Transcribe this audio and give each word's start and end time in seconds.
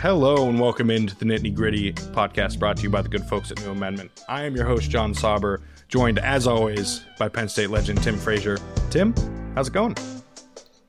Hello 0.00 0.48
and 0.48 0.58
welcome 0.58 0.90
into 0.90 1.14
the 1.14 1.26
Nitty 1.26 1.54
Gritty 1.54 1.92
podcast 1.92 2.58
brought 2.58 2.78
to 2.78 2.82
you 2.84 2.88
by 2.88 3.02
the 3.02 3.08
good 3.10 3.26
folks 3.26 3.50
at 3.50 3.60
New 3.60 3.70
Amendment. 3.70 4.10
I 4.30 4.44
am 4.44 4.56
your 4.56 4.64
host, 4.64 4.88
Jon 4.88 5.12
Sauber, 5.12 5.60
joined 5.88 6.18
as 6.20 6.46
always 6.46 7.02
by 7.18 7.28
Penn 7.28 7.50
State 7.50 7.68
legend 7.68 8.02
Tim 8.02 8.16
Frazier. 8.16 8.56
Tim, 8.88 9.14
how's 9.54 9.68
it 9.68 9.74
going? 9.74 9.94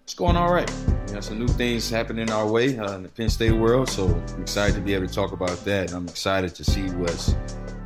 It's 0.04 0.14
going 0.14 0.38
all 0.38 0.54
right. 0.54 0.72
We 1.14 1.22
some 1.22 1.40
new 1.40 1.50
things 1.50 1.90
happening 1.90 2.32
our 2.32 2.50
way 2.50 2.80
uh, 2.80 2.96
in 2.96 3.04
the 3.04 3.10
Penn 3.10 3.28
State 3.28 3.52
world, 3.52 3.90
so 3.90 4.08
I'm 4.08 4.44
excited 4.44 4.76
to 4.76 4.82
be 4.82 4.94
able 4.94 5.08
to 5.08 5.14
talk 5.14 5.34
about 5.34 5.58
that. 5.66 5.92
I'm 5.92 6.08
excited 6.08 6.56
to 6.56 6.64
see 6.64 6.90
what's 6.92 7.36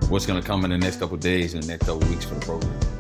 what's 0.10 0.28
going 0.28 0.40
to 0.40 0.46
come 0.46 0.64
in 0.64 0.70
the 0.70 0.78
next 0.78 1.00
couple 1.00 1.18
days 1.18 1.56
and 1.56 1.64
the 1.64 1.68
next 1.68 1.88
couple 1.88 2.08
weeks 2.08 2.26
for 2.26 2.36
the 2.36 2.46
program. 2.46 2.95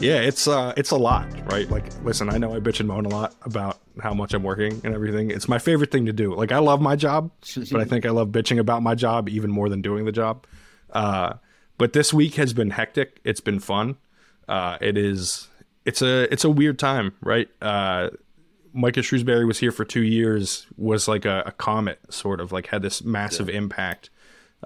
Yeah, 0.00 0.20
it's 0.20 0.46
uh, 0.46 0.74
it's 0.76 0.90
a 0.90 0.96
lot, 0.96 1.26
right? 1.50 1.70
Like, 1.70 1.84
listen, 2.02 2.28
I 2.28 2.36
know 2.36 2.54
I 2.54 2.60
bitch 2.60 2.80
and 2.80 2.88
moan 2.88 3.06
a 3.06 3.08
lot 3.08 3.34
about 3.42 3.80
how 4.02 4.12
much 4.12 4.34
I'm 4.34 4.42
working 4.42 4.80
and 4.84 4.94
everything. 4.94 5.30
It's 5.30 5.48
my 5.48 5.58
favorite 5.58 5.90
thing 5.90 6.06
to 6.06 6.12
do. 6.12 6.34
Like, 6.34 6.52
I 6.52 6.58
love 6.58 6.80
my 6.80 6.96
job, 6.96 7.30
but 7.70 7.80
I 7.80 7.84
think 7.84 8.04
I 8.04 8.10
love 8.10 8.28
bitching 8.28 8.58
about 8.58 8.82
my 8.82 8.94
job 8.94 9.28
even 9.28 9.50
more 9.50 9.68
than 9.68 9.80
doing 9.80 10.04
the 10.04 10.12
job. 10.12 10.46
Uh, 10.90 11.34
but 11.78 11.92
this 11.92 12.12
week 12.12 12.34
has 12.34 12.52
been 12.52 12.70
hectic. 12.70 13.20
It's 13.24 13.40
been 13.40 13.60
fun. 13.60 13.96
Uh, 14.48 14.78
it 14.80 14.98
is. 14.98 15.48
It's 15.84 16.02
a 16.02 16.32
it's 16.32 16.44
a 16.44 16.50
weird 16.50 16.78
time, 16.78 17.14
right? 17.22 17.48
Uh, 17.62 18.10
Micah 18.72 19.00
Shrewsberry 19.00 19.46
was 19.46 19.58
here 19.58 19.72
for 19.72 19.84
two 19.84 20.02
years. 20.02 20.66
Was 20.76 21.08
like 21.08 21.24
a, 21.24 21.44
a 21.46 21.52
comet, 21.52 22.00
sort 22.12 22.40
of 22.40 22.52
like 22.52 22.66
had 22.66 22.82
this 22.82 23.02
massive 23.02 23.48
yeah. 23.48 23.56
impact. 23.56 24.10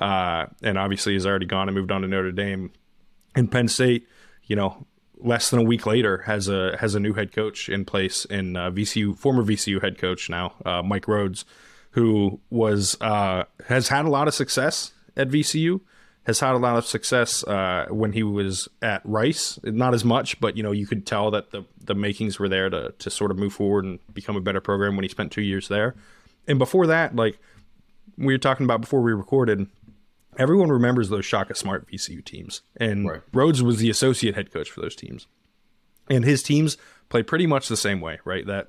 Uh, 0.00 0.46
and 0.62 0.78
obviously, 0.78 1.12
he's 1.12 1.26
already 1.26 1.46
gone 1.46 1.68
and 1.68 1.76
moved 1.76 1.92
on 1.92 2.02
to 2.02 2.08
Notre 2.08 2.32
Dame. 2.32 2.72
And 3.34 3.52
Penn 3.52 3.68
State, 3.68 4.08
you 4.44 4.56
know, 4.56 4.86
less 5.20 5.50
than 5.50 5.60
a 5.60 5.62
week 5.62 5.86
later 5.86 6.18
has 6.18 6.48
a 6.48 6.76
has 6.78 6.94
a 6.94 7.00
new 7.00 7.12
head 7.14 7.32
coach 7.32 7.68
in 7.68 7.84
place 7.84 8.24
in 8.24 8.56
uh, 8.56 8.70
VCU 8.70 9.16
former 9.16 9.42
VCU 9.42 9.80
head 9.82 9.98
coach 9.98 10.30
now 10.30 10.54
uh, 10.64 10.82
Mike 10.82 11.06
Rhoades, 11.06 11.44
who 11.92 12.40
was 12.50 12.96
uh, 13.00 13.44
has 13.66 13.88
had 13.88 14.04
a 14.04 14.10
lot 14.10 14.28
of 14.28 14.34
success 14.34 14.92
at 15.16 15.28
VCU 15.28 15.80
has 16.24 16.40
had 16.40 16.54
a 16.54 16.58
lot 16.58 16.76
of 16.76 16.84
success 16.84 17.42
uh, 17.44 17.86
when 17.88 18.12
he 18.12 18.22
was 18.22 18.68
at 18.82 19.00
Rice. 19.04 19.58
Not 19.64 19.94
as 19.94 20.04
much 20.04 20.40
but 20.40 20.56
you 20.56 20.62
know 20.62 20.72
you 20.72 20.86
could 20.86 21.06
tell 21.06 21.30
that 21.30 21.50
the 21.50 21.64
the 21.82 21.94
makings 21.94 22.38
were 22.38 22.48
there 22.48 22.70
to 22.70 22.94
to 22.98 23.10
sort 23.10 23.30
of 23.30 23.38
move 23.38 23.52
forward 23.52 23.84
and 23.84 23.98
become 24.12 24.36
a 24.36 24.40
better 24.40 24.60
program 24.60 24.96
when 24.96 25.04
he 25.04 25.08
spent 25.08 25.32
2 25.32 25.42
years 25.42 25.68
there. 25.68 25.94
And 26.46 26.58
before 26.58 26.86
that 26.86 27.16
like 27.16 27.38
we 28.16 28.34
were 28.34 28.38
talking 28.38 28.64
about 28.64 28.80
before 28.80 29.00
we 29.00 29.12
recorded 29.12 29.68
everyone 30.38 30.70
remembers 30.70 31.08
those 31.08 31.26
Shaka 31.26 31.54
Smart 31.54 31.90
VCU 31.90 32.24
teams, 32.24 32.62
and 32.76 33.08
right. 33.08 33.32
Rhoades 33.32 33.60
was 33.60 33.78
the 33.78 33.90
associate 33.90 34.34
head 34.34 34.52
coach 34.52 34.70
for 34.70 34.80
those 34.80 34.96
teams, 34.96 35.26
and 36.08 36.24
his 36.24 36.42
teams 36.42 36.78
play 37.08 37.22
pretty 37.22 37.46
much 37.46 37.68
the 37.68 37.76
same 37.76 38.00
way, 38.00 38.20
right? 38.24 38.46
That 38.46 38.68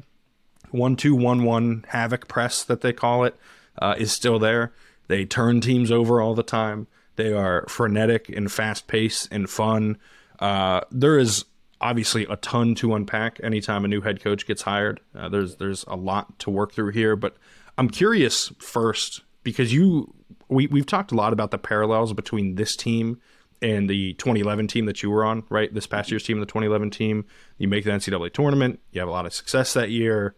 one 0.72 0.96
two 0.96 1.16
one 1.16 1.44
one 1.44 1.86
havoc 1.90 2.28
press 2.28 2.64
that 2.64 2.82
they 2.82 2.94
call 2.94 3.24
it 3.24 3.36
uh, 3.78 3.96
is 3.98 4.12
still 4.12 4.40
there. 4.40 4.74
They 5.08 5.26
turn 5.26 5.62
teams 5.62 5.92
over 5.92 6.22
all 6.22 6.36
the 6.36 6.44
time. 6.44 6.88
They 7.16 7.34
are 7.34 7.66
frenetic 7.68 8.30
and 8.30 8.52
fast 8.52 8.88
paced 8.88 9.32
and 9.32 9.50
fun. 9.50 9.98
Uh, 10.40 10.82
there 10.92 11.18
is 11.18 11.46
obviously 11.82 12.26
a 12.30 12.36
ton 12.38 12.76
to 12.76 12.94
unpack 12.94 13.40
anytime 13.44 13.86
a 13.86 13.88
new 13.88 14.02
head 14.02 14.22
coach 14.22 14.46
gets 14.46 14.62
hired. 14.62 15.00
Uh, 15.16 15.30
there's 15.30 15.56
there's 15.58 15.84
a 15.88 15.96
lot 15.96 16.38
to 16.40 16.50
work 16.50 16.74
through 16.74 16.92
here, 16.92 17.16
but 17.16 17.38
I'm 17.78 17.90
curious 17.90 18.52
first 18.60 19.22
because 19.44 19.74
you 19.74 20.14
we 20.50 20.68
we've 20.68 20.86
talked 20.86 21.12
a 21.12 21.16
lot 21.16 21.32
about 21.32 21.52
the 21.52 21.58
parallels 21.58 22.14
between 22.14 22.56
this 22.56 22.76
team 22.76 23.22
and 23.62 23.90
the 23.90 24.14
2011 24.14 24.68
team 24.68 24.86
that 24.86 25.04
you 25.04 25.10
were 25.10 25.24
on, 25.24 25.44
right? 25.50 25.74
This 25.74 25.86
past 25.86 26.12
year's 26.12 26.24
team, 26.24 26.38
and 26.38 26.42
the 26.42 26.48
2011 26.48 26.90
team. 26.92 27.26
You 27.58 27.68
make 27.68 27.84
the 27.84 27.92
NCAA 27.92 28.34
tournament. 28.34 28.80
You 28.92 29.02
have 29.02 29.08
a 29.08 29.12
lot 29.12 29.26
of 29.26 29.34
success 29.34 29.74
that 29.74 29.90
year. 29.90 30.36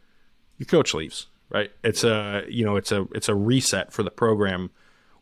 Your 0.58 0.66
coach 0.66 0.94
leaves, 0.94 1.28
right? 1.50 1.72
It's 1.84 2.04
a 2.04 2.44
you 2.50 2.66
know 2.66 2.76
it's 2.76 2.92
a 2.92 3.08
it's 3.14 3.30
a 3.30 3.36
reset 3.36 3.92
for 3.92 4.04
the 4.04 4.12
program. 4.12 4.70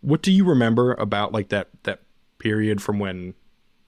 What 0.01 0.21
do 0.21 0.31
you 0.31 0.45
remember 0.45 0.93
about 0.93 1.33
like 1.33 1.49
that 1.49 1.69
that 1.83 2.01
period 2.39 2.81
from 2.81 2.99
when 2.99 3.35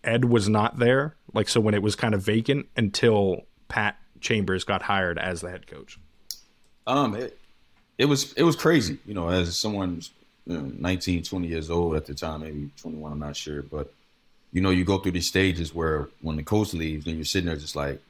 Ed 0.04 0.26
was 0.26 0.50
not 0.50 0.80
there, 0.80 1.16
like 1.34 1.50
so 1.50 1.60
when 1.60 1.74
it 1.74 1.82
was 1.82 1.96
kind 1.96 2.14
of 2.14 2.22
vacant 2.22 2.68
until 2.76 3.48
Pat 3.70 3.98
Chambers 4.20 4.64
got 4.64 4.84
hired 4.84 5.18
as 5.18 5.42
the 5.42 5.50
head 5.50 5.68
coach? 5.68 6.00
Um, 6.88 7.16
it, 7.16 7.40
it 7.98 8.06
was 8.06 8.34
it 8.34 8.44
was 8.44 8.56
crazy, 8.56 8.98
you 9.06 9.14
know, 9.14 9.30
as 9.30 9.58
someone 9.58 10.02
you 10.46 10.58
know, 10.58 10.72
19, 10.80 11.24
20 11.24 11.48
years 11.48 11.70
old 11.70 11.96
at 11.96 12.06
the 12.06 12.14
time, 12.14 12.42
maybe 12.42 12.70
21, 12.82 13.12
I'm 13.12 13.20
not 13.20 13.36
sure. 13.36 13.62
But, 13.62 13.92
you 14.52 14.62
know, 14.62 14.70
you 14.70 14.84
go 14.84 14.98
through 14.98 15.14
these 15.14 15.28
stages 15.28 15.74
where 15.74 16.10
when 16.22 16.36
the 16.36 16.44
coach 16.44 16.74
leaves, 16.74 17.06
and 17.08 17.16
you're 17.16 17.26
sitting 17.26 17.48
there 17.48 17.56
just 17.56 17.76
like, 17.76 18.02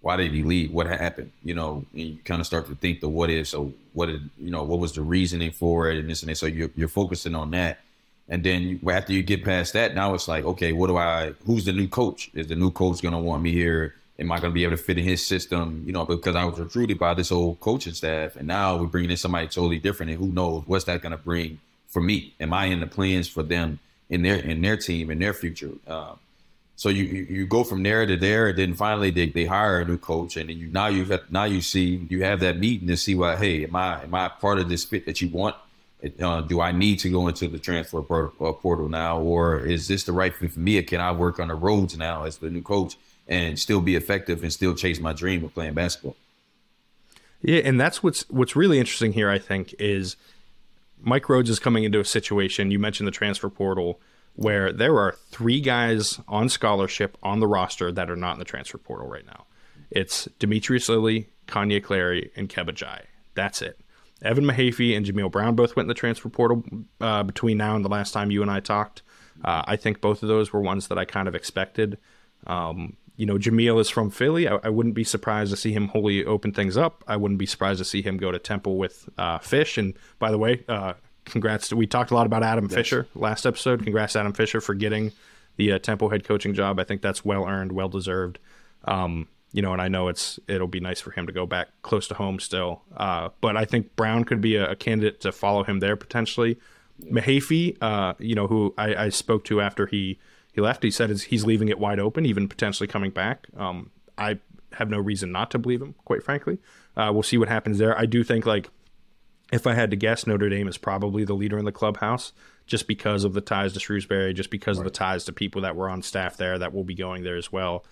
why 0.00 0.16
did 0.16 0.32
he 0.32 0.42
leave? 0.42 0.72
What 0.72 0.86
happened? 0.86 1.32
You 1.42 1.54
know, 1.54 1.84
and 1.92 2.02
you 2.02 2.18
kind 2.24 2.40
of 2.40 2.46
start 2.46 2.68
to 2.68 2.74
think 2.76 3.00
the 3.00 3.08
what 3.08 3.30
if. 3.30 3.48
So 3.48 3.72
what 3.92 4.06
did, 4.06 4.30
you 4.38 4.50
know, 4.50 4.62
what 4.62 4.78
was 4.78 4.92
the 4.92 5.02
reasoning 5.02 5.50
for 5.50 5.90
it 5.90 5.98
and 5.98 6.08
this 6.08 6.22
and 6.22 6.30
that. 6.30 6.36
So 6.36 6.46
you're, 6.46 6.70
you're 6.76 6.88
focusing 6.88 7.34
on 7.34 7.50
that. 7.50 7.80
And 8.28 8.44
then 8.44 8.62
you, 8.62 8.90
after 8.90 9.12
you 9.12 9.22
get 9.22 9.44
past 9.44 9.72
that, 9.72 9.94
now 9.94 10.14
it's 10.14 10.28
like, 10.28 10.44
okay, 10.44 10.72
what 10.72 10.86
do 10.86 10.96
I, 10.96 11.32
who's 11.46 11.64
the 11.64 11.72
new 11.72 11.88
coach? 11.88 12.30
Is 12.34 12.46
the 12.46 12.54
new 12.54 12.70
coach 12.70 13.02
going 13.02 13.12
to 13.12 13.18
want 13.18 13.42
me 13.42 13.52
here? 13.52 13.94
Am 14.20 14.32
I 14.32 14.40
going 14.40 14.50
to 14.50 14.54
be 14.54 14.64
able 14.64 14.76
to 14.76 14.82
fit 14.82 14.98
in 14.98 15.04
his 15.04 15.24
system? 15.24 15.84
You 15.86 15.92
know, 15.92 16.04
because 16.04 16.34
I 16.34 16.44
was 16.44 16.58
recruited 16.58 16.98
by 16.98 17.14
this 17.14 17.30
old 17.30 17.60
coaching 17.60 17.94
staff, 17.94 18.34
and 18.34 18.48
now 18.48 18.76
we're 18.76 18.86
bringing 18.86 19.10
in 19.10 19.16
somebody 19.16 19.46
totally 19.46 19.78
different. 19.78 20.10
And 20.10 20.20
who 20.20 20.32
knows 20.32 20.64
what's 20.66 20.84
that 20.86 21.02
going 21.02 21.12
to 21.12 21.18
bring 21.18 21.60
for 21.86 22.02
me? 22.02 22.34
Am 22.40 22.52
I 22.52 22.66
in 22.66 22.80
the 22.80 22.86
plans 22.86 23.28
for 23.28 23.44
them 23.44 23.78
in 24.10 24.22
their 24.22 24.36
in 24.36 24.60
their 24.60 24.76
team 24.76 25.10
in 25.10 25.20
their 25.20 25.34
future? 25.34 25.70
Uh, 25.86 26.14
so 26.74 26.88
you, 26.90 27.04
you, 27.28 27.44
go 27.44 27.64
from 27.64 27.82
there 27.82 28.06
to 28.06 28.16
there, 28.16 28.48
and 28.48 28.56
then 28.58 28.72
finally 28.72 29.10
they, 29.10 29.26
they 29.26 29.46
hire 29.46 29.80
a 29.80 29.84
new 29.84 29.98
coach, 29.98 30.36
and 30.36 30.48
then 30.48 30.58
you 30.58 30.68
now 30.68 30.86
you 30.86 31.04
have 31.06 31.30
now 31.30 31.44
you 31.44 31.60
see 31.60 32.06
you 32.08 32.22
have 32.22 32.40
that 32.40 32.58
meeting 32.58 32.86
to 32.88 32.96
see 32.96 33.14
what 33.14 33.38
hey 33.38 33.64
am 33.64 33.76
I 33.76 34.02
am 34.02 34.14
I 34.14 34.28
part 34.28 34.58
of 34.58 34.68
this 34.68 34.84
fit 34.84 35.06
that 35.06 35.20
you 35.20 35.28
want? 35.28 35.56
Uh, 36.20 36.40
do 36.42 36.60
I 36.60 36.70
need 36.70 37.00
to 37.00 37.10
go 37.10 37.26
into 37.26 37.48
the 37.48 37.58
transfer 37.58 37.98
uh, 37.98 38.52
portal 38.52 38.88
now, 38.88 39.18
or 39.18 39.58
is 39.58 39.88
this 39.88 40.04
the 40.04 40.12
right 40.12 40.34
fit 40.34 40.52
for 40.52 40.60
me? 40.60 40.80
Can 40.82 41.00
I 41.00 41.10
work 41.10 41.40
on 41.40 41.48
the 41.48 41.56
Rhoades 41.56 41.96
now 41.96 42.24
as 42.24 42.38
the 42.38 42.50
new 42.50 42.62
coach? 42.62 42.96
And 43.28 43.58
still 43.58 43.82
be 43.82 43.94
effective 43.94 44.42
and 44.42 44.50
still 44.50 44.74
chase 44.74 44.98
my 44.98 45.12
dream 45.12 45.44
of 45.44 45.52
playing 45.52 45.74
basketball. 45.74 46.16
Yeah, 47.42 47.60
and 47.64 47.78
that's 47.78 48.02
what's 48.02 48.28
what's 48.30 48.56
really 48.56 48.78
interesting 48.78 49.12
here. 49.12 49.28
I 49.28 49.38
think 49.38 49.74
is 49.78 50.16
Mike 51.00 51.24
Rhoades 51.24 51.48
is 51.48 51.58
coming 51.58 51.84
into 51.84 52.00
a 52.00 52.04
situation. 52.04 52.70
You 52.70 52.78
mentioned 52.78 53.06
the 53.06 53.12
transfer 53.12 53.50
portal 53.50 54.00
where 54.34 54.72
there 54.72 54.96
are 54.98 55.16
three 55.30 55.60
guys 55.60 56.20
on 56.28 56.48
scholarship 56.48 57.18
on 57.22 57.40
the 57.40 57.46
roster 57.46 57.90
that 57.92 58.10
are 58.10 58.16
not 58.16 58.34
in 58.34 58.38
the 58.38 58.44
transfer 58.44 58.78
portal 58.78 59.08
right 59.08 59.26
now. 59.26 59.46
It's 59.90 60.28
Demetrius 60.38 60.88
Lilley, 60.88 61.28
Kanye 61.46 61.82
Clary, 61.82 62.30
and 62.36 62.48
Kebba 62.48 62.70
Njie. 62.70 63.02
That's 63.34 63.62
it. 63.62 63.80
Evan 64.22 64.44
Mahaffey 64.44 64.96
and 64.96 65.06
Jameel 65.06 65.30
Brown 65.30 65.54
both 65.54 65.76
went 65.76 65.84
in 65.84 65.88
the 65.88 65.94
transfer 65.94 66.28
portal 66.28 66.62
uh, 67.00 67.22
between 67.22 67.56
now 67.56 67.76
and 67.76 67.84
the 67.84 67.88
last 67.88 68.12
time 68.12 68.30
you 68.30 68.42
and 68.42 68.50
I 68.50 68.60
talked. 68.60 69.02
Uh, 69.44 69.62
I 69.66 69.76
think 69.76 70.00
both 70.00 70.22
of 70.22 70.28
those 70.28 70.52
were 70.52 70.60
ones 70.60 70.88
that 70.88 70.98
I 70.98 71.04
kind 71.04 71.28
of 71.28 71.34
expected. 71.34 71.98
Um, 72.46 72.96
you 73.18 73.26
know, 73.26 73.34
Jameel 73.34 73.80
is 73.80 73.90
from 73.90 74.10
Philly. 74.10 74.46
I, 74.46 74.58
I, 74.62 74.68
wouldn't 74.68 74.94
be 74.94 75.02
surprised 75.02 75.50
to 75.50 75.56
see 75.56 75.72
him 75.72 75.88
wholly 75.88 76.24
open 76.24 76.52
things 76.52 76.76
up. 76.76 77.02
I 77.08 77.16
wouldn't 77.16 77.38
be 77.38 77.46
surprised 77.46 77.78
to 77.78 77.84
see 77.84 78.00
him 78.00 78.16
go 78.16 78.30
to 78.30 78.38
Temple 78.38 78.78
with 78.78 79.08
uh, 79.18 79.38
Fish. 79.38 79.76
And 79.76 79.94
by 80.20 80.30
the 80.30 80.38
way, 80.38 80.64
uh, 80.68 80.92
congrats. 81.24 81.68
To, 81.70 81.76
we 81.76 81.88
talked 81.88 82.12
a 82.12 82.14
lot 82.14 82.26
about 82.26 82.44
Adam 82.44 82.66
yes. 82.66 82.74
Fisher 82.74 83.08
last 83.16 83.44
episode. 83.44 83.82
Congrats, 83.82 84.14
Adam 84.14 84.32
Fisher, 84.32 84.60
for 84.60 84.72
getting 84.72 85.10
the 85.56 85.72
uh, 85.72 85.78
Temple 85.80 86.10
head 86.10 86.22
coaching 86.22 86.54
job. 86.54 86.78
I 86.78 86.84
think 86.84 87.02
that's 87.02 87.24
well 87.24 87.44
earned, 87.44 87.72
well 87.72 87.88
deserved. 87.88 88.38
Um, 88.84 89.26
you 89.52 89.62
know, 89.62 89.72
and 89.72 89.82
I 89.82 89.88
know 89.88 90.06
it's 90.06 90.38
it'll 90.46 90.68
be 90.68 90.78
nice 90.78 91.00
for 91.00 91.10
him 91.10 91.26
to 91.26 91.32
go 91.32 91.44
back 91.44 91.70
close 91.82 92.06
to 92.08 92.14
home 92.14 92.38
still. 92.38 92.82
Uh, 92.96 93.30
but 93.40 93.56
I 93.56 93.64
think 93.64 93.96
Brown 93.96 94.22
could 94.22 94.40
be 94.40 94.54
a, 94.54 94.70
a, 94.70 94.76
candidate 94.76 95.20
to 95.22 95.32
follow 95.32 95.64
him 95.64 95.80
there 95.80 95.96
potentially. 95.96 96.56
Mahaffey, 97.02 97.76
uh, 97.80 98.14
you 98.20 98.36
know, 98.36 98.46
who 98.46 98.74
I, 98.78 99.06
I 99.06 99.08
spoke 99.08 99.44
to 99.46 99.60
after 99.60 99.86
he 99.86 100.20
he 100.58 100.62
left. 100.62 100.82
He 100.82 100.90
said 100.90 101.10
he's 101.10 101.44
leaving 101.44 101.68
it 101.68 101.78
wide 101.78 102.00
open, 102.00 102.26
even 102.26 102.48
potentially 102.48 102.88
coming 102.88 103.12
back. 103.12 103.46
Um, 103.56 103.90
I 104.16 104.40
have 104.72 104.90
no 104.90 104.98
reason 104.98 105.30
not 105.30 105.50
to 105.52 105.58
believe 105.58 105.80
him, 105.80 105.94
quite 106.04 106.22
frankly. 106.22 106.58
Uh, 106.96 107.10
we'll 107.12 107.22
see 107.22 107.38
what 107.38 107.48
happens 107.48 107.78
there. 107.78 107.96
I 107.96 108.06
do 108.06 108.24
think, 108.24 108.44
like, 108.44 108.68
if 109.52 109.66
I 109.66 109.74
had 109.74 109.90
to 109.90 109.96
guess, 109.96 110.26
Notre 110.26 110.48
Dame 110.48 110.68
is 110.68 110.76
probably 110.76 111.24
the 111.24 111.34
leader 111.34 111.58
in 111.58 111.64
the 111.64 111.72
clubhouse 111.72 112.32
just 112.66 112.86
because 112.88 113.24
of 113.24 113.32
the 113.32 113.40
ties 113.40 113.72
to 113.72 113.78
Shrewsberry, 113.78 114.34
just 114.34 114.50
because 114.50 114.78
right. 114.78 114.86
of 114.86 114.92
the 114.92 114.98
ties 114.98 115.24
to 115.24 115.32
people 115.32 115.62
that 115.62 115.76
were 115.76 115.88
on 115.88 116.02
staff 116.02 116.36
there 116.36 116.58
that 116.58 116.74
will 116.74 116.84
be 116.84 116.94
going 116.94 117.22
there 117.22 117.36
as 117.36 117.50
well. 117.50 117.84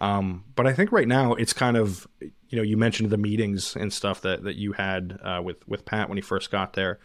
Um, 0.00 0.44
but 0.54 0.66
I 0.66 0.72
think 0.72 0.90
right 0.90 1.08
now 1.08 1.34
it's 1.34 1.52
kind 1.52 1.76
of, 1.76 2.06
you 2.20 2.56
know, 2.56 2.62
you 2.62 2.76
mentioned 2.76 3.10
the 3.10 3.18
meetings 3.18 3.76
and 3.76 3.92
stuff 3.92 4.22
that, 4.22 4.44
that 4.44 4.56
you 4.56 4.72
had 4.72 5.18
uh, 5.22 5.40
with, 5.44 5.68
with 5.68 5.84
Pat 5.84 6.08
when 6.08 6.16
he 6.16 6.22
first 6.22 6.50
got 6.50 6.72
there. 6.72 6.98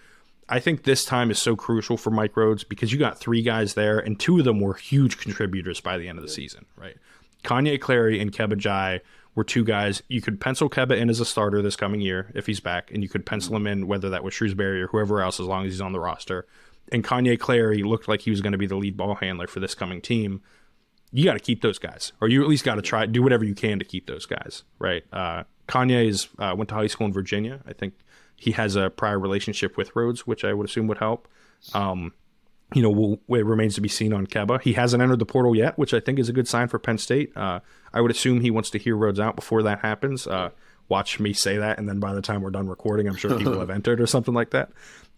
I 0.49 0.59
think 0.59 0.83
this 0.83 1.03
time 1.03 1.29
is 1.29 1.39
so 1.39 1.55
crucial 1.55 1.97
for 1.97 2.09
Mike 2.09 2.33
Rhoades 2.33 2.67
because 2.67 2.93
you 2.93 2.99
got 2.99 3.19
three 3.19 3.41
guys 3.41 3.73
there, 3.73 3.99
and 3.99 4.19
two 4.19 4.39
of 4.39 4.45
them 4.45 4.61
were 4.61 4.75
huge 4.75 5.17
contributors 5.17 5.81
by 5.81 5.97
the 5.97 6.07
end 6.07 6.17
of 6.17 6.23
the 6.23 6.29
season, 6.31 6.65
right? 6.77 6.95
Kanye 7.43 7.79
Clary 7.79 8.19
and 8.19 8.31
Kebba 8.31 8.53
Njie 8.53 9.01
were 9.35 9.43
two 9.43 9.63
guys. 9.63 10.01
You 10.07 10.21
could 10.21 10.39
pencil 10.39 10.69
Kebba 10.69 10.97
in 10.97 11.09
as 11.09 11.19
a 11.19 11.25
starter 11.25 11.61
this 11.61 11.75
coming 11.75 12.01
year 12.01 12.31
if 12.33 12.47
he's 12.47 12.59
back, 12.59 12.91
and 12.91 13.03
you 13.03 13.09
could 13.09 13.25
pencil 13.25 13.55
him 13.55 13.67
in 13.67 13.87
whether 13.87 14.09
that 14.09 14.23
was 14.23 14.33
Shrewsberry 14.33 14.81
or 14.81 14.87
whoever 14.87 15.21
else, 15.21 15.39
as 15.39 15.45
long 15.45 15.65
as 15.65 15.73
he's 15.73 15.81
on 15.81 15.91
the 15.91 15.99
roster. 15.99 16.47
And 16.91 17.03
Kanye 17.03 17.37
Clary 17.37 17.83
looked 17.83 18.07
like 18.07 18.21
he 18.21 18.31
was 18.31 18.41
going 18.41 18.53
to 18.53 18.57
be 18.57 18.67
the 18.67 18.77
lead 18.77 18.95
ball 18.95 19.15
handler 19.15 19.47
for 19.47 19.59
this 19.59 19.75
coming 19.75 20.01
team. 20.01 20.41
You 21.11 21.25
got 21.25 21.33
to 21.33 21.39
keep 21.39 21.61
those 21.61 21.77
guys, 21.77 22.13
or 22.21 22.29
you 22.29 22.41
at 22.41 22.47
least 22.47 22.63
got 22.63 22.75
to 22.75 22.81
try 22.81 23.05
do 23.05 23.21
whatever 23.21 23.43
you 23.43 23.55
can 23.55 23.79
to 23.79 23.85
keep 23.85 24.07
those 24.07 24.25
guys, 24.25 24.63
right? 24.79 25.03
Uh, 25.11 25.43
Kanye 25.67 26.07
is 26.07 26.29
uh, 26.39 26.53
went 26.57 26.69
to 26.69 26.75
high 26.75 26.87
school 26.87 27.07
in 27.07 27.13
Virginia. 27.13 27.61
I 27.67 27.73
think 27.73 27.93
he 28.37 28.51
has 28.51 28.75
a 28.75 28.89
prior 28.89 29.19
relationship 29.19 29.75
with 29.75 29.93
Rhoades, 29.93 30.19
which 30.19 30.45
I 30.45 30.53
would 30.53 30.67
assume 30.69 30.87
would 30.87 30.99
help. 30.99 31.27
Um, 31.73 32.13
you 32.73 32.81
know, 32.81 32.89
will, 32.89 33.19
it 33.29 33.45
remains 33.45 33.75
to 33.75 33.81
be 33.81 33.89
seen 33.89 34.13
on 34.13 34.27
Kebba. 34.27 34.61
He 34.61 34.73
hasn't 34.73 35.01
entered 35.01 35.19
the 35.19 35.25
portal 35.25 35.55
yet, 35.55 35.77
which 35.77 35.93
I 35.93 35.99
think 35.99 36.19
is 36.19 36.29
a 36.29 36.33
good 36.33 36.47
sign 36.47 36.67
for 36.67 36.79
Penn 36.79 36.97
State. 36.97 37.35
Uh, 37.35 37.61
I 37.93 38.01
would 38.01 38.11
assume 38.11 38.41
he 38.41 38.51
wants 38.51 38.69
to 38.71 38.77
hear 38.77 38.95
Rhoades 38.95 39.19
out 39.19 39.35
before 39.35 39.63
that 39.63 39.79
happens. 39.79 40.27
Uh, 40.27 40.51
watch 40.89 41.19
me 41.19 41.33
say 41.33 41.57
that, 41.57 41.79
and 41.79 41.87
then 41.87 41.99
by 41.99 42.13
the 42.13 42.21
time 42.21 42.41
we're 42.41 42.49
done 42.49 42.67
recording, 42.67 43.07
I'm 43.07 43.15
sure 43.15 43.37
he 43.37 43.45
will 43.45 43.59
have 43.59 43.69
entered 43.71 44.01
or 44.01 44.07
something 44.07 44.33
like 44.33 44.51
that. 44.51 44.69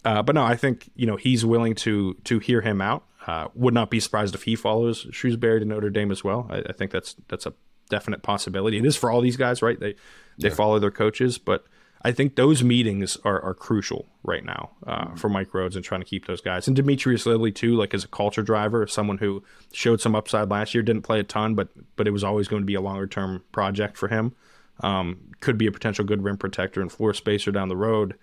Uh, 0.05 0.21
but 0.21 0.35
no, 0.35 0.43
I 0.43 0.55
think 0.55 0.89
you 0.95 1.05
know 1.05 1.17
he's 1.17 1.45
willing 1.45 1.75
to 1.75 2.13
to 2.25 2.39
hear 2.39 2.61
him 2.61 2.81
out. 2.81 3.03
Uh, 3.27 3.47
would 3.53 3.73
not 3.73 3.89
be 3.89 3.99
surprised 3.99 4.33
if 4.33 4.43
he 4.43 4.55
follows 4.55 5.05
Shrewsberry 5.05 5.59
to 5.59 5.65
Notre 5.65 5.89
Dame 5.89 6.11
as 6.11 6.23
well. 6.23 6.47
I, 6.49 6.59
I, 6.59 6.71
think 6.71 6.91
that's 6.91 7.15
that's 7.27 7.45
a 7.45 7.53
definite 7.89 8.23
possibility. 8.23 8.77
It 8.77 8.85
is 8.85 8.95
for 8.95 9.11
all 9.11 9.21
these 9.21 9.35
guys, 9.35 9.61
right? 9.61 9.79
They 9.79 9.95
they 10.37 10.47
yeah. 10.47 10.55
follow 10.55 10.79
their 10.79 10.91
coaches, 10.91 11.37
but 11.37 11.65
I 12.01 12.13
think 12.13 12.35
those 12.35 12.63
meetings 12.63 13.17
are, 13.25 13.41
are 13.41 13.53
crucial 13.53 14.07
right 14.23 14.43
now 14.43 14.71
uh, 14.87 15.05
mm-hmm. 15.05 15.15
for 15.15 15.29
Mike 15.29 15.51
Rhoades 15.51 15.75
and 15.75 15.83
trying 15.83 16.01
to 16.01 16.05
keep 16.05 16.27
those 16.27 16.39
guys. 16.39 16.67
And 16.67 16.75
Demetrius 16.75 17.25
Lilley 17.25 17.51
too, 17.51 17.75
like 17.75 17.93
as 17.93 18.05
a 18.05 18.07
culture 18.07 18.41
driver, 18.41 18.87
someone 18.87 19.17
who 19.17 19.43
showed 19.73 19.99
some 19.99 20.15
upside 20.15 20.49
last 20.49 20.73
year, 20.73 20.81
didn't 20.81 21.01
play 21.01 21.19
a 21.19 21.23
ton, 21.23 21.55
but 21.55 21.69
but 21.95 22.07
it 22.07 22.11
was 22.11 22.23
always 22.23 22.47
going 22.47 22.61
to 22.61 22.67
be 22.67 22.75
a 22.75 22.81
longer 22.81 23.07
term 23.07 23.43
project 23.51 23.97
for 23.97 24.07
him. 24.07 24.33
Um, 24.81 25.31
could 25.41 25.57
be 25.57 25.67
a 25.67 25.71
potential 25.71 26.05
good 26.05 26.23
rim 26.23 26.37
protector 26.37 26.81
and 26.81 26.91
floor 26.91 27.13
spacer 27.13 27.51
down 27.51 27.67
the 27.67 27.75
road. 27.75 28.15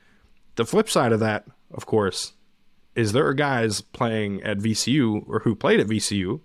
The 0.54 0.64
flip 0.64 0.88
side 0.88 1.12
of 1.12 1.20
that, 1.20 1.44
of 1.70 1.84
course, 1.84 2.32
is 2.94 3.12
there 3.12 3.26
are 3.26 3.34
guys 3.34 3.82
playing 3.82 4.42
at 4.42 4.56
VCU 4.56 5.28
or 5.28 5.40
who 5.40 5.54
played 5.54 5.80
at 5.80 5.86
VCU 5.86 6.40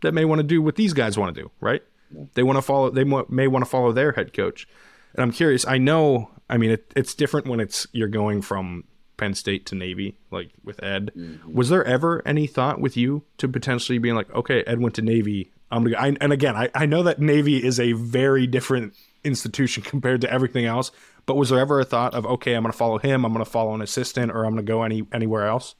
that 0.00 0.12
may 0.12 0.24
want 0.24 0.40
to 0.40 0.42
do 0.46 0.60
what 0.60 0.74
these 0.74 0.92
guys 0.92 1.16
want 1.16 1.32
to 1.32 1.42
do, 1.42 1.50
right? 1.60 1.82
Yeah. 2.10 2.24
They 2.34 2.42
want 2.42 2.56
to 2.56 2.62
follow. 2.62 2.90
They 2.90 3.04
may 3.04 3.46
want 3.46 3.64
to 3.64 3.70
follow 3.70 3.92
their 3.92 4.12
head 4.12 4.32
coach. 4.32 4.66
And 5.14 5.22
I'm 5.22 5.30
curious. 5.30 5.64
I 5.66 5.78
know 5.78 6.30
I 6.48 6.58
mean, 6.58 6.70
it, 6.72 6.92
it's 6.96 7.14
different 7.14 7.46
when 7.46 7.60
it's 7.60 7.86
you're 7.92 8.08
going 8.08 8.42
from 8.42 8.84
Penn 9.16 9.34
State 9.34 9.66
to 9.66 9.74
Navy, 9.74 10.16
like 10.30 10.50
with 10.64 10.82
Ed. 10.82 11.12
Mm-hmm. 11.16 11.54
Was 11.54 11.68
there 11.68 11.84
ever 11.84 12.22
any 12.26 12.46
thought 12.46 12.80
with 12.80 12.96
you 12.96 13.22
to 13.38 13.48
potentially 13.48 13.98
being 13.98 14.14
like, 14.14 14.32
okay, 14.34 14.62
Ed 14.64 14.80
went 14.80 14.94
to 14.96 15.02
Navy. 15.02 15.52
I'm 15.70 15.84
gonna. 15.84 15.96
I, 15.96 16.16
and 16.20 16.32
again, 16.32 16.56
I, 16.56 16.70
I 16.74 16.86
know 16.86 17.02
that 17.04 17.20
Navy 17.20 17.62
is 17.64 17.80
a 17.80 17.92
very 17.92 18.46
different 18.46 18.94
institution 19.24 19.82
compared 19.86 20.20
to 20.22 20.30
everything 20.30 20.66
else. 20.66 20.90
But 21.24 21.36
was 21.36 21.50
there 21.50 21.60
ever 21.60 21.78
a 21.78 21.84
thought 21.84 22.14
of, 22.14 22.26
okay, 22.26 22.54
I'm 22.54 22.62
gonna 22.64 22.72
follow 22.72 22.98
him. 22.98 23.24
I'm 23.24 23.32
gonna 23.32 23.44
follow 23.44 23.74
an 23.74 23.80
assistant, 23.80 24.32
or 24.32 24.44
I'm 24.44 24.52
gonna 24.52 24.62
go 24.62 24.82
any 24.82 25.06
anywhere 25.12 25.46
else? 25.46 25.76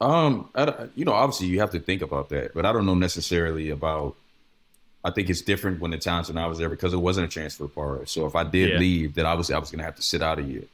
Um, 0.00 0.50
I, 0.54 0.88
you 0.94 1.04
know, 1.04 1.12
obviously 1.12 1.48
you 1.48 1.60
have 1.60 1.70
to 1.70 1.80
think 1.80 2.02
about 2.02 2.28
that, 2.28 2.54
but 2.54 2.66
I 2.66 2.72
don't 2.72 2.86
know 2.86 2.94
necessarily 2.94 3.70
about 3.70 4.16
I 5.04 5.10
think 5.10 5.28
it's 5.28 5.42
different 5.42 5.80
when 5.80 5.90
the 5.90 5.98
times 5.98 6.28
when 6.28 6.38
I 6.38 6.46
was 6.46 6.58
there 6.58 6.70
because 6.70 6.94
it 6.94 6.98
wasn't 6.98 7.26
a 7.26 7.30
transfer 7.30 7.68
portal. 7.68 8.06
So 8.06 8.26
if 8.26 8.34
I 8.34 8.44
did 8.44 8.70
yeah. 8.70 8.78
leave, 8.78 9.14
then 9.14 9.26
obviously 9.26 9.54
I 9.54 9.58
was 9.58 9.70
going 9.70 9.80
to 9.80 9.84
have 9.84 9.96
to 9.96 10.02
sit 10.02 10.22
out 10.22 10.38
a 10.38 10.42
year. 10.42 10.64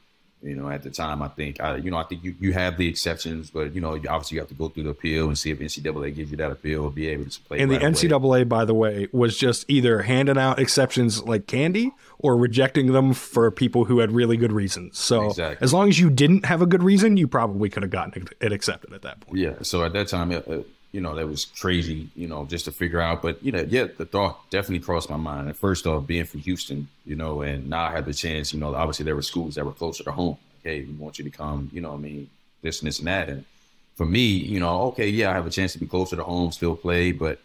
You 0.43 0.55
know, 0.55 0.69
at 0.69 0.81
the 0.81 0.89
time, 0.89 1.21
I 1.21 1.27
think, 1.27 1.61
I, 1.61 1.75
you 1.75 1.91
know, 1.91 1.97
I 1.97 2.03
think 2.03 2.23
you, 2.23 2.33
you 2.39 2.51
have 2.53 2.75
the 2.75 2.87
exceptions, 2.87 3.51
but, 3.51 3.75
you 3.75 3.81
know, 3.81 3.93
obviously 3.93 4.35
you 4.35 4.41
have 4.41 4.47
to 4.47 4.55
go 4.55 4.69
through 4.69 4.83
the 4.83 4.89
appeal 4.89 5.27
and 5.27 5.37
see 5.37 5.51
if 5.51 5.59
NCAA 5.59 6.15
gives 6.15 6.31
you 6.31 6.37
that 6.37 6.49
appeal 6.49 6.85
or 6.85 6.89
be 6.89 7.09
able 7.09 7.25
to 7.25 7.41
play. 7.41 7.59
And 7.59 7.69
right 7.69 7.79
the 7.79 7.85
NCAA, 7.85 8.11
away. 8.13 8.43
by 8.43 8.65
the 8.65 8.73
way, 8.73 9.07
was 9.11 9.37
just 9.37 9.65
either 9.67 10.01
handing 10.01 10.39
out 10.39 10.57
exceptions 10.57 11.21
like 11.23 11.45
candy 11.45 11.91
or 12.17 12.35
rejecting 12.35 12.91
them 12.91 13.13
for 13.13 13.51
people 13.51 13.85
who 13.85 13.99
had 13.99 14.11
really 14.11 14.35
good 14.35 14.51
reasons. 14.51 14.97
So 14.97 15.27
exactly. 15.27 15.63
as 15.63 15.75
long 15.75 15.89
as 15.89 15.99
you 15.99 16.09
didn't 16.09 16.45
have 16.45 16.63
a 16.63 16.65
good 16.65 16.81
reason, 16.81 17.17
you 17.17 17.27
probably 17.27 17.69
could 17.69 17.83
have 17.83 17.91
gotten 17.91 18.27
it 18.39 18.51
accepted 18.51 18.93
at 18.93 19.03
that 19.03 19.19
point. 19.19 19.37
Yeah. 19.37 19.53
So 19.61 19.83
at 19.83 19.93
that 19.93 20.07
time, 20.07 20.31
it, 20.31 20.47
it, 20.47 20.67
you 20.91 20.99
know, 20.99 21.15
that 21.15 21.27
was 21.27 21.45
crazy, 21.45 22.09
you 22.15 22.27
know, 22.27 22.45
just 22.45 22.65
to 22.65 22.71
figure 22.71 22.99
out. 22.99 23.21
But, 23.21 23.41
you 23.43 23.51
know, 23.51 23.65
yeah, 23.67 23.87
the 23.97 24.05
thought 24.05 24.49
definitely 24.49 24.83
crossed 24.83 25.09
my 25.09 25.17
mind. 25.17 25.47
At 25.49 25.55
first 25.55 25.87
off, 25.87 26.05
being 26.05 26.25
from 26.25 26.41
Houston, 26.41 26.89
you 27.05 27.15
know, 27.15 27.41
and 27.41 27.69
now 27.69 27.85
I 27.85 27.91
had 27.91 28.05
the 28.05 28.13
chance, 28.13 28.53
you 28.53 28.59
know, 28.59 28.75
obviously 28.75 29.05
there 29.05 29.15
were 29.15 29.21
schools 29.21 29.55
that 29.55 29.65
were 29.65 29.71
closer 29.71 30.03
to 30.03 30.11
home. 30.11 30.37
Hey, 30.63 30.81
we 30.81 30.93
want 30.93 31.17
you 31.17 31.23
to 31.23 31.31
come, 31.31 31.69
you 31.71 31.81
know, 31.81 31.93
I 31.93 31.97
mean, 31.97 32.29
this 32.61 32.81
and 32.81 32.87
this 32.87 32.99
and 32.99 33.07
that. 33.07 33.29
And 33.29 33.45
for 33.95 34.05
me, 34.05 34.25
you 34.27 34.59
know, 34.59 34.81
okay, 34.83 35.07
yeah, 35.07 35.31
I 35.31 35.33
have 35.33 35.47
a 35.47 35.51
chance 35.51 35.73
to 35.73 35.79
be 35.79 35.87
closer 35.87 36.15
to 36.15 36.23
home, 36.23 36.51
still 36.51 36.75
play. 36.75 37.13
But 37.13 37.39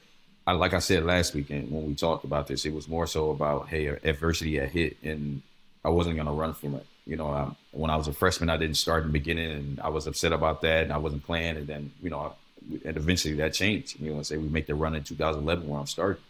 I, 0.46 0.52
like 0.52 0.75
I 0.75 0.81
said 0.81 1.04
last 1.04 1.34
weekend 1.34 1.70
when 1.70 1.87
we 1.87 1.94
talked 1.94 2.25
about 2.25 2.48
this, 2.48 2.64
it 2.64 2.75
was 2.75 2.88
more 2.88 3.06
so 3.06 3.31
about, 3.31 3.69
hey, 3.69 3.87
adversity 3.87 4.56
had 4.56 4.70
hit 4.70 4.96
and 5.02 5.43
I 5.84 5.88
wasn't 5.90 6.16
going 6.16 6.26
to 6.26 6.32
run 6.32 6.52
from 6.52 6.75
it. 6.75 6.87
You 7.06 7.16
know, 7.16 7.28
I, 7.28 7.52
when 7.70 7.90
I 7.90 7.96
was 7.96 8.08
a 8.08 8.12
freshman, 8.12 8.50
I 8.50 8.56
didn't 8.56 8.76
start 8.76 9.04
in 9.04 9.08
the 9.08 9.12
beginning 9.12 9.50
and 9.52 9.81
I 9.81 9.88
was 9.88 10.08
upset 10.08 10.32
about 10.32 10.62
that 10.62 10.82
and 10.82 10.93
I 10.93 10.98
wasn't 10.98 11.25
playing. 11.25 11.56
And 11.56 11.66
then, 11.66 11.93
you 12.02 12.10
know, 12.10 12.34
and 12.85 12.97
eventually 12.97 13.35
that 13.35 13.55
changed. 13.55 13.99
You 14.01 14.15
know, 14.15 14.23
say 14.23 14.37
we 14.37 14.49
make 14.49 14.67
the 14.67 14.75
run 14.75 14.95
in 14.95 15.03
2011 15.03 15.69
where 15.69 15.81
I'm 15.81 15.87
starting, 15.87 16.23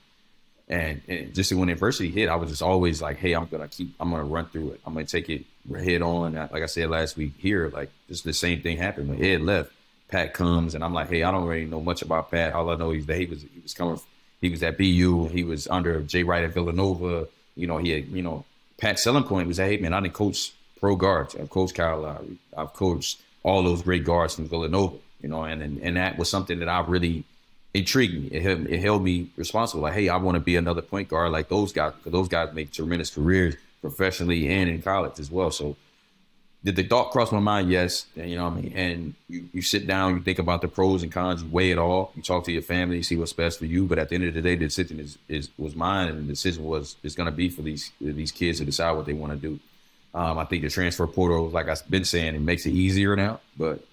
and, 0.69 1.01
and 1.09 1.35
just 1.35 1.53
when 1.53 1.69
adversity 1.69 2.11
hit, 2.11 2.29
I 2.29 2.37
was 2.37 2.51
just 2.51 2.63
always 2.63 3.01
like, 3.01 3.19
hey, 3.19 3.35
I'm 3.35 3.47
gonna 3.47 3.69
keep, 3.69 3.95
I'm 4.01 4.11
gonna 4.11 4.25
run 4.25 4.47
through 4.47 4.73
it. 4.73 4.81
I'm 4.85 4.95
gonna 4.95 5.07
take 5.07 5.29
it 5.29 5.45
head 5.75 6.03
on. 6.03 6.35
Like 6.35 6.63
I 6.63 6.67
said 6.67 6.91
last 6.91 7.17
week 7.17 7.35
here, 7.39 7.71
like 7.73 7.91
just 8.09 8.25
the 8.25 8.33
same 8.33 8.63
thing 8.63 8.77
happened 8.77 9.09
when 9.09 9.23
Ed 9.23 9.43
left. 9.43 9.73
Pat 10.09 10.35
comes 10.35 10.75
and 10.77 10.85
I'm 10.85 10.95
like, 10.95 11.09
hey, 11.09 11.25
I 11.25 11.33
don't 11.33 11.47
really 11.47 11.65
know 11.65 11.81
much 11.81 12.03
about 12.03 12.31
Pat. 12.31 12.53
All 12.53 12.71
I 12.71 12.77
know 12.77 12.93
is 12.93 13.07
that 13.07 13.19
he 13.19 13.27
was 13.27 13.43
he 13.43 13.61
was 13.61 13.75
coming, 13.75 14.01
he 14.41 14.51
was 14.51 14.63
at 14.63 14.79
BU, 14.79 15.29
he 15.29 15.43
was 15.43 15.67
under 15.69 16.01
Jay 16.03 16.23
Wright 16.23 16.45
at 16.45 16.55
Villanova. 16.55 17.29
You 17.57 17.67
know, 17.67 17.79
he 17.79 17.91
had, 17.91 18.07
you 18.09 18.23
know, 18.23 18.45
Pat's 18.79 19.03
selling 19.03 19.25
point 19.25 19.49
was, 19.49 19.57
hey 19.57 19.79
man, 19.79 19.93
I 19.93 20.01
didn't 20.01 20.15
coach 20.15 20.53
pro 20.79 20.95
guards. 20.95 21.35
I've 21.35 21.51
coached 21.51 21.75
Kyle 21.75 22.01
Lowry. 22.01 22.39
I've 22.57 22.73
coached 22.73 23.21
all 23.43 23.63
those 23.63 23.83
great 23.83 24.05
guards 24.05 24.35
from 24.35 24.49
Villanova 24.49 24.97
you 25.27 25.33
know, 25.33 25.43
and, 25.43 25.61
and, 25.61 25.81
and 25.83 25.97
that 25.97 26.17
was 26.19 26.31
something 26.31 26.61
that 26.61 26.69
I 26.69 26.83
really 26.87 27.25
intrigued 27.75 28.15
me. 28.15 28.29
It 28.29 28.43
held, 28.43 28.67
it 28.69 28.79
held 28.79 29.03
me 29.03 29.29
responsible. 29.35 29.83
Like, 29.83 29.95
hey, 29.95 30.09
I 30.09 30.19
want 30.19 30.37
to 30.37 30.41
be 30.41 30.55
another 30.55 30.83
point 30.83 31.09
guard 31.09 31.33
like 31.33 31.49
those 31.49 31.73
guys, 31.73 31.95
because 31.95 32.13
those 32.13 32.29
guys 32.29 32.55
make 32.55 32.71
tremendous 32.71 33.11
careers 33.11 33.57
professionally 33.81 34.49
and 34.49 34.71
in 34.71 34.83
college 34.83 35.19
as 35.19 35.29
well. 35.29 35.51
So 35.51 35.75
did 36.63 36.77
the 36.77 36.85
thought 36.85 37.11
cross 37.11 37.33
my 37.33 37.41
mind? 37.41 37.73
Yes. 37.73 38.07
And, 38.15 38.31
you 38.31 38.37
know 38.37 38.45
what 38.45 38.59
I 38.59 38.61
mean? 38.61 38.73
And 38.77 39.15
you, 39.29 39.49
you 39.53 39.63
sit 39.63 39.85
down, 39.85 40.15
you 40.15 40.23
think 40.23 40.39
about 40.39 40.61
the 40.61 40.69
pros 40.69 41.03
and 41.03 41.11
cons, 41.11 41.43
you 41.43 41.49
weigh 41.51 41.73
it 41.73 41.79
all, 41.79 42.13
you 42.15 42.23
talk 42.23 42.45
to 42.45 42.53
your 42.53 42.63
family, 42.63 42.99
you 42.99 43.03
see 43.03 43.17
what's 43.17 43.33
best 43.33 43.59
for 43.59 43.67
you. 43.67 43.85
But 43.85 43.99
at 43.99 44.11
the 44.11 44.15
end 44.15 44.25
of 44.27 44.35
the 44.35 44.43
day, 44.43 44.55
the 44.55 44.67
decision 44.67 45.01
is, 45.01 45.19
is 45.29 45.51
was 45.59 45.75
mine, 45.75 46.07
and 46.07 46.21
the 46.21 46.33
decision 46.33 46.65
was 46.65 46.95
going 47.17 47.27
to 47.27 47.33
be 47.33 47.49
for 47.49 47.63
these 47.63 47.91
these 48.01 48.31
kids 48.31 48.59
to 48.59 48.65
decide 48.65 48.93
what 48.93 49.07
they 49.07 49.13
want 49.13 49.33
to 49.33 49.39
do. 49.49 49.59
Um, 50.15 50.39
I 50.39 50.45
think 50.45 50.63
the 50.63 50.71
transfer 50.71 51.05
portal, 51.09 51.51
like 51.51 51.69
I've 51.69 51.91
been 51.91 52.05
saying, 52.05 52.37
it 52.37 52.41
makes 52.41 52.65
it 52.65 52.71
easier 52.71 53.17
now. 53.17 53.41
But 53.59 53.85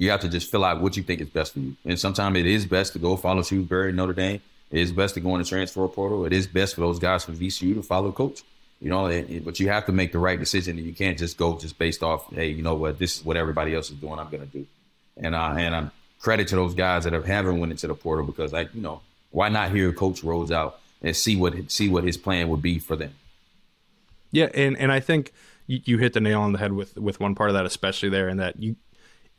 you 0.00 0.10
have 0.10 0.20
to 0.20 0.30
just 0.30 0.50
fill 0.50 0.64
out 0.64 0.80
what 0.80 0.96
you 0.96 1.02
think 1.02 1.20
is 1.20 1.28
best 1.28 1.52
for 1.52 1.58
you. 1.58 1.76
And 1.84 2.00
sometimes 2.00 2.38
it 2.38 2.46
is 2.46 2.64
best 2.64 2.94
to 2.94 2.98
go 2.98 3.16
follow 3.16 3.42
Shrewsberry, 3.42 3.94
Notre 3.94 4.14
Dame. 4.14 4.40
It 4.70 4.80
is 4.80 4.92
best 4.92 5.12
to 5.14 5.20
go 5.20 5.34
in 5.34 5.42
the 5.42 5.46
transfer 5.46 5.86
portal. 5.88 6.24
It 6.24 6.32
is 6.32 6.46
best 6.46 6.74
for 6.74 6.80
those 6.80 6.98
guys 6.98 7.22
from 7.22 7.36
VCU 7.36 7.74
to 7.74 7.82
follow 7.82 8.10
coach. 8.10 8.42
You 8.80 8.88
know, 8.88 9.42
but 9.44 9.60
you 9.60 9.68
have 9.68 9.84
to 9.84 9.92
make 9.92 10.12
the 10.12 10.18
right 10.18 10.38
decision, 10.38 10.78
and 10.78 10.86
you 10.86 10.94
can't 10.94 11.18
just 11.18 11.36
go 11.36 11.58
just 11.58 11.78
based 11.78 12.02
off, 12.02 12.32
hey, 12.32 12.48
you 12.48 12.62
know 12.62 12.74
what, 12.74 12.98
this 12.98 13.18
is 13.18 13.24
what 13.26 13.36
everybody 13.36 13.74
else 13.74 13.90
is 13.90 13.96
doing. 13.96 14.18
I'm 14.18 14.30
going 14.30 14.40
to 14.40 14.46
do, 14.46 14.66
and 15.18 15.34
uh, 15.34 15.52
and 15.58 15.76
I'm 15.76 15.90
credit 16.18 16.48
to 16.48 16.56
those 16.56 16.74
guys 16.74 17.04
that 17.04 17.12
have 17.12 17.26
haven't 17.26 17.60
went 17.60 17.70
into 17.70 17.86
the 17.86 17.94
portal 17.94 18.24
because, 18.24 18.54
like, 18.54 18.74
you 18.74 18.80
know, 18.80 19.02
why 19.32 19.50
not 19.50 19.70
hear 19.70 19.92
Coach 19.92 20.22
Rhoades 20.22 20.50
out 20.50 20.80
and 21.02 21.14
see 21.14 21.36
what 21.36 21.70
see 21.70 21.90
what 21.90 22.04
his 22.04 22.16
plan 22.16 22.48
would 22.48 22.62
be 22.62 22.78
for 22.78 22.96
them? 22.96 23.12
Yeah, 24.32 24.48
and 24.54 24.78
and 24.78 24.90
I 24.90 25.00
think 25.00 25.34
you 25.66 25.98
hit 25.98 26.14
the 26.14 26.20
nail 26.20 26.40
on 26.40 26.52
the 26.52 26.58
head 26.58 26.72
with 26.72 26.96
with 26.96 27.20
one 27.20 27.34
part 27.34 27.50
of 27.50 27.54
that, 27.54 27.66
especially 27.66 28.08
there, 28.08 28.28
and 28.28 28.40
that 28.40 28.58
you 28.58 28.76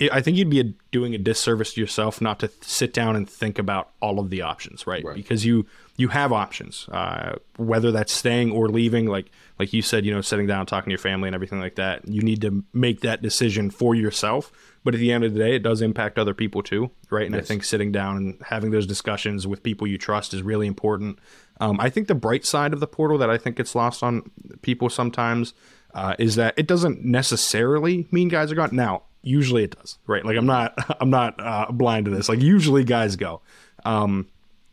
I 0.09 0.21
think 0.21 0.37
you'd 0.37 0.49
be 0.49 0.59
a, 0.59 0.63
doing 0.91 1.13
a 1.13 1.17
disservice 1.17 1.73
to 1.73 1.81
yourself 1.81 2.21
not 2.21 2.39
to 2.39 2.49
sit 2.61 2.93
down 2.93 3.15
and 3.15 3.29
think 3.29 3.59
about 3.59 3.91
all 4.01 4.19
of 4.19 4.29
the 4.29 4.41
options, 4.41 4.87
right? 4.87 5.03
right. 5.03 5.15
Because 5.15 5.45
you 5.45 5.65
you 5.97 6.07
have 6.07 6.31
options, 6.31 6.87
uh, 6.91 7.35
whether 7.57 7.91
that's 7.91 8.11
staying 8.11 8.51
or 8.51 8.69
leaving. 8.69 9.07
Like 9.07 9.31
like 9.59 9.73
you 9.73 9.81
said, 9.81 10.05
you 10.05 10.13
know, 10.13 10.21
sitting 10.21 10.47
down, 10.47 10.65
talking 10.65 10.85
to 10.85 10.91
your 10.91 10.97
family, 10.97 11.27
and 11.27 11.35
everything 11.35 11.59
like 11.59 11.75
that. 11.75 12.07
You 12.07 12.21
need 12.21 12.41
to 12.41 12.63
make 12.73 13.01
that 13.01 13.21
decision 13.21 13.69
for 13.69 13.93
yourself. 13.93 14.51
But 14.83 14.95
at 14.95 14.99
the 14.99 15.11
end 15.11 15.23
of 15.23 15.33
the 15.33 15.39
day, 15.39 15.55
it 15.55 15.61
does 15.61 15.81
impact 15.81 16.17
other 16.17 16.33
people 16.33 16.63
too, 16.63 16.89
right? 17.11 17.27
And 17.27 17.35
yes. 17.35 17.43
I 17.43 17.47
think 17.47 17.63
sitting 17.63 17.91
down 17.91 18.17
and 18.17 18.41
having 18.43 18.71
those 18.71 18.87
discussions 18.87 19.45
with 19.45 19.61
people 19.61 19.85
you 19.85 19.99
trust 19.99 20.33
is 20.33 20.41
really 20.41 20.65
important. 20.65 21.19
Um, 21.59 21.79
I 21.79 21.89
think 21.91 22.07
the 22.07 22.15
bright 22.15 22.45
side 22.45 22.73
of 22.73 22.79
the 22.79 22.87
portal 22.87 23.19
that 23.19 23.29
I 23.29 23.37
think 23.37 23.57
gets 23.57 23.75
lost 23.75 24.01
on 24.01 24.31
people 24.63 24.89
sometimes 24.89 25.53
uh, 25.93 26.15
is 26.17 26.35
that 26.35 26.55
it 26.57 26.65
doesn't 26.65 27.05
necessarily 27.05 28.07
mean 28.09 28.29
guys 28.29 28.51
are 28.51 28.55
gone. 28.55 28.69
Now, 28.71 29.03
usually 29.23 29.63
it 29.63 29.77
does, 29.77 29.97
right? 30.07 30.25
Like 30.25 30.37
I'm 30.37 30.45
not 30.45 30.73
I'm 31.01 31.09
not 31.09 31.35
uh, 31.39 31.71
blind 31.71 32.05
to 32.05 32.11
this. 32.11 32.29
Like 32.29 32.41
usually 32.41 32.83
guys 32.83 33.15
go. 33.15 33.41
Um, 33.83 34.27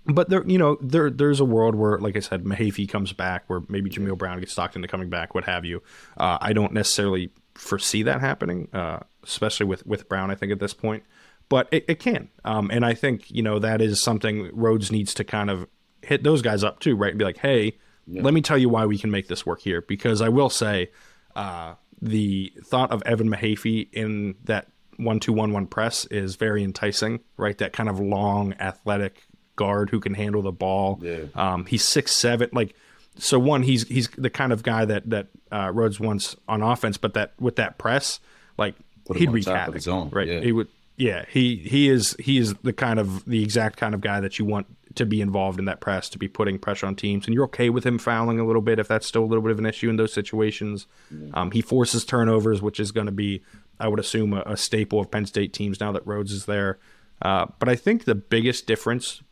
but 0.08 0.30
there, 0.30 0.42
you 0.46 0.58
know, 0.58 0.78
there 0.80 1.10
there's 1.10 1.38
a 1.38 1.44
world 1.44 1.74
where, 1.74 1.98
like 1.98 2.16
I 2.16 2.20
said, 2.20 2.44
Mahaffey 2.44 2.88
comes 2.88 3.12
back, 3.12 3.44
where 3.46 3.60
maybe 3.68 3.90
Jameel 3.90 4.16
Brown 4.16 4.40
gets 4.40 4.54
talked 4.54 4.74
into 4.74 4.88
coming 4.88 5.10
back, 5.10 5.34
what 5.34 5.44
have 5.44 5.64
you. 5.64 5.82
Uh, 6.16 6.38
I 6.40 6.54
don't 6.54 6.72
necessarily 6.72 7.30
foresee 7.54 8.02
that 8.04 8.20
happening, 8.20 8.68
uh, 8.72 9.00
especially 9.22 9.66
with 9.66 9.86
with 9.86 10.08
Brown. 10.08 10.30
I 10.30 10.34
think 10.34 10.50
at 10.50 10.60
this 10.60 10.72
point, 10.72 11.04
but 11.50 11.68
it, 11.70 11.84
it 11.88 11.98
can, 11.98 12.30
um, 12.44 12.70
and 12.72 12.86
I 12.86 12.94
think 12.94 13.30
you 13.30 13.42
know 13.42 13.58
that 13.58 13.82
is 13.82 14.02
something 14.02 14.50
Rhoades 14.50 14.90
needs 14.90 15.12
to 15.14 15.24
kind 15.24 15.50
of 15.50 15.66
hit 16.02 16.22
those 16.22 16.40
guys 16.40 16.64
up 16.64 16.80
too, 16.80 16.96
right? 16.96 17.10
And 17.10 17.18
be 17.18 17.26
like, 17.26 17.38
hey, 17.38 17.76
yeah. 18.06 18.22
let 18.22 18.32
me 18.32 18.40
tell 18.40 18.56
you 18.56 18.70
why 18.70 18.86
we 18.86 18.96
can 18.96 19.10
make 19.10 19.28
this 19.28 19.44
work 19.44 19.60
here, 19.60 19.82
because 19.82 20.22
I 20.22 20.30
will 20.30 20.50
say. 20.50 20.90
Uh, 21.36 21.74
the 22.00 22.52
thought 22.64 22.90
of 22.90 23.02
Evan 23.04 23.28
Mahaffey 23.28 23.88
in 23.92 24.36
that 24.44 24.68
one 24.96 25.20
two 25.20 25.32
one 25.32 25.52
one 25.52 25.66
press 25.66 26.04
is 26.06 26.36
very 26.36 26.62
enticing, 26.62 27.20
right? 27.36 27.56
That 27.58 27.72
kind 27.72 27.88
of 27.88 28.00
long, 28.00 28.54
athletic 28.54 29.24
guard 29.56 29.90
who 29.90 30.00
can 30.00 30.14
handle 30.14 30.42
the 30.42 30.52
ball. 30.52 31.00
Yeah. 31.02 31.24
Um, 31.34 31.66
he's 31.66 31.84
six 31.84 32.12
seven. 32.12 32.50
Like 32.52 32.74
so 33.16 33.38
one, 33.38 33.62
he's 33.62 33.86
he's 33.88 34.08
the 34.16 34.30
kind 34.30 34.52
of 34.52 34.62
guy 34.62 34.84
that 34.84 35.08
that 35.10 35.28
uh, 35.50 35.68
Rhoades 35.68 36.00
wants 36.00 36.36
on 36.48 36.62
offense, 36.62 36.96
but 36.96 37.14
that 37.14 37.32
with 37.40 37.56
that 37.56 37.78
press, 37.78 38.20
like 38.56 38.74
he'd 39.14 39.30
wreak 39.30 39.46
havoc, 39.46 40.14
right? 40.14 40.26
Yeah. 40.26 40.40
He 40.40 40.52
would, 40.52 40.68
yeah. 40.96 41.24
He 41.28 41.56
he 41.56 41.88
is 41.88 42.16
he 42.18 42.38
is 42.38 42.54
the 42.62 42.72
kind 42.72 42.98
of 42.98 43.24
the 43.24 43.42
exact 43.42 43.76
kind 43.76 43.94
of 43.94 44.00
guy 44.00 44.20
that 44.20 44.38
you 44.38 44.44
want 44.44 44.66
to 44.94 45.06
be 45.06 45.20
involved 45.20 45.58
in 45.58 45.64
that 45.66 45.80
press, 45.80 46.08
to 46.10 46.18
be 46.18 46.28
putting 46.28 46.58
pressure 46.58 46.86
on 46.86 46.96
teams, 46.96 47.26
and 47.26 47.34
you're 47.34 47.44
okay 47.44 47.70
with 47.70 47.84
him 47.84 47.98
fouling 47.98 48.40
a 48.40 48.46
little 48.46 48.62
bit 48.62 48.78
if 48.78 48.88
that's 48.88 49.06
still 49.06 49.24
a 49.24 49.26
little 49.26 49.42
bit 49.42 49.52
of 49.52 49.58
an 49.58 49.66
issue 49.66 49.90
in 49.90 49.96
those 49.96 50.12
situations. 50.12 50.86
Um, 51.34 51.50
he 51.50 51.60
forces 51.60 52.04
turnovers, 52.04 52.62
which 52.62 52.80
is 52.80 52.92
going 52.92 53.06
to 53.06 53.12
be, 53.12 53.42
I 53.78 53.88
would 53.88 54.00
assume, 54.00 54.32
a, 54.32 54.42
a 54.46 54.56
staple 54.56 55.00
of 55.00 55.10
Penn 55.10 55.26
State 55.26 55.52
teams 55.52 55.80
now 55.80 55.92
that 55.92 56.04
Rhoades 56.04 56.30
is 56.30 56.46
there. 56.46 56.78
Uh, 57.20 57.46
but 57.58 57.68
I 57.68 57.76
think 57.76 58.04
the 58.04 58.14
biggest 58.14 58.66
difference 58.66 59.22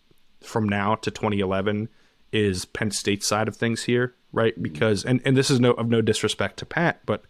from 0.41 0.69
now 0.69 0.95
to 0.97 1.11
2011 1.11 1.89
is 2.33 2.65
Penn 2.65 2.91
State's 2.91 3.27
side 3.27 3.49
of 3.49 3.57
things 3.57 3.85
here, 3.85 4.15
right? 4.33 4.61
Because 4.61 5.05
and 5.05 5.21
and 5.25 5.37
this 5.37 5.51
is 5.51 5.61
no 5.61 5.73
of 5.73 5.89
no 5.89 6.01
disrespect 6.01 6.59
to 6.59 6.67
Pat, 6.67 7.01
but 7.07 7.25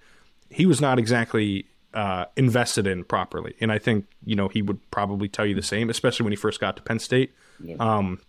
he 0.50 0.66
was 0.66 0.80
not 0.80 0.98
exactly 0.98 1.66
uh, 1.94 2.26
invested 2.36 2.86
in 2.86 3.04
properly, 3.04 3.54
and 3.60 3.70
I 3.70 3.78
think 3.78 4.06
you 4.24 4.34
know 4.34 4.48
he 4.48 4.62
would 4.62 4.90
probably 4.90 5.28
tell 5.28 5.46
you 5.46 5.54
the 5.54 5.62
same, 5.62 5.90
especially 5.90 6.24
when 6.24 6.32
he 6.32 6.36
first 6.36 6.60
got 6.60 6.76
to 6.76 6.82
Penn 6.82 6.98
State. 6.98 7.32
Um, 7.78 8.20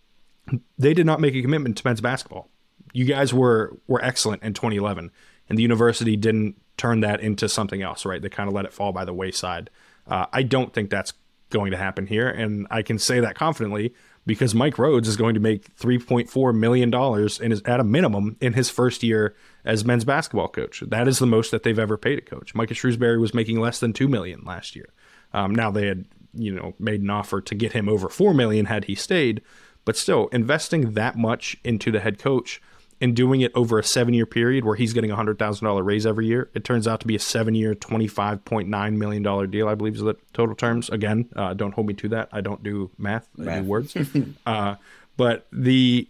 they 0.78 0.94
did 0.94 1.06
not 1.06 1.20
make 1.20 1.34
a 1.34 1.42
commitment 1.42 1.76
to 1.78 1.86
men's 1.86 2.00
basketball. 2.00 2.48
You 2.92 3.04
guys 3.04 3.34
were 3.34 3.76
were 3.86 4.02
excellent 4.02 4.42
in 4.42 4.54
2011, 4.54 5.10
and 5.48 5.58
the 5.58 5.62
university 5.62 6.16
didn't 6.16 6.60
turn 6.76 7.00
that 7.00 7.20
into 7.20 7.48
something 7.48 7.82
else, 7.82 8.04
right? 8.04 8.22
They 8.22 8.28
kind 8.28 8.48
of 8.48 8.54
let 8.54 8.64
it 8.64 8.72
fall 8.72 8.92
by 8.92 9.04
the 9.04 9.12
wayside. 9.12 9.70
Uh, 10.06 10.26
I 10.32 10.42
don't 10.42 10.72
think 10.72 10.90
that's 10.90 11.12
going 11.50 11.70
to 11.72 11.76
happen 11.76 12.06
here, 12.06 12.28
and 12.28 12.66
I 12.70 12.82
can 12.82 12.98
say 12.98 13.20
that 13.20 13.34
confidently 13.34 13.94
because 14.28 14.54
Mike 14.54 14.74
Rhoades 14.74 15.06
is 15.06 15.16
going 15.16 15.34
to 15.34 15.40
make 15.40 15.74
3.4 15.76 16.54
million 16.54 16.90
dollars 16.90 17.40
in 17.40 17.50
his 17.50 17.62
at 17.62 17.80
a 17.80 17.84
minimum 17.84 18.36
in 18.40 18.52
his 18.52 18.70
first 18.70 19.02
year 19.02 19.34
as 19.64 19.84
men's 19.84 20.04
basketball 20.04 20.48
coach. 20.48 20.82
That 20.86 21.08
is 21.08 21.18
the 21.18 21.26
most 21.26 21.50
that 21.50 21.62
they've 21.62 21.78
ever 21.78 21.96
paid 21.96 22.18
a 22.18 22.22
coach. 22.22 22.54
Micah 22.54 22.74
Shrewsberry 22.74 23.18
was 23.18 23.34
making 23.34 23.58
less 23.58 23.80
than 23.80 23.92
two 23.92 24.06
million 24.06 24.44
last 24.44 24.76
year. 24.76 24.90
Um, 25.32 25.54
now 25.54 25.70
they 25.70 25.86
had 25.86 26.04
you 26.34 26.54
know 26.54 26.74
made 26.78 27.00
an 27.02 27.10
offer 27.10 27.40
to 27.40 27.54
get 27.54 27.72
him 27.72 27.88
over 27.88 28.08
four 28.08 28.34
million 28.34 28.66
had 28.66 28.84
he 28.84 28.94
stayed, 28.94 29.42
but 29.84 29.96
still 29.96 30.28
investing 30.28 30.92
that 30.92 31.16
much 31.16 31.56
into 31.64 31.90
the 31.90 32.00
head 32.00 32.18
coach 32.18 32.60
and 33.00 33.14
doing 33.14 33.40
it 33.40 33.52
over 33.54 33.78
a 33.78 33.84
seven 33.84 34.12
year 34.12 34.26
period 34.26 34.64
where 34.64 34.74
he's 34.74 34.92
getting 34.92 35.10
a 35.10 35.16
hundred 35.16 35.38
thousand 35.38 35.66
dollar 35.66 35.82
raise 35.82 36.06
every 36.06 36.26
year. 36.26 36.50
It 36.54 36.64
turns 36.64 36.88
out 36.88 37.00
to 37.00 37.06
be 37.06 37.14
a 37.14 37.20
seven 37.20 37.54
year, 37.54 37.74
twenty 37.74 38.06
five 38.06 38.44
point 38.44 38.68
nine 38.68 38.98
million 38.98 39.22
dollar 39.22 39.46
deal, 39.46 39.68
I 39.68 39.74
believe 39.74 39.94
is 39.94 40.02
the 40.02 40.16
total 40.32 40.54
terms. 40.54 40.88
Again, 40.90 41.28
uh, 41.36 41.54
don't 41.54 41.72
hold 41.72 41.86
me 41.86 41.94
to 41.94 42.08
that. 42.10 42.28
I 42.32 42.40
don't 42.40 42.62
do 42.62 42.90
math, 42.98 43.28
I 43.40 43.60
do 43.60 43.66
words. 43.66 43.96
uh, 44.46 44.76
but 45.16 45.46
the 45.52 46.08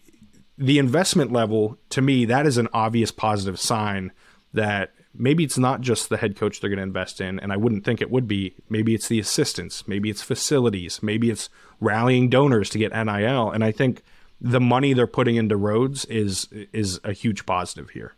the 0.57 0.79
investment 0.79 1.33
level 1.33 1.79
to 1.91 2.03
me 2.03 2.25
that 2.25 2.47
is 2.47 2.59
an 2.59 2.69
obvious 2.73 3.11
positive 3.11 3.61
sign 3.61 4.13
that 4.53 4.93
maybe 5.19 5.45
it's 5.45 5.59
not 5.59 5.81
just 5.81 6.09
the 6.09 6.17
head 6.17 6.37
coach 6.37 6.61
they're 6.61 6.71
going 6.71 6.79
to 6.79 6.83
invest 6.83 7.21
in 7.21 7.39
and 7.41 7.53
i 7.53 7.57
wouldn't 7.57 7.85
think 7.85 8.01
it 8.01 8.11
would 8.11 8.29
be 8.29 8.55
maybe 8.69 8.95
it's 8.95 9.09
the 9.09 9.19
assistants 9.19 9.87
maybe 9.87 10.09
it's 10.11 10.23
facilities 10.23 11.03
maybe 11.03 11.31
it's 11.31 11.49
rallying 11.81 12.29
donors 12.29 12.71
to 12.71 12.79
get 12.79 12.93
nil 12.93 13.51
and 13.51 13.65
i 13.65 13.73
think 13.73 14.03
the 14.41 14.61
money 14.61 14.93
they're 14.93 15.09
putting 15.09 15.35
into 15.35 15.59
Rhoades 15.59 16.09
is 16.09 16.49
is 16.73 17.01
a 17.03 17.13
huge 17.13 17.45
positive 17.45 17.91
here 17.91 18.15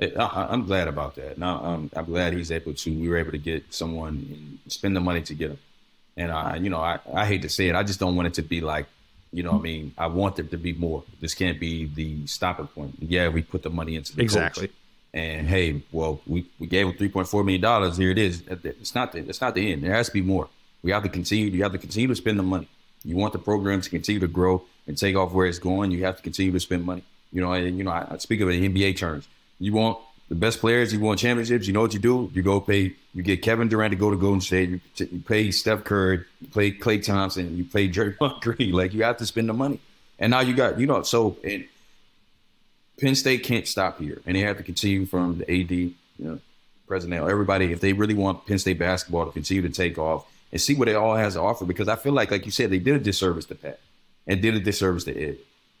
I, 0.00 0.46
I'm 0.50 0.64
glad 0.64 0.86
about 0.86 1.16
that. 1.16 1.38
Now, 1.38 1.64
um, 1.64 1.90
I'm 1.94 2.04
glad 2.04 2.32
he's 2.32 2.52
able 2.52 2.74
to. 2.74 3.00
We 3.00 3.08
were 3.08 3.16
able 3.16 3.32
to 3.32 3.38
get 3.38 3.74
someone 3.74 4.26
and 4.30 4.72
spend 4.72 4.94
the 4.94 5.00
money 5.00 5.22
to 5.22 5.34
get 5.34 5.50
him. 5.50 5.58
And 6.16 6.32
I, 6.32 6.56
you 6.56 6.70
know, 6.70 6.80
I, 6.80 6.98
I 7.12 7.26
hate 7.26 7.42
to 7.42 7.48
say 7.48 7.68
it, 7.68 7.74
I 7.74 7.82
just 7.82 8.00
don't 8.00 8.16
want 8.16 8.28
it 8.28 8.34
to 8.34 8.42
be 8.42 8.60
like, 8.60 8.86
you 9.32 9.42
know, 9.42 9.52
what 9.52 9.58
I 9.58 9.62
mean, 9.62 9.92
I 9.98 10.06
want 10.06 10.36
there 10.36 10.44
to 10.44 10.56
be 10.56 10.72
more. 10.72 11.04
This 11.20 11.34
can't 11.34 11.60
be 11.60 11.86
the 11.86 12.26
stopping 12.26 12.66
point. 12.68 12.96
Yeah, 13.00 13.28
we 13.28 13.42
put 13.42 13.62
the 13.62 13.70
money 13.70 13.94
into 13.94 14.16
the 14.16 14.26
coach. 14.26 14.68
And 15.14 15.46
hey, 15.46 15.82
well, 15.90 16.20
we, 16.26 16.46
we 16.58 16.66
gave 16.66 16.86
him 16.86 16.92
3.4 16.92 17.44
million 17.44 17.60
dollars. 17.60 17.96
Here 17.96 18.10
it 18.10 18.18
is. 18.18 18.42
It's 18.46 18.94
not 18.94 19.12
the 19.12 19.20
it's 19.20 19.40
not 19.40 19.54
the 19.54 19.72
end. 19.72 19.82
There 19.82 19.92
has 19.92 20.08
to 20.08 20.12
be 20.12 20.22
more. 20.22 20.48
We 20.82 20.90
have 20.90 21.02
to 21.02 21.08
continue. 21.08 21.46
You 21.46 21.62
have 21.62 21.72
to 21.72 21.78
continue 21.78 22.08
to 22.08 22.14
spend 22.14 22.38
the 22.38 22.42
money. 22.42 22.68
You 23.04 23.16
want 23.16 23.32
the 23.32 23.38
program 23.38 23.80
to 23.80 23.90
continue 23.90 24.20
to 24.20 24.28
grow 24.28 24.62
and 24.86 24.96
take 24.96 25.16
off 25.16 25.32
where 25.32 25.46
it's 25.46 25.58
going. 25.58 25.90
You 25.92 26.04
have 26.04 26.16
to 26.16 26.22
continue 26.22 26.52
to 26.52 26.60
spend 26.60 26.84
money. 26.84 27.02
You 27.32 27.40
know, 27.40 27.52
and 27.52 27.78
you 27.78 27.84
know, 27.84 27.90
I, 27.90 28.06
I 28.10 28.18
speak 28.18 28.40
of 28.40 28.48
it 28.48 28.62
in 28.62 28.74
NBA 28.74 28.96
terms. 28.96 29.26
You 29.58 29.72
want 29.72 29.98
the 30.28 30.34
best 30.34 30.60
players. 30.60 30.92
You 30.92 31.00
want 31.00 31.18
championships. 31.18 31.66
You 31.66 31.72
know 31.72 31.80
what 31.80 31.94
you 31.94 32.00
do? 32.00 32.30
You 32.34 32.42
go 32.42 32.60
pay. 32.60 32.94
You 33.14 33.22
get 33.22 33.42
Kevin 33.42 33.68
Durant 33.68 33.92
to 33.92 33.96
go 33.96 34.10
to 34.10 34.16
Golden 34.16 34.40
State. 34.40 34.68
You, 34.68 34.80
t- 34.94 35.08
you 35.10 35.20
pay 35.20 35.50
Steph 35.50 35.84
Curry. 35.84 36.24
You 36.40 36.48
play 36.48 36.72
Klay 36.72 37.02
Thompson. 37.02 37.56
You 37.56 37.64
play 37.64 37.88
Draymond 37.88 38.40
Green. 38.40 38.72
Like 38.72 38.92
you 38.94 39.04
have 39.04 39.16
to 39.18 39.26
spend 39.26 39.48
the 39.48 39.54
money. 39.54 39.80
And 40.18 40.30
now 40.30 40.40
you 40.40 40.54
got 40.54 40.78
you 40.78 40.86
know 40.86 41.02
so 41.02 41.36
and 41.44 41.66
Penn 43.00 43.14
State 43.14 43.42
can't 43.44 43.66
stop 43.66 44.00
here, 44.00 44.20
and 44.26 44.36
they 44.36 44.40
have 44.40 44.56
to 44.56 44.62
continue 44.62 45.06
from 45.06 45.38
the 45.38 45.50
AD, 45.50 45.70
you 45.70 45.94
know, 46.18 46.40
president, 46.86 47.28
everybody. 47.28 47.72
If 47.72 47.80
they 47.80 47.92
really 47.92 48.14
want 48.14 48.46
Penn 48.46 48.58
State 48.58 48.78
basketball 48.78 49.26
to 49.26 49.32
continue 49.32 49.62
to 49.62 49.68
take 49.70 49.98
off 49.98 50.26
and 50.52 50.60
see 50.60 50.74
what 50.74 50.88
it 50.88 50.96
all 50.96 51.14
has 51.14 51.34
to 51.34 51.40
offer, 51.40 51.64
because 51.64 51.88
I 51.88 51.96
feel 51.96 52.12
like, 52.12 52.30
like 52.30 52.44
you 52.46 52.50
said, 52.50 52.70
they 52.70 52.78
did 52.78 52.94
a 52.96 52.98
disservice 52.98 53.44
to 53.46 53.54
Pat 53.54 53.78
and 54.26 54.40
did 54.42 54.54
a 54.54 54.60
disservice 54.60 55.04
to 55.04 55.16
Ed. 55.16 55.36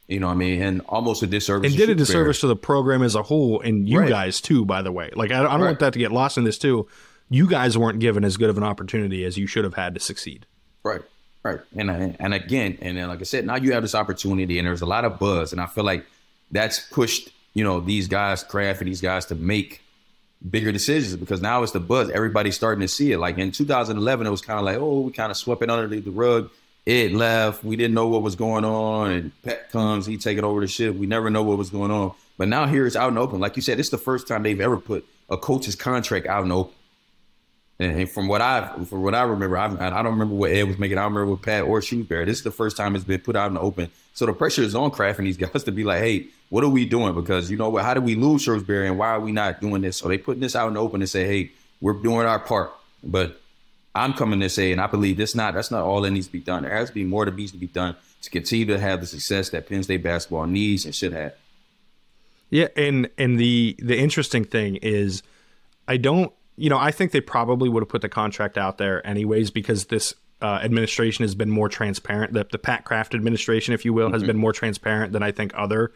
You 0.06 0.20
know 0.20 0.26
what 0.28 0.32
I 0.34 0.36
mean? 0.36 0.62
And 0.62 0.80
almost 0.88 1.22
a 1.22 1.26
disservice. 1.26 1.70
and 1.72 1.76
did 1.78 1.90
a 1.90 1.94
disservice 1.94 2.40
to 2.40 2.46
the 2.46 2.56
program 2.56 3.02
as 3.02 3.14
a 3.14 3.22
whole 3.22 3.60
and 3.60 3.86
you 3.88 3.98
Right. 4.00 4.08
guys 4.08 4.40
too 4.40 4.64
by 4.64 4.80
the 4.80 4.90
way 4.90 5.10
like 5.14 5.30
i, 5.30 5.38
I 5.40 5.42
don't 5.42 5.60
Right. 5.60 5.66
want 5.66 5.80
that 5.80 5.92
to 5.92 5.98
get 5.98 6.12
lost 6.12 6.38
in 6.38 6.44
this 6.44 6.56
too 6.56 6.88
you 7.28 7.46
guys 7.46 7.76
weren't 7.76 7.98
given 7.98 8.24
as 8.24 8.38
good 8.38 8.48
of 8.48 8.56
an 8.56 8.64
opportunity 8.64 9.26
as 9.26 9.36
you 9.36 9.46
should 9.46 9.64
have 9.64 9.74
had 9.74 9.92
to 9.94 10.00
succeed 10.00 10.46
Right, 10.82 11.02
right, 11.42 11.58
and 11.76 11.90
and 12.18 12.32
again, 12.32 12.78
and 12.80 12.96
then 12.96 13.08
like 13.08 13.20
I 13.20 13.24
said, 13.24 13.44
now 13.44 13.56
you 13.56 13.72
have 13.72 13.82
this 13.82 13.94
opportunity, 13.94 14.58
and 14.58 14.66
there's 14.66 14.80
a 14.80 14.86
lot 14.86 15.04
of 15.04 15.18
buzz, 15.18 15.52
and 15.52 15.60
I 15.60 15.66
feel 15.66 15.84
like 15.84 16.06
that's 16.50 16.80
pushed 16.80 17.30
you 17.54 17.64
know 17.64 17.80
these 17.80 18.08
guys, 18.08 18.44
Kraft 18.44 18.80
and 18.80 18.88
these 18.88 19.00
guys, 19.00 19.26
to 19.26 19.34
make 19.34 19.82
bigger 20.48 20.70
decisions 20.70 21.16
because 21.16 21.42
now 21.42 21.62
it's 21.62 21.72
the 21.72 21.80
buzz. 21.80 22.10
Everybody's 22.10 22.54
starting 22.54 22.80
to 22.82 22.88
see 22.88 23.12
it. 23.12 23.18
Like 23.18 23.38
in 23.38 23.50
2011, 23.50 24.26
it 24.26 24.30
was 24.30 24.40
kind 24.40 24.58
of 24.58 24.64
like, 24.64 24.76
oh, 24.76 25.00
we 25.00 25.12
kind 25.12 25.30
of 25.30 25.36
swept 25.36 25.62
it 25.62 25.70
under 25.70 25.88
the 25.88 26.10
rug. 26.10 26.50
Ed 26.86 27.12
left. 27.12 27.64
We 27.64 27.76
didn't 27.76 27.94
know 27.94 28.08
what 28.08 28.22
was 28.22 28.34
going 28.36 28.64
on, 28.64 29.10
and 29.10 29.42
Pat 29.42 29.70
comes, 29.70 30.06
he 30.06 30.16
taking 30.16 30.44
over 30.44 30.60
the 30.60 30.68
ship. 30.68 30.94
We 30.94 31.06
never 31.06 31.28
know 31.28 31.42
what 31.42 31.58
was 31.58 31.70
going 31.70 31.90
on, 31.90 32.14
but 32.38 32.48
now 32.48 32.66
here 32.66 32.86
it's 32.86 32.96
out 32.96 33.08
in 33.08 33.14
the 33.14 33.20
open. 33.20 33.40
Like 33.40 33.56
you 33.56 33.62
said, 33.62 33.78
it's 33.78 33.90
the 33.90 33.98
first 33.98 34.26
time 34.26 34.42
they've 34.42 34.60
ever 34.60 34.78
put 34.78 35.04
a 35.28 35.36
coach's 35.36 35.74
contract 35.74 36.26
out 36.26 36.44
in 36.44 36.52
open. 36.52 36.74
And 37.80 38.00
and 38.00 38.10
from 38.10 38.26
what 38.26 38.40
I 38.40 38.72
from 38.84 39.02
what 39.02 39.14
I 39.14 39.22
remember, 39.22 39.58
I, 39.58 39.66
I 39.66 40.02
don't 40.02 40.12
remember 40.12 40.34
what 40.34 40.50
Ed 40.50 40.64
was 40.64 40.78
making. 40.78 40.98
I 40.98 41.04
remember 41.04 41.26
what 41.26 41.42
Pat 41.42 41.64
or 41.64 41.80
Shrewsberry. 41.80 42.24
This 42.24 42.38
is 42.38 42.44
the 42.44 42.50
first 42.50 42.76
time 42.76 42.94
it's 42.94 43.04
been 43.04 43.20
put 43.20 43.36
out 43.36 43.48
in 43.48 43.54
the 43.54 43.60
open. 43.60 43.90
So 44.14 44.26
the 44.26 44.32
pressure 44.32 44.62
is 44.62 44.74
on 44.74 44.90
Kraft 44.90 45.18
and 45.18 45.28
these 45.28 45.36
guys 45.36 45.64
to 45.64 45.72
be 45.72 45.84
like, 45.84 46.00
hey, 46.00 46.28
what 46.50 46.64
are 46.64 46.68
we 46.68 46.86
doing? 46.86 47.14
Because 47.14 47.50
you 47.50 47.56
know 47.56 47.68
what? 47.68 47.84
How 47.84 47.94
did 47.94 48.04
we 48.04 48.14
lose 48.14 48.46
Shrewsberry 48.46 48.88
and 48.88 48.98
why 48.98 49.08
are 49.08 49.20
we 49.20 49.32
not 49.32 49.60
doing 49.60 49.82
this? 49.82 49.98
So 49.98 50.08
they 50.08 50.18
putting 50.18 50.40
this 50.40 50.56
out 50.56 50.68
in 50.68 50.74
the 50.74 50.80
open 50.80 51.02
and 51.02 51.10
say, 51.10 51.26
hey, 51.26 51.50
we're 51.80 51.94
doing 51.94 52.26
our 52.26 52.38
part. 52.38 52.72
But 53.04 53.40
I'm 53.94 54.12
coming 54.14 54.40
to 54.40 54.48
say, 54.48 54.72
and 54.72 54.80
I 54.80 54.86
believe 54.86 55.16
this 55.16 55.34
not 55.34 55.54
that's 55.54 55.70
not 55.70 55.82
all 55.82 56.00
that 56.02 56.10
needs 56.10 56.26
to 56.26 56.32
be 56.32 56.40
done. 56.40 56.62
There 56.62 56.74
has 56.74 56.88
to 56.88 56.94
be 56.94 57.04
more 57.04 57.24
that 57.24 57.34
needs 57.34 57.52
to 57.52 57.58
be 57.58 57.66
done 57.66 57.96
to 58.22 58.30
continue 58.30 58.66
to 58.66 58.78
have 58.78 59.00
the 59.00 59.06
success 59.06 59.50
that 59.50 59.68
Penn 59.68 59.82
State 59.82 60.02
basketball 60.02 60.46
needs 60.46 60.84
and 60.84 60.94
should 60.94 61.12
have. 61.12 61.34
Yeah, 62.50 62.68
and 62.76 63.10
and 63.18 63.38
the 63.38 63.76
the 63.78 63.98
interesting 63.98 64.44
thing 64.44 64.76
is, 64.76 65.22
I 65.86 65.98
don't, 65.98 66.32
you 66.56 66.70
know, 66.70 66.78
I 66.78 66.90
think 66.90 67.12
they 67.12 67.20
probably 67.20 67.68
would 67.68 67.82
have 67.82 67.88
put 67.88 68.02
the 68.02 68.08
contract 68.08 68.56
out 68.56 68.78
there 68.78 69.06
anyways 69.06 69.50
because 69.50 69.86
this 69.86 70.14
uh, 70.40 70.60
administration 70.62 71.24
has 71.24 71.34
been 71.34 71.50
more 71.50 71.68
transparent. 71.68 72.32
The 72.32 72.46
the 72.50 72.58
Pat 72.58 72.84
Kraft 72.84 73.14
administration, 73.14 73.74
if 73.74 73.84
you 73.84 73.92
will, 73.92 74.10
has 74.12 74.22
been 74.22 74.38
more 74.38 74.52
transparent 74.52 75.12
than 75.12 75.22
I 75.22 75.30
think 75.30 75.52
other 75.54 75.92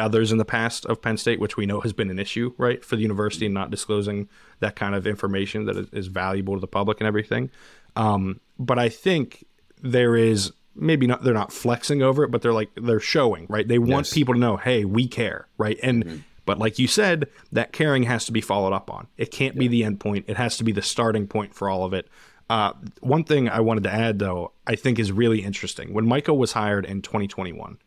others 0.00 0.32
in 0.32 0.38
the 0.38 0.44
past 0.44 0.86
of 0.86 1.02
Penn 1.02 1.16
State, 1.16 1.40
which 1.40 1.56
we 1.56 1.66
know 1.66 1.80
has 1.80 1.92
been 1.92 2.10
an 2.10 2.18
issue, 2.18 2.52
right, 2.58 2.84
for 2.84 2.96
the 2.96 3.02
university 3.02 3.46
and 3.46 3.54
not 3.54 3.70
disclosing 3.70 4.28
that 4.60 4.76
kind 4.76 4.94
of 4.94 5.06
information 5.06 5.66
that 5.66 5.88
is, 5.92 6.06
valuable 6.06 6.54
to 6.54 6.60
the 6.60 6.66
public 6.66 7.00
and 7.00 7.06
everything. 7.06 7.50
Um, 7.96 8.40
but 8.58 8.78
I 8.78 8.88
think 8.88 9.44
there 9.80 10.16
is 10.16 10.52
maybe 10.74 11.06
not 11.06 11.22
they're 11.22 11.34
not 11.34 11.52
flexing 11.52 12.02
over 12.02 12.24
it, 12.24 12.30
but 12.30 12.40
they're 12.42 12.52
like 12.52 12.70
they're 12.76 13.00
showing, 13.00 13.46
right? 13.48 13.66
They 13.68 13.78
want 13.78 14.06
Yes. 14.06 14.14
people 14.14 14.34
to 14.34 14.40
know, 14.40 14.56
hey, 14.56 14.84
we 14.84 15.06
care, 15.08 15.46
right? 15.58 15.78
And 15.82 16.24
but 16.46 16.58
like 16.58 16.78
you 16.78 16.86
said, 16.88 17.28
that 17.52 17.72
caring 17.72 18.04
has 18.04 18.24
to 18.26 18.32
be 18.32 18.40
followed 18.40 18.72
up 18.72 18.90
on. 18.90 19.06
It 19.16 19.30
can't 19.30 19.56
be 19.58 19.68
the 19.68 19.84
end 19.84 20.00
point. 20.00 20.24
It 20.28 20.36
has 20.36 20.56
to 20.58 20.64
be 20.64 20.72
the 20.72 20.82
starting 20.82 21.26
point 21.26 21.54
for 21.54 21.68
all 21.68 21.84
of 21.84 21.92
it. 21.92 22.08
Uh, 22.50 22.72
one 23.00 23.24
thing 23.24 23.48
I 23.48 23.60
wanted 23.60 23.84
to 23.84 23.92
add, 23.92 24.18
though, 24.18 24.52
I 24.66 24.74
think 24.74 24.98
is 24.98 25.12
really 25.12 25.42
interesting. 25.42 25.92
When 25.94 26.06
Michael 26.06 26.36
was 26.36 26.52
hired 26.52 26.84
in 26.84 27.00
2021, 27.00 27.78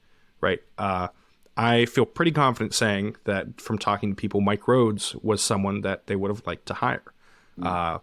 right? 0.41 0.59
Uh, 0.77 1.09
I 1.57 1.85
feel 1.85 2.05
pretty 2.05 2.31
confident 2.31 2.73
saying 2.73 3.15
that 3.23 3.61
from 3.61 3.77
talking 3.77 4.09
to 4.09 4.15
people, 4.15 4.41
Mike 4.41 4.63
Rhoades 4.63 5.21
was 5.23 5.41
someone 5.41 5.81
that 5.81 6.07
they 6.07 6.15
would 6.15 6.29
have 6.29 6.45
liked 6.45 6.65
to 6.67 6.73
hire. 6.73 7.03
Uh, 7.61 7.99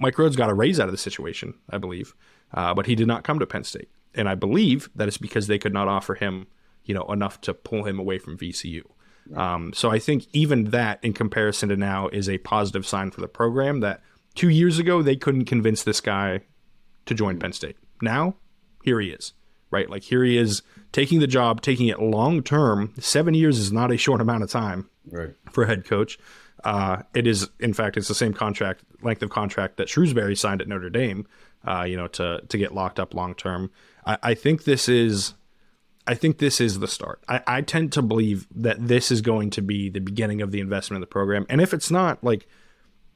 Mike 0.00 0.16
Rhoades 0.16 0.36
got 0.36 0.50
a 0.50 0.54
raise 0.54 0.80
out 0.80 0.88
of 0.88 0.92
the 0.92 0.98
situation, 0.98 1.54
I 1.70 1.78
believe, 1.78 2.14
uh, 2.52 2.74
but 2.74 2.86
he 2.86 2.94
did 2.94 3.06
not 3.06 3.24
come 3.24 3.38
to 3.38 3.46
Penn 3.46 3.64
State, 3.64 3.88
and 4.14 4.28
I 4.28 4.34
believe 4.34 4.90
that 4.94 5.08
it's 5.08 5.18
because 5.18 5.46
they 5.46 5.58
could 5.58 5.72
not 5.72 5.88
offer 5.88 6.14
him, 6.14 6.46
you 6.84 6.94
know, 6.94 7.04
enough 7.04 7.40
to 7.42 7.54
pull 7.54 7.84
him 7.84 7.98
away 7.98 8.18
from 8.18 8.36
VCU. 8.36 8.82
Um, 9.36 9.72
so 9.72 9.90
I 9.90 9.98
think 9.98 10.26
even 10.32 10.70
that, 10.70 10.98
in 11.02 11.12
comparison 11.12 11.68
to 11.68 11.76
now, 11.76 12.08
is 12.08 12.28
a 12.28 12.38
positive 12.38 12.86
sign 12.86 13.10
for 13.10 13.20
the 13.20 13.28
program. 13.28 13.80
That 13.80 14.00
two 14.34 14.48
years 14.48 14.78
ago 14.78 15.02
they 15.02 15.16
couldn't 15.16 15.44
convince 15.44 15.82
this 15.82 16.00
guy 16.00 16.40
to 17.06 17.14
join 17.14 17.38
Penn 17.38 17.52
State. 17.52 17.76
Now, 18.00 18.36
here 18.82 19.00
he 19.00 19.10
is, 19.10 19.34
right? 19.70 19.88
Like 19.88 20.02
here 20.02 20.24
he 20.24 20.36
is 20.36 20.62
taking 20.92 21.20
the 21.20 21.26
job, 21.26 21.60
taking 21.60 21.88
it 21.88 22.00
long 22.00 22.42
term. 22.42 22.94
Seven 22.98 23.34
years 23.34 23.58
is 23.58 23.72
not 23.72 23.90
a 23.90 23.96
short 23.96 24.20
amount 24.20 24.42
of 24.42 24.50
time 24.50 24.88
right. 25.10 25.34
for 25.50 25.64
a 25.64 25.66
head 25.66 25.84
coach. 25.84 26.18
Uh, 26.64 27.02
it 27.14 27.26
is, 27.26 27.48
in 27.60 27.72
fact, 27.72 27.96
it's 27.96 28.08
the 28.08 28.14
same 28.14 28.34
contract 28.34 28.82
length 29.02 29.22
of 29.22 29.30
contract 29.30 29.76
that 29.76 29.88
Shrewsberry 29.88 30.36
signed 30.36 30.60
at 30.60 30.68
Notre 30.68 30.90
Dame. 30.90 31.26
Uh, 31.66 31.82
you 31.82 31.96
know, 31.96 32.06
to 32.06 32.40
to 32.48 32.56
get 32.56 32.72
locked 32.72 33.00
up 33.00 33.14
long 33.14 33.34
term. 33.34 33.70
I, 34.06 34.18
I, 34.22 34.34
think 34.34 34.62
this 34.62 34.88
is, 34.88 35.34
I 36.06 36.14
think 36.14 36.38
this 36.38 36.60
is 36.60 36.78
the 36.78 36.86
start. 36.86 37.20
I, 37.28 37.42
I 37.48 37.60
tend 37.62 37.92
to 37.94 38.02
believe 38.02 38.46
that 38.54 38.86
this 38.86 39.10
is 39.10 39.20
going 39.20 39.50
to 39.50 39.60
be 39.60 39.90
the 39.90 40.00
beginning 40.00 40.40
of 40.40 40.52
the 40.52 40.60
investment 40.60 40.98
in 40.98 41.00
the 41.00 41.08
program. 41.08 41.46
And 41.48 41.60
if 41.60 41.74
it's 41.74 41.90
not, 41.90 42.22
like, 42.22 42.46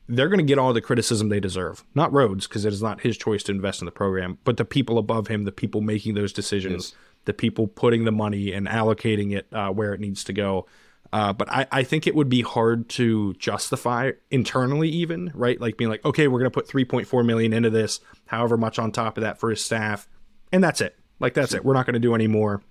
they're 0.09 0.29
going 0.29 0.39
to 0.39 0.45
get 0.45 0.59
all 0.59 0.73
the 0.73 0.81
criticism 0.81 1.29
they 1.29 1.41
deserve. 1.41 1.85
Not 1.95 2.13
Rhoades, 2.13 2.49
because 2.49 2.65
it 2.65 2.73
is 2.73 2.83
not 2.83 3.01
his 3.01 3.17
choice 3.17 3.43
to 3.45 3.53
invest 3.53 3.81
in 3.81 3.87
the 3.87 3.93
program, 3.93 4.39
but 4.45 4.57
the 4.57 4.65
people 4.65 4.99
above 4.99 5.29
him, 5.29 5.45
the 5.45 5.53
people 5.53 5.81
making 5.81 6.15
those 6.15 6.33
decisions, 6.33 6.91
yes. 6.91 6.99
the 7.25 7.35
people 7.35 7.67
putting 7.67 8.05
the 8.05 8.13
money 8.13 8.53
and 8.53 8.67
allocating 8.67 9.33
it 9.33 9.47
uh, 9.53 9.71
where 9.71 9.95
it 9.95 10.01
needs 10.01 10.25
to 10.25 10.33
go. 10.33 10.67
Uh, 11.13 11.33
but 11.33 11.51
I, 11.51 11.67
I 11.71 11.83
think 11.83 12.07
it 12.07 12.15
would 12.15 12.31
be 12.31 12.41
hard 12.41 12.89
to 12.91 13.35
justify 13.35 14.13
internally, 14.31 14.89
even 14.89 15.31
right, 15.35 15.61
like 15.61 15.77
being 15.77 15.91
like, 15.91 16.05
okay, 16.05 16.27
we're 16.27 16.39
going 16.39 16.51
to 16.51 16.55
put 16.55 16.69
3.4 16.69 17.25
million 17.25 17.53
into 17.53 17.71
this, 17.71 18.01
however 18.27 18.57
much 18.57 18.79
on 18.79 18.93
top 18.93 19.19
of 19.19 19.23
that 19.23 19.39
for 19.39 19.51
his 19.51 19.63
staff, 19.63 20.09
and 20.51 20.65
that's 20.65 20.81
it. 20.81 20.97
Like 21.21 21.35
that's 21.35 21.55
it. 21.55 21.65
We're 21.65 21.75
not 21.75 21.87
going 21.87 21.95
to 21.95 22.01
do 22.01 22.15
any 22.15 22.27
more. 22.27 22.63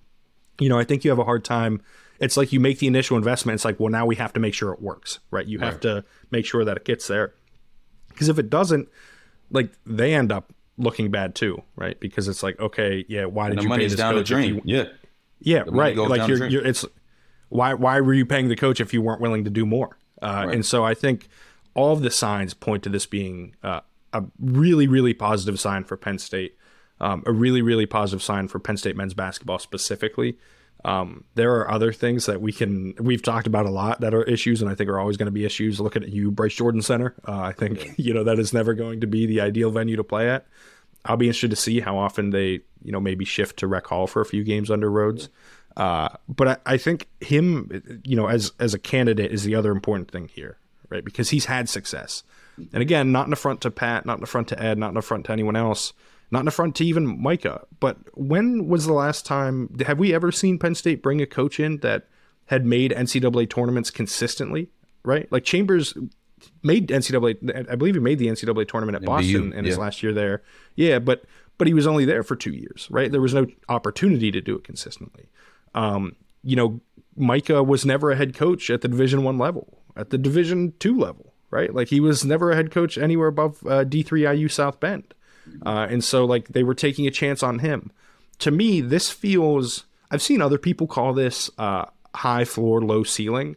You 0.58 0.68
know, 0.68 0.78
I 0.78 0.84
think 0.84 1.04
you 1.04 1.10
have 1.10 1.18
a 1.18 1.24
hard 1.24 1.44
time. 1.44 1.82
It's 2.20 2.36
like 2.36 2.52
you 2.52 2.60
make 2.60 2.78
the 2.78 2.86
initial 2.86 3.16
investment. 3.16 3.56
It's 3.56 3.64
like, 3.64 3.80
well, 3.80 3.90
now 3.90 4.06
we 4.06 4.14
have 4.16 4.32
to 4.34 4.40
make 4.40 4.54
sure 4.54 4.72
it 4.72 4.80
works, 4.80 5.18
right? 5.30 5.46
You 5.46 5.58
have 5.58 5.80
to 5.80 6.04
make 6.30 6.46
sure 6.46 6.64
that 6.64 6.76
it 6.76 6.84
gets 6.84 7.08
there, 7.08 7.34
because 8.08 8.28
if 8.28 8.38
it 8.38 8.48
doesn't, 8.48 8.88
like 9.50 9.72
they 9.84 10.14
end 10.14 10.30
up 10.30 10.52
looking 10.78 11.10
bad 11.10 11.34
too, 11.34 11.62
right? 11.74 11.98
Because 11.98 12.28
it's 12.28 12.42
like, 12.42 12.60
okay, 12.60 13.04
yeah, 13.08 13.24
why 13.24 13.50
did 13.50 13.62
you 13.62 13.68
pay 13.68 13.88
this 13.88 13.96
down 13.96 14.14
coach? 14.14 14.28
The 14.28 14.34
drain. 14.34 14.54
You, 14.54 14.62
yeah, 14.64 14.84
yeah, 15.40 15.64
right. 15.66 15.96
Like 15.96 16.28
you're, 16.28 16.46
you're, 16.46 16.64
it's 16.64 16.84
why 17.48 17.74
why 17.74 18.00
were 18.00 18.14
you 18.14 18.24
paying 18.24 18.48
the 18.48 18.56
coach 18.56 18.80
if 18.80 18.94
you 18.94 19.02
weren't 19.02 19.20
willing 19.20 19.44
to 19.44 19.50
do 19.50 19.66
more? 19.66 19.98
Uh, 20.20 20.44
right. 20.46 20.54
And 20.54 20.64
so 20.64 20.84
I 20.84 20.94
think 20.94 21.28
all 21.74 21.92
of 21.92 22.02
the 22.02 22.10
signs 22.10 22.54
point 22.54 22.84
to 22.84 22.88
this 22.88 23.04
being 23.04 23.56
uh, 23.64 23.80
a 24.12 24.22
really 24.38 24.86
really 24.86 25.12
positive 25.12 25.58
sign 25.58 25.82
for 25.84 25.96
Penn 25.96 26.18
State, 26.18 26.56
um, 27.00 27.22
a 27.26 27.32
really 27.32 27.62
really 27.62 27.86
positive 27.86 28.22
sign 28.22 28.48
for 28.48 28.58
Penn 28.58 28.76
State 28.76 28.96
men's 28.96 29.14
basketball 29.14 29.58
specifically. 29.58 30.36
Um, 30.84 31.24
there 31.36 31.54
are 31.56 31.70
other 31.70 31.92
things 31.92 32.26
that 32.26 32.40
we 32.40 32.52
can 32.52 32.94
we've 32.98 33.22
talked 33.22 33.46
about 33.46 33.66
a 33.66 33.70
lot 33.70 34.00
that 34.00 34.14
are 34.14 34.24
issues, 34.24 34.60
and 34.62 34.70
I 34.70 34.74
think 34.74 34.90
are 34.90 34.98
always 34.98 35.16
going 35.16 35.26
to 35.26 35.32
be 35.32 35.44
issues. 35.44 35.80
Looking 35.80 36.02
at 36.02 36.08
you, 36.08 36.30
Bryce 36.30 36.54
Jordan 36.54 36.82
Center, 36.82 37.14
uh, 37.26 37.40
I 37.40 37.52
think 37.52 37.94
you 37.96 38.12
know 38.12 38.24
that 38.24 38.38
is 38.38 38.52
never 38.52 38.74
going 38.74 39.00
to 39.00 39.06
be 39.06 39.26
the 39.26 39.40
ideal 39.40 39.70
venue 39.70 39.96
to 39.96 40.04
play 40.04 40.28
at. 40.28 40.46
I'll 41.04 41.16
be 41.16 41.26
interested 41.26 41.50
to 41.50 41.56
see 41.56 41.80
how 41.80 41.98
often 41.98 42.30
they 42.30 42.60
you 42.82 42.92
know 42.92 43.00
maybe 43.00 43.24
shift 43.24 43.58
to 43.58 43.66
Rec 43.66 43.86
Hall 43.86 44.06
for 44.06 44.20
a 44.20 44.26
few 44.26 44.42
games 44.42 44.70
under 44.70 44.90
Rhoades. 44.90 45.28
Yeah. 45.76 45.84
Uh, 45.84 46.08
but 46.28 46.48
I, 46.48 46.56
I, 46.66 46.76
think 46.76 47.08
him, 47.20 48.02
you 48.04 48.14
know, 48.14 48.26
as 48.26 48.52
as 48.60 48.74
a 48.74 48.78
candidate 48.78 49.32
is 49.32 49.44
the 49.44 49.54
other 49.54 49.72
important 49.72 50.10
thing 50.10 50.28
here, 50.28 50.58
right? 50.90 51.02
Because 51.02 51.30
he's 51.30 51.46
had 51.46 51.68
success, 51.68 52.24
and 52.58 52.82
again, 52.82 53.10
not 53.10 53.24
in 53.24 53.30
the 53.30 53.36
front 53.36 53.62
to 53.62 53.70
Pat, 53.70 54.04
not 54.04 54.18
in 54.18 54.20
the 54.20 54.26
front 54.26 54.48
to 54.48 54.62
Ed, 54.62 54.76
not 54.76 54.88
in 54.88 54.94
the 54.94 55.02
front 55.02 55.26
to 55.26 55.32
anyone 55.32 55.56
else, 55.56 55.94
not 56.32 56.40
in 56.40 56.46
the 56.46 56.50
front 56.50 56.74
to 56.76 56.84
even 56.84 57.22
Micah. 57.22 57.66
But 57.78 57.98
when 58.14 58.66
was 58.66 58.86
the 58.86 58.92
last 58.92 59.24
time? 59.24 59.76
Have 59.86 59.98
we 59.98 60.14
ever 60.14 60.32
seen 60.32 60.58
Penn 60.58 60.74
State 60.74 61.02
bring 61.02 61.20
a 61.20 61.26
coach 61.26 61.60
in 61.60 61.78
that 61.78 62.08
had 62.46 62.66
made 62.66 62.90
NCAA 62.90 63.48
tournaments 63.48 63.90
consistently? 63.90 64.70
Right, 65.04 65.30
like 65.32 65.44
Chambers 65.44 65.94
made 66.62 66.88
NCAA. 66.88 67.68
I 67.70 67.74
believe 67.76 67.94
he 67.94 68.00
made 68.00 68.18
the 68.18 68.28
NCAA 68.28 68.68
tournament 68.68 68.96
at 68.96 69.04
Boston 69.04 69.52
in 69.52 69.64
his 69.64 69.78
last 69.78 70.02
year 70.02 70.12
there. 70.12 70.42
Yeah, 70.74 70.98
but 70.98 71.24
but 71.58 71.66
he 71.66 71.74
was 71.74 71.86
only 71.86 72.04
there 72.04 72.22
for 72.22 72.34
two 72.34 72.52
years, 72.52 72.88
right? 72.90 73.10
There 73.10 73.20
was 73.20 73.34
no 73.34 73.46
opportunity 73.68 74.30
to 74.30 74.40
do 74.40 74.56
it 74.56 74.64
consistently. 74.64 75.28
Um, 75.74 76.16
you 76.42 76.56
know, 76.56 76.80
Micah 77.16 77.62
was 77.62 77.84
never 77.84 78.10
a 78.10 78.16
head 78.16 78.34
coach 78.34 78.70
at 78.70 78.80
the 78.80 78.88
Division 78.88 79.22
One 79.22 79.38
level, 79.38 79.82
at 79.96 80.10
the 80.10 80.18
Division 80.18 80.72
Two 80.78 80.98
level, 80.98 81.34
right? 81.50 81.74
Like 81.74 81.88
he 81.88 82.00
was 82.00 82.24
never 82.24 82.50
a 82.50 82.56
head 82.56 82.70
coach 82.70 82.96
anywhere 82.96 83.28
above 83.28 83.64
uh, 83.66 83.84
D 83.84 84.02
three 84.02 84.26
IU 84.26 84.48
South 84.48 84.80
Bend, 84.80 85.14
uh, 85.64 85.86
and 85.90 86.02
so 86.02 86.24
like 86.24 86.48
they 86.48 86.62
were 86.62 86.74
taking 86.74 87.06
a 87.06 87.10
chance 87.10 87.42
on 87.42 87.60
him. 87.60 87.90
To 88.40 88.50
me, 88.50 88.80
this 88.80 89.10
feels. 89.10 89.84
I've 90.10 90.22
seen 90.22 90.42
other 90.42 90.58
people 90.58 90.86
call 90.86 91.14
this 91.14 91.50
uh, 91.58 91.86
high 92.14 92.44
floor, 92.44 92.82
low 92.82 93.02
ceiling. 93.02 93.56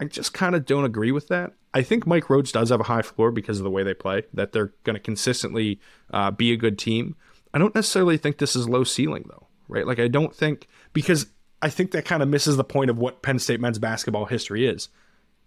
I 0.00 0.04
just 0.04 0.32
kind 0.32 0.54
of 0.54 0.64
don't 0.64 0.84
agree 0.84 1.12
with 1.12 1.28
that. 1.28 1.52
I 1.72 1.82
think 1.82 2.06
Mike 2.06 2.24
Rhoades 2.24 2.52
does 2.52 2.70
have 2.70 2.80
a 2.80 2.84
high 2.84 3.02
floor 3.02 3.30
because 3.30 3.58
of 3.58 3.64
the 3.64 3.70
way 3.70 3.82
they 3.82 3.94
play, 3.94 4.24
that 4.32 4.52
they're 4.52 4.72
going 4.84 4.94
to 4.94 5.00
consistently 5.00 5.80
uh, 6.12 6.30
be 6.30 6.52
a 6.52 6.56
good 6.56 6.78
team. 6.78 7.16
I 7.52 7.58
don't 7.58 7.74
necessarily 7.74 8.16
think 8.16 8.38
this 8.38 8.56
is 8.56 8.68
low 8.68 8.82
ceiling, 8.82 9.26
though, 9.28 9.46
right? 9.68 9.86
Like, 9.86 9.98
I 9.98 10.08
don't 10.08 10.34
think, 10.34 10.68
because 10.92 11.26
I 11.62 11.68
think 11.68 11.90
that 11.92 12.04
kind 12.04 12.22
of 12.22 12.28
misses 12.28 12.56
the 12.56 12.64
point 12.64 12.90
of 12.90 12.98
what 12.98 13.22
Penn 13.22 13.38
State 13.38 13.60
men's 13.60 13.78
basketball 13.78 14.24
history 14.24 14.66
is. 14.66 14.88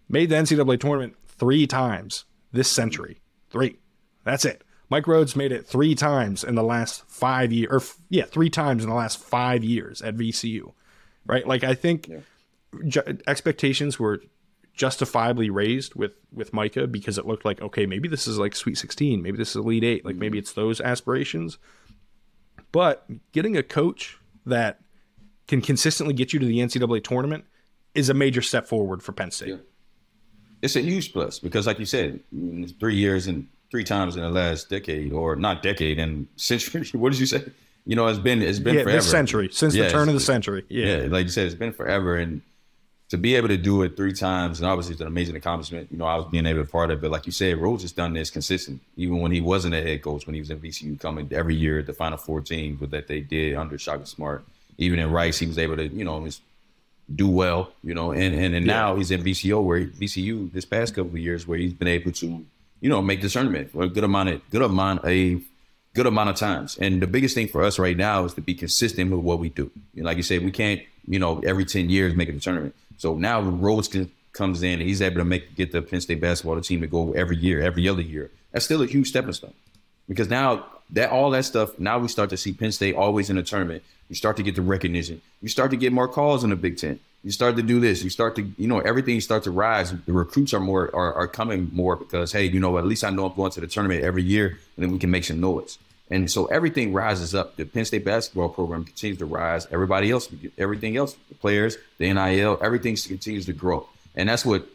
Made 0.08 0.30
the 0.30 0.36
NCAA 0.36 0.80
tournament 0.80 1.16
three 1.28 1.66
times 1.66 2.26
this 2.52 2.70
century. 2.70 3.22
Three. 3.50 3.80
That's 4.24 4.46
it. 4.46 4.64
Mike 4.94 5.06
Rhoades 5.06 5.36
made 5.36 5.52
it 5.52 5.66
three 5.66 5.96
times 5.96 6.44
in 6.44 6.54
the 6.54 6.62
last 6.62 7.04
five 7.08 7.52
years, 7.52 7.72
or 7.72 7.82
yeah, 8.10 8.26
three 8.26 8.52
times 8.52 8.84
in 8.84 8.90
the 8.92 8.96
last 8.96 9.18
five 9.18 9.64
years 9.64 10.04
at 10.04 10.16
VCU, 10.16 10.72
right? 11.26 11.48
Like 11.48 11.64
I 11.64 11.74
think 11.74 12.10
yeah. 12.10 12.20
ju- 12.88 13.18
expectations 13.26 13.98
were 13.98 14.22
justifiably 14.76 15.50
raised 15.50 15.96
with 15.96 16.14
with 16.32 16.54
Micah 16.54 16.86
because 16.86 17.18
it 17.18 17.26
looked 17.26 17.44
like 17.44 17.60
okay, 17.60 17.88
maybe 17.88 18.08
this 18.08 18.28
is 18.28 18.38
like 18.38 18.56
Sweet 18.56 18.78
16, 18.78 19.20
maybe 19.24 19.36
this 19.36 19.50
is 19.50 19.56
Elite 19.56 19.84
Eight, 19.84 20.06
like 20.06 20.14
mm-hmm. 20.14 20.20
maybe 20.20 20.38
it's 20.38 20.54
those 20.54 20.80
aspirations. 20.80 21.58
But 22.72 23.04
getting 23.32 23.58
a 23.58 23.64
coach 23.64 24.20
that 24.46 24.80
can 25.48 25.62
consistently 25.62 26.14
get 26.14 26.34
you 26.34 26.40
to 26.40 26.46
the 26.46 26.60
NCAA 26.60 27.04
tournament 27.04 27.46
is 27.96 28.10
a 28.10 28.14
major 28.14 28.44
step 28.44 28.68
forward 28.68 29.02
for 29.02 29.12
Penn 29.12 29.32
State. 29.32 29.50
Yeah. 29.50 29.56
It's 30.62 30.76
a 30.76 30.82
huge 30.82 31.14
plus 31.14 31.40
because, 31.40 31.66
like 31.66 31.80
you 31.80 31.88
said, 31.88 32.20
three 32.80 32.96
years 32.96 33.26
and 33.26 33.48
three 33.74 33.84
times 33.84 34.16
in 34.16 34.22
the 34.22 34.30
last 34.30 34.70
decade, 34.70 35.12
or 35.12 35.36
not 35.36 35.64
decade 35.64 35.98
and 35.98 36.28
century. 36.36 36.88
What 36.94 37.12
did 37.12 37.20
you 37.20 37.26
say? 37.26 37.44
You 37.86 37.96
know, 37.96 38.06
it's 38.06 38.20
been 38.20 38.44
it's 38.44 38.60
been 38.60 38.76
yeah, 38.76 38.84
forever. 38.84 39.00
This 39.00 39.10
century, 39.10 39.50
since 39.52 39.74
yeah, 39.74 39.86
the 39.86 39.90
turn 39.90 40.08
of 40.08 40.14
the 40.14 40.20
century. 40.20 40.64
Yeah. 40.70 40.98
yeah, 40.98 41.08
like 41.08 41.24
you 41.24 41.32
said, 41.32 41.48
it's 41.48 41.56
been 41.56 41.74
forever, 41.74 42.18
and 42.18 42.44
to 43.10 43.18
be 43.18 43.36
able 43.36 43.48
to 43.48 43.58
do 43.58 43.82
it 43.82 43.98
three 43.98 44.14
times, 44.14 44.60
and 44.60 44.70
obviously 44.70 44.94
it's 44.94 45.02
an 45.02 45.08
amazing 45.08 45.36
accomplishment. 45.36 45.88
You 45.92 45.98
know, 45.98 46.06
I 46.06 46.16
was 46.16 46.26
being 46.32 46.46
able 46.46 46.60
to 46.60 46.66
be 46.66 46.72
part 46.72 46.92
of 46.92 47.00
it, 47.00 47.02
but 47.02 47.10
like 47.12 47.26
you 47.26 47.32
said, 47.32 47.58
Rhoades 47.58 47.82
has 47.82 47.92
done 47.92 48.14
this 48.14 48.30
consistent, 48.30 48.80
even 48.96 49.20
when 49.22 49.32
he 49.32 49.42
wasn't 49.42 49.74
a 49.74 49.82
head 49.82 50.04
coach, 50.04 50.28
when 50.28 50.36
he 50.36 50.40
was 50.40 50.52
in 50.52 50.60
VCU, 50.60 51.00
coming 51.00 51.28
every 51.32 51.56
year 51.56 51.82
the 51.82 51.94
Final 51.94 52.18
Four 52.18 52.42
team, 52.42 52.78
but 52.80 52.92
that 52.92 53.08
they 53.08 53.22
did 53.22 53.56
under 53.56 53.78
Shaka 53.78 54.06
Smart 54.06 54.46
even 54.78 55.00
in 55.00 55.12
Rice, 55.12 55.40
he 55.40 55.48
was 55.48 55.58
able 55.58 55.78
to, 55.78 55.88
you 55.88 56.04
know, 56.04 56.28
do 57.14 57.28
well, 57.28 57.72
you 57.84 57.94
know, 57.94 58.12
and 58.12 58.34
and, 58.34 58.56
and 58.56 58.66
now 58.66 58.96
he's 58.96 59.12
in 59.12 59.22
VCU 59.24 59.62
where 59.64 59.86
VCU 59.86 60.52
this 60.52 60.66
past 60.66 60.96
couple 60.96 61.12
of 61.12 61.18
years 61.18 61.48
where 61.48 61.58
he's 61.58 61.74
been 61.74 61.88
able 61.88 62.12
to, 62.14 62.46
you 62.84 62.90
know, 62.90 63.02
make 63.02 63.22
discernment 63.22 63.72
for 63.72 63.84
a 63.84 63.88
good 63.88 64.04
amount 64.04 64.28
of 64.28 64.42
good 64.50 64.62
amount 64.62 65.06
a 65.06 65.40
good 65.94 66.06
amount 66.06 66.30
of 66.30 66.36
times. 66.36 66.78
And 66.78 67.02
the 67.02 67.08
biggest 67.08 67.34
thing 67.34 67.48
for 67.48 67.64
us 67.64 67.80
right 67.80 67.96
now 67.96 68.26
is 68.26 68.34
to 68.34 68.42
be 68.42 68.54
consistent 68.54 69.10
with 69.10 69.22
what 69.22 69.40
we 69.40 69.50
do. 69.50 69.72
Like 69.96 70.18
you 70.18 70.24
said, 70.24 70.44
we 70.44 70.52
can't, 70.52 70.82
you 71.08 71.18
know, 71.18 71.40
every 71.46 71.64
ten 71.64 71.90
years 71.90 72.14
make 72.14 72.28
a 72.28 72.34
tournament. 72.34 72.76
So 72.98 73.16
now 73.16 73.42
Rhoades 73.42 73.90
can, 73.90 74.12
comes 74.34 74.64
in 74.64 74.74
and 74.74 74.82
he's 74.82 75.02
able 75.02 75.20
to 75.20 75.24
make 75.24 75.56
get 75.56 75.72
the 75.72 75.82
Penn 75.82 76.02
State 76.02 76.20
basketball 76.20 76.60
team 76.60 76.82
to 76.82 76.88
go 76.88 77.14
every 77.14 77.38
year, 77.38 77.62
every 77.62 77.88
other 77.88 78.02
year. 78.02 78.32
That's 78.52 78.66
still 78.66 78.82
a 78.82 78.86
huge 78.86 79.08
stepping 79.08 79.32
stone 79.32 79.54
because 80.08 80.30
now 80.30 80.66
that 80.92 81.10
all 81.10 81.32
that 81.32 81.46
stuff, 81.46 81.78
now 81.80 82.00
we 82.00 82.08
start 82.08 82.30
to 82.32 82.38
see 82.38 82.54
Penn 82.54 82.72
State 82.72 82.96
always 82.96 83.30
in 83.30 83.38
a 83.38 83.44
tournament. 83.44 83.84
You 84.10 84.16
start 84.16 84.38
to 84.38 84.44
get 84.44 84.56
the 84.56 84.62
recognition. 84.62 85.22
You 85.42 85.50
start 85.50 85.72
to 85.72 85.78
get 85.78 85.92
more 85.92 86.08
calls 86.08 86.44
in 86.44 86.50
the 86.50 86.56
Big 86.56 86.78
Ten. 86.78 87.00
You 87.24 87.32
start 87.32 87.56
to 87.56 87.64
do 87.64 87.80
this. 87.80 88.04
You 88.04 88.10
start 88.10 88.36
to, 88.36 88.42
you 88.58 88.68
know, 88.68 88.80
everything 88.80 89.20
starts 89.22 89.46
to 89.46 89.52
rise. 89.52 89.92
The 89.92 90.12
recruits 90.12 90.54
are 90.54 90.60
more 90.60 90.94
are, 90.94 91.14
are 91.14 91.28
coming 91.28 91.70
more 91.72 91.96
because 91.96 92.32
hey, 92.32 92.46
you 92.46 92.60
know, 92.60 92.78
at 92.78 92.86
least 92.86 93.04
I 93.04 93.10
know 93.10 93.26
I'm 93.26 93.36
going 93.36 93.52
to 93.52 93.62
the 93.62 93.68
tournament 93.68 94.04
every 94.04 94.24
year, 94.24 94.60
and 94.76 94.84
then 94.84 94.92
we 94.92 95.00
can 95.00 95.10
make 95.10 95.24
some 95.24 95.40
noise. 95.40 95.78
And 96.12 96.30
so 96.30 96.46
everything 96.46 96.94
rises 96.94 97.34
up. 97.34 97.56
The 97.56 97.66
Penn 97.66 97.86
State 97.86 98.04
basketball 98.06 98.50
program 98.50 98.84
continues 98.84 99.18
to 99.20 99.26
rise. 99.26 99.68
Everybody 99.72 100.12
else, 100.12 100.30
everything 100.58 100.98
else, 100.98 101.16
the 101.30 101.36
players, 101.36 101.78
the 101.98 102.12
NIL, 102.14 102.60
everything 102.62 102.96
continues 102.98 103.46
to 103.46 103.54
grow. 103.54 103.88
And 104.16 104.28
that's 104.28 104.46
what 104.46 104.68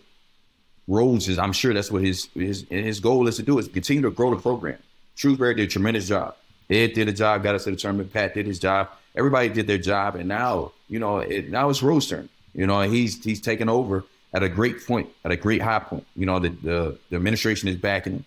Rhoades 0.88 1.28
is. 1.28 1.38
I'm 1.38 1.52
sure 1.52 1.74
that's 1.74 1.92
what 1.92 2.02
his 2.02 2.28
his 2.34 2.66
his 2.70 2.98
goal 2.98 3.28
is 3.28 3.36
to 3.36 3.42
do 3.42 3.58
is 3.58 3.68
continue 3.68 4.02
to 4.02 4.10
grow 4.10 4.34
the 4.34 4.40
program. 4.40 4.78
Shrewsberry 5.18 5.56
did 5.56 5.64
a 5.64 5.66
tremendous 5.66 6.06
job. 6.08 6.36
Ed 6.70 6.92
did 6.92 7.08
a 7.08 7.12
job, 7.12 7.42
got 7.42 7.54
us 7.54 7.64
to 7.64 7.70
the 7.70 7.76
tournament. 7.76 8.12
Pat 8.12 8.34
did 8.34 8.46
his 8.46 8.58
job. 8.58 8.88
Everybody 9.16 9.48
did 9.48 9.66
their 9.66 9.78
job, 9.78 10.14
and 10.14 10.28
now 10.28 10.72
you 10.88 10.98
know 10.98 11.18
it, 11.18 11.50
now 11.50 11.70
it's 11.70 11.82
Rose 11.82 12.08
turn. 12.08 12.28
You 12.54 12.66
know 12.66 12.82
he's 12.82 13.22
he's 13.24 13.40
taken 13.40 13.68
over 13.68 14.04
at 14.32 14.42
a 14.42 14.48
great 14.48 14.86
point, 14.86 15.08
at 15.24 15.32
a 15.32 15.36
great 15.36 15.60
high 15.60 15.80
point. 15.80 16.06
You 16.14 16.26
know 16.26 16.38
the 16.38 16.50
the, 16.50 16.98
the 17.10 17.16
administration 17.16 17.68
is 17.68 17.76
backing 17.76 18.12
him, 18.14 18.24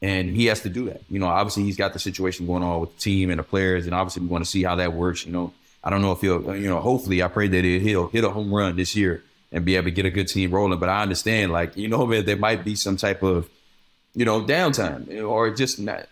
and 0.00 0.36
he 0.36 0.46
has 0.46 0.60
to 0.60 0.68
do 0.68 0.84
that. 0.86 1.02
You 1.10 1.18
know 1.18 1.26
obviously 1.26 1.64
he's 1.64 1.76
got 1.76 1.92
the 1.92 1.98
situation 1.98 2.46
going 2.46 2.62
on 2.62 2.80
with 2.80 2.94
the 2.94 3.00
team 3.00 3.30
and 3.30 3.38
the 3.38 3.44
players, 3.44 3.86
and 3.86 3.94
obviously 3.94 4.22
we 4.22 4.28
want 4.28 4.44
to 4.44 4.50
see 4.50 4.62
how 4.62 4.76
that 4.76 4.92
works. 4.92 5.26
You 5.26 5.32
know 5.32 5.52
I 5.82 5.90
don't 5.90 6.02
know 6.02 6.12
if 6.12 6.20
he'll 6.20 6.54
you 6.54 6.68
know 6.68 6.80
hopefully 6.80 7.22
I 7.22 7.28
pray 7.28 7.48
that 7.48 7.64
he'll 7.64 8.08
hit 8.08 8.22
a 8.22 8.30
home 8.30 8.54
run 8.54 8.76
this 8.76 8.94
year 8.94 9.24
and 9.50 9.64
be 9.64 9.76
able 9.76 9.86
to 9.86 9.90
get 9.90 10.06
a 10.06 10.10
good 10.10 10.28
team 10.28 10.52
rolling. 10.52 10.78
But 10.78 10.88
I 10.88 11.02
understand 11.02 11.50
like 11.50 11.76
you 11.76 11.88
know 11.88 12.22
there 12.22 12.36
might 12.36 12.64
be 12.64 12.76
some 12.76 12.96
type 12.96 13.22
of 13.22 13.48
you 14.14 14.24
know 14.24 14.42
downtime 14.42 15.26
or 15.26 15.50
just 15.50 15.78
not 15.80 16.06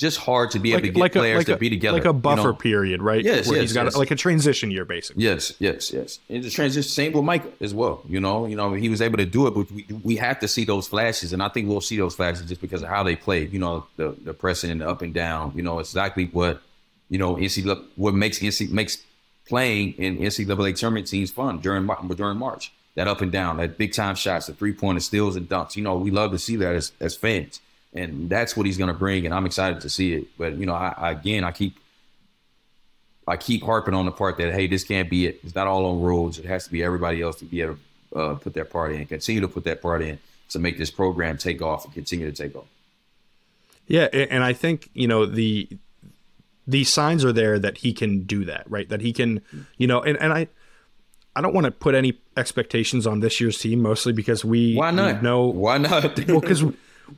just 0.00 0.16
hard 0.16 0.50
to 0.52 0.58
be 0.58 0.70
able 0.70 0.78
like, 0.78 0.84
to 0.84 0.90
get 0.92 1.00
like 1.00 1.12
players 1.12 1.34
a, 1.34 1.38
like 1.38 1.46
to 1.48 1.54
a, 1.54 1.58
be 1.58 1.68
together. 1.68 1.98
like 1.98 2.06
a 2.06 2.12
buffer 2.14 2.40
you 2.40 2.46
know? 2.46 2.54
period, 2.54 3.02
right? 3.02 3.22
Yes, 3.22 3.46
Where 3.46 3.56
yes, 3.56 3.62
he's 3.64 3.72
got 3.74 3.84
yes. 3.84 3.94
A, 3.94 3.98
like 3.98 4.10
a 4.10 4.16
transition 4.16 4.70
year, 4.70 4.86
basically. 4.86 5.22
Yes, 5.22 5.52
yes, 5.58 5.92
yes. 5.92 6.18
And 6.30 6.42
the 6.42 6.48
transition, 6.48 6.88
same 6.88 7.12
with 7.12 7.22
Mike 7.22 7.44
as 7.60 7.74
well. 7.74 8.02
You 8.08 8.18
know, 8.18 8.46
you 8.46 8.56
know, 8.56 8.72
he 8.72 8.88
was 8.88 9.02
able 9.02 9.18
to 9.18 9.26
do 9.26 9.46
it, 9.46 9.50
but 9.50 9.70
we, 9.70 9.86
we 10.02 10.16
have 10.16 10.40
to 10.40 10.48
see 10.48 10.64
those 10.64 10.88
flashes, 10.88 11.34
and 11.34 11.42
I 11.42 11.48
think 11.50 11.68
we'll 11.68 11.82
see 11.82 11.98
those 11.98 12.14
flashes 12.14 12.48
just 12.48 12.62
because 12.62 12.82
of 12.82 12.88
how 12.88 13.02
they 13.02 13.14
play. 13.14 13.44
You 13.44 13.58
know, 13.58 13.86
the 13.96 14.16
the 14.24 14.32
pressing 14.32 14.70
and 14.70 14.80
the 14.80 14.88
up 14.88 15.02
and 15.02 15.12
down. 15.12 15.52
You 15.54 15.62
know, 15.62 15.78
exactly 15.78 16.30
what 16.32 16.62
you 17.10 17.18
know 17.18 17.36
NCAA 17.36 17.84
what 17.96 18.14
makes 18.14 18.38
NC 18.38 18.70
makes 18.70 19.04
playing 19.46 19.92
in 19.98 20.16
NCAA 20.16 20.78
tournament 20.78 21.08
teams 21.08 21.30
fun 21.30 21.60
during 21.60 21.86
during 22.16 22.38
March. 22.38 22.72
That 22.96 23.06
up 23.06 23.20
and 23.20 23.30
down, 23.30 23.58
that 23.58 23.78
big 23.78 23.92
time 23.92 24.16
shots, 24.16 24.46
the 24.46 24.52
three 24.52 24.72
pointer 24.72 25.00
steals 25.00 25.36
and 25.36 25.48
dunks. 25.48 25.76
You 25.76 25.84
know, 25.84 25.96
we 25.96 26.10
love 26.10 26.32
to 26.32 26.38
see 26.38 26.56
that 26.56 26.74
as 26.74 26.92
as 27.00 27.14
fans, 27.14 27.60
and 27.92 28.30
that's 28.30 28.56
what 28.56 28.66
he's 28.66 28.78
going 28.78 28.92
to 28.92 28.98
bring, 28.98 29.24
and 29.24 29.34
I'm 29.34 29.46
excited 29.46 29.80
to 29.82 29.88
see 29.88 30.14
it. 30.14 30.26
But 30.38 30.54
you 30.56 30.66
know, 30.66 30.74
I, 30.74 30.94
I 30.96 31.10
again, 31.12 31.44
I 31.44 31.52
keep 31.52 31.76
I 33.26 33.36
keep 33.36 33.62
harping 33.62 33.94
on 33.94 34.06
the 34.06 34.12
part 34.12 34.38
that 34.38 34.52
hey, 34.52 34.66
this 34.66 34.84
can't 34.84 35.10
be 35.10 35.26
it. 35.26 35.40
It's 35.42 35.54
not 35.54 35.66
all 35.66 35.86
on 35.86 36.00
Rhoades. 36.00 36.38
It 36.38 36.44
has 36.44 36.64
to 36.64 36.72
be 36.72 36.82
everybody 36.82 37.22
else 37.22 37.36
to 37.36 37.44
be 37.44 37.62
able 37.62 37.76
to 38.12 38.18
uh, 38.18 38.34
put 38.34 38.54
their 38.54 38.64
part 38.64 38.92
in, 38.92 39.06
continue 39.06 39.40
to 39.40 39.48
put 39.48 39.64
that 39.64 39.82
part 39.82 40.02
in 40.02 40.18
to 40.50 40.58
make 40.58 40.78
this 40.78 40.90
program 40.90 41.38
take 41.38 41.62
off 41.62 41.84
and 41.84 41.94
continue 41.94 42.30
to 42.30 42.36
take 42.36 42.56
off. 42.56 42.66
Yeah, 43.86 44.04
and 44.04 44.44
I 44.44 44.52
think 44.52 44.88
you 44.94 45.08
know 45.08 45.26
the 45.26 45.68
the 46.66 46.84
signs 46.84 47.24
are 47.24 47.32
there 47.32 47.58
that 47.58 47.78
he 47.78 47.92
can 47.92 48.22
do 48.22 48.44
that, 48.44 48.70
right? 48.70 48.88
That 48.88 49.00
he 49.00 49.12
can, 49.12 49.42
you 49.76 49.88
know, 49.88 50.00
and, 50.00 50.16
and 50.20 50.32
I 50.32 50.46
I 51.34 51.40
don't 51.40 51.54
want 51.54 51.64
to 51.64 51.70
put 51.70 51.94
any 51.94 52.18
expectations 52.36 53.06
on 53.06 53.20
this 53.20 53.40
year's 53.40 53.58
team, 53.58 53.80
mostly 53.80 54.12
because 54.12 54.44
we 54.44 54.74
Why 54.76 54.90
not? 54.90 55.22
know 55.22 55.46
Why 55.46 55.78
not? 55.78 56.18
well 56.28 56.40
because 56.40 56.64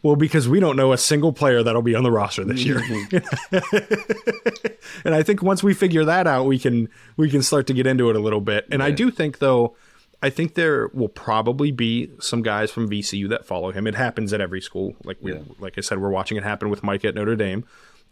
well 0.03 0.17
because 0.17 0.49
we 0.49 0.61
don't 0.61 0.77
know 0.77 0.93
a 0.93 0.99
single 0.99 1.33
player 1.33 1.63
that'll 1.63 1.83
be 1.83 1.95
on 1.95 2.03
the 2.03 2.11
roster 2.11 2.45
this 2.45 2.65
year. 2.65 2.79
Mm-hmm. 2.81 4.67
and 5.05 5.15
I 5.15 5.23
think 5.23 5.43
once 5.43 5.63
we 5.63 5.75
figure 5.75 6.05
that 6.05 6.27
out, 6.27 6.47
we 6.47 6.59
can 6.59 6.89
we 7.17 7.31
can 7.31 7.43
start 7.43 7.67
to 7.69 7.75
get 7.75 7.87
into 7.87 8.11
it 8.11 8.17
a 8.17 8.21
little 8.21 8.41
bit. 8.41 8.67
And 8.71 8.83
I 8.83 8.91
do 8.91 9.11
think 9.11 9.39
though, 9.39 9.77
I 10.23 10.31
think 10.31 10.55
there 10.55 10.89
will 10.89 11.09
probably 11.09 11.71
be 11.73 12.11
some 12.21 12.43
guys 12.43 12.71
from 12.71 12.89
VCU 12.89 13.29
that 13.29 13.45
follow 13.45 13.73
him. 13.73 13.87
It 13.87 13.95
happens 13.95 14.33
at 14.33 14.41
every 14.41 14.61
school. 14.61 14.95
Like 15.05 15.19
we 15.21 15.35
Yeah. 15.35 15.41
like 15.59 15.77
I 15.77 15.81
said, 15.81 16.01
we're 16.01 16.11
watching 16.11 16.37
it 16.37 16.45
happen 16.45 16.71
with 16.71 16.83
Mike 16.83 17.05
at 17.05 17.15
Notre 17.15 17.37
Dame. 17.37 17.65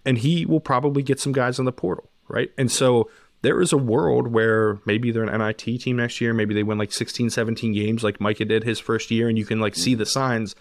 And 0.04 0.18
he 0.18 0.46
will 0.46 0.60
probably 0.60 1.02
get 1.02 1.20
some 1.20 1.32
guys 1.32 1.58
on 1.58 1.66
the 1.66 1.72
portal, 1.72 2.08
right? 2.26 2.50
And 2.56 2.72
so 2.72 3.10
there 3.42 3.60
is 3.60 3.72
a 3.72 3.76
world 3.76 4.28
where 4.28 4.78
maybe 4.84 5.10
they're 5.10 5.24
an 5.24 5.38
NIT 5.38 5.80
team 5.80 5.96
next 5.96 6.20
year, 6.20 6.34
maybe 6.34 6.54
they 6.54 6.62
win 6.62 6.78
like 6.78 6.92
16, 6.92 7.30
17 7.30 7.72
games 7.72 8.04
like 8.04 8.20
Micah 8.20 8.44
did 8.44 8.64
his 8.64 8.78
first 8.78 9.10
year, 9.10 9.28
and 9.28 9.38
you 9.38 9.46
can 9.46 9.60
like 9.60 9.74
see 9.74 9.92
mm-hmm. 9.92 10.00
the 10.00 10.06
signs. 10.06 10.54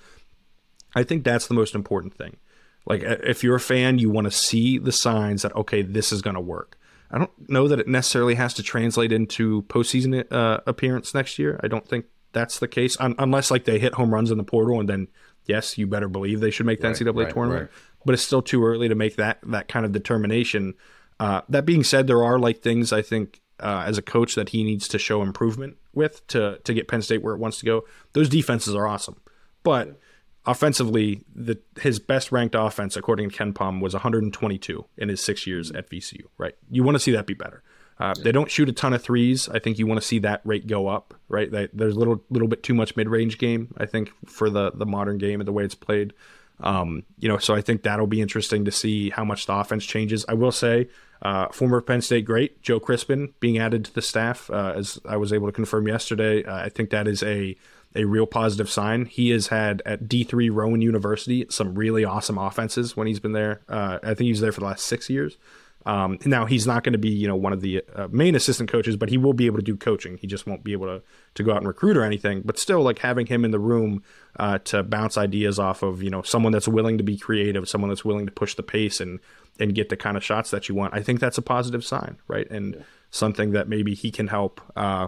I 0.96 1.04
think 1.04 1.24
that's 1.24 1.48
the 1.48 1.54
most 1.54 1.76
important 1.76 2.14
thing. 2.16 2.38
Like 2.86 3.04
if 3.04 3.44
you're 3.44 3.56
a 3.56 3.60
fan, 3.60 4.00
you 4.00 4.10
want 4.10 4.26
to 4.26 4.32
see 4.32 4.78
the 4.78 4.92
signs 4.92 5.44
that 5.44 5.56
okay, 5.56 5.82
this 5.82 6.12
is 6.12 6.22
going 6.22 6.36
to 6.36 6.42
work. 6.42 6.78
I 7.12 7.18
don't 7.18 7.50
know 7.50 7.68
that 7.68 7.80
it 7.80 7.88
necessarily 7.88 8.36
has 8.36 8.54
to 8.56 8.64
translate 8.64 9.12
into 9.12 9.64
postseason 9.64 10.26
uh, 10.32 10.60
appearance 10.68 11.14
next 11.14 11.40
year. 11.40 11.60
I 11.64 11.68
don't 11.68 11.88
think 11.88 12.06
that's 12.34 12.60
the 12.60 12.68
case, 12.68 12.96
Un- 13.00 13.16
unless 13.18 13.50
like 13.50 13.66
they 13.66 13.80
hit 13.80 13.96
home 13.96 14.14
runs 14.14 14.30
in 14.32 14.38
the 14.38 14.44
portal, 14.44 14.80
and 14.80 14.88
then 14.88 15.08
yes, 15.46 15.78
you 15.78 15.88
better 15.88 16.08
believe 16.08 16.40
they 16.40 16.52
should 16.52 16.66
make 16.68 16.82
the 16.82 16.88
Right, 16.88 16.96
NCAA 16.96 17.26
right, 17.26 17.34
tournament. 17.34 17.62
right. 17.72 17.82
But 18.06 18.14
it's 18.14 18.24
still 18.24 18.42
too 18.44 18.64
early 18.64 18.88
to 18.88 18.96
make 18.96 19.16
that 19.18 19.40
that 19.48 19.68
kind 19.68 19.86
of 19.86 19.92
determination. 19.92 20.74
Uh, 21.20 21.42
that 21.50 21.66
being 21.66 21.84
said, 21.84 22.08
there 22.08 22.24
are 22.24 22.40
like 22.40 22.62
things 22.62 22.94
I 22.94 23.02
think 23.02 23.42
uh, 23.60 23.84
as 23.86 23.98
a 23.98 24.02
coach 24.02 24.36
that 24.36 24.50
he 24.50 24.64
needs 24.64 24.88
to 24.88 24.98
show 25.00 25.22
improvement 25.22 25.78
with 25.94 26.26
to 26.28 26.60
to 26.64 26.74
get 26.74 26.88
Penn 26.88 27.02
State 27.02 27.22
where 27.24 27.34
it 27.34 27.40
wants 27.40 27.58
to 27.60 27.66
go. 27.66 27.86
Those 28.14 28.30
defenses 28.30 28.74
are 28.76 28.88
awesome, 28.88 29.20
but 29.64 30.00
offensively, 30.50 31.24
the 31.36 31.60
his 31.82 32.00
best 32.00 32.32
ranked 32.32 32.56
offense 32.58 32.96
according 32.98 33.30
to 33.30 33.38
KenPom 33.38 33.82
was 33.82 33.94
122 33.94 34.86
in 34.98 35.10
his 35.10 35.22
six 35.24 35.46
years 35.48 35.72
at 35.72 35.90
VCU. 35.90 36.24
Right, 36.38 36.56
you 36.70 36.84
want 36.84 36.96
to 36.96 37.00
see 37.00 37.12
that 37.12 37.26
be 37.26 37.34
better. 37.34 37.64
Uh, 38.00 38.14
They 38.24 38.32
don't 38.32 38.50
shoot 38.50 38.70
a 38.70 38.72
ton 38.72 38.94
of 38.94 39.04
threes. 39.04 39.50
I 39.50 39.60
think 39.60 39.78
you 39.78 39.86
want 39.86 40.00
to 40.02 40.08
see 40.08 40.20
that 40.20 40.42
rate 40.46 40.68
go 40.68 40.88
up. 40.88 41.14
Right, 41.28 41.52
They- 41.52 41.68
there's 41.74 41.96
a 41.96 42.00
little 42.00 42.24
little 42.30 42.48
bit 42.48 42.64
too 42.64 42.74
much 42.74 42.96
mid 42.96 43.10
range 43.10 43.38
game. 43.38 43.74
I 43.78 43.86
think 43.86 44.12
for 44.26 44.50
the 44.50 44.72
the 44.74 44.86
modern 44.86 45.18
game 45.18 45.42
and 45.42 45.48
the 45.48 45.52
way 45.54 45.64
it's 45.66 45.76
played. 45.76 46.14
Um, 46.62 47.04
you 47.18 47.30
know, 47.30 47.38
so 47.38 47.56
I 47.56 47.62
think 47.62 47.84
that'll 47.84 48.08
be 48.08 48.20
interesting 48.22 48.66
to 48.66 48.72
see 48.72 49.12
how 49.12 49.24
much 49.24 49.46
the 49.46 49.54
offense 49.54 49.86
changes. 49.86 50.26
I 50.28 50.34
will 50.34 50.52
say, 50.52 50.90
uh, 51.22 51.48
former 51.50 51.80
Penn 51.80 52.02
State 52.02 52.26
great 52.26 52.62
Joe 52.62 52.82
Crispin 52.82 53.34
being 53.40 53.58
added 53.58 53.86
to 53.86 53.94
the 53.94 54.02
staff, 54.02 54.50
uh, 54.50 54.74
as 54.76 55.00
I 55.08 55.16
was 55.16 55.32
able 55.32 55.48
to 55.48 55.54
confirm 55.54 55.88
yesterday. 55.88 56.44
Uh, 56.44 56.56
I 56.56 56.68
think 56.70 56.90
that 56.90 57.08
is 57.08 57.24
a 57.24 57.56
a 57.96 58.06
real 58.06 58.28
positive 58.28 58.70
sign. 58.70 59.06
He 59.06 59.32
has 59.32 59.48
had 59.48 59.82
at 59.86 60.04
D3 60.04 60.50
Rowan 60.52 60.82
University 60.82 61.46
some 61.50 61.76
really 61.76 62.06
awesome 62.06 62.38
offenses 62.38 62.96
when 62.96 63.08
he's 63.08 63.20
been 63.20 63.34
there. 63.34 63.62
Uh, 63.68 64.00
I 64.04 64.14
think 64.14 64.26
he 64.26 64.32
was 64.32 64.42
there 64.42 64.52
for 64.52 64.60
the 64.60 64.68
last 64.68 64.86
six 64.86 65.10
years. 65.10 65.38
Um, 65.86 66.20
now 66.26 66.46
he's 66.46 66.68
not 66.68 66.84
going 66.84 66.94
to 66.94 67.00
be, 67.00 67.10
you 67.10 67.28
know, 67.28 67.36
one 67.36 67.54
of 67.54 67.62
the 67.62 67.84
uh, 67.96 68.08
main 68.12 68.36
assistant 68.36 68.70
coaches, 68.70 68.98
but 68.98 69.10
he 69.10 69.18
will 69.18 69.34
be 69.34 69.46
able 69.46 69.58
to 69.58 69.64
do 69.64 69.78
coaching. 69.78 70.18
He 70.18 70.28
just 70.28 70.46
won't 70.46 70.64
be 70.64 70.74
able 70.74 70.88
to 70.88 71.02
to 71.36 71.44
go 71.44 71.52
out 71.52 71.58
and 71.58 71.68
recruit 71.68 71.96
or 71.96 72.04
anything. 72.04 72.42
But 72.44 72.60
still, 72.60 72.82
like 72.82 73.00
having 73.00 73.28
him 73.28 73.46
in 73.46 73.52
the 73.52 73.60
room 73.60 74.04
uh, 74.38 74.60
to 74.66 74.84
bounce 74.84 75.18
ideas 75.18 75.58
off 75.58 75.82
of, 75.82 76.04
you 76.04 76.10
know, 76.10 76.22
someone 76.22 76.52
that's 76.52 76.68
willing 76.68 76.98
to 76.98 77.04
be 77.04 77.18
creative, 77.18 77.68
someone 77.70 77.90
that's 77.90 78.04
willing 78.04 78.26
to 78.26 78.32
push 78.32 78.56
the 78.56 78.64
pace 78.64 79.00
and 79.00 79.20
and 79.60 79.74
get 79.74 79.90
the 79.90 79.98
kind 79.98 80.18
of 80.18 80.24
shots 80.24 80.52
that 80.52 80.68
you 80.70 80.76
want. 80.76 80.94
I 80.94 81.02
think 81.02 81.20
that's 81.20 81.38
a 81.38 81.42
positive 81.42 81.86
sign, 81.86 82.18
right? 82.28 82.50
And 82.52 82.84
something 83.10 83.52
that 83.52 83.68
maybe 83.68 83.96
he 83.96 84.12
can 84.12 84.28
help. 84.28 84.62
Uh, 84.76 85.08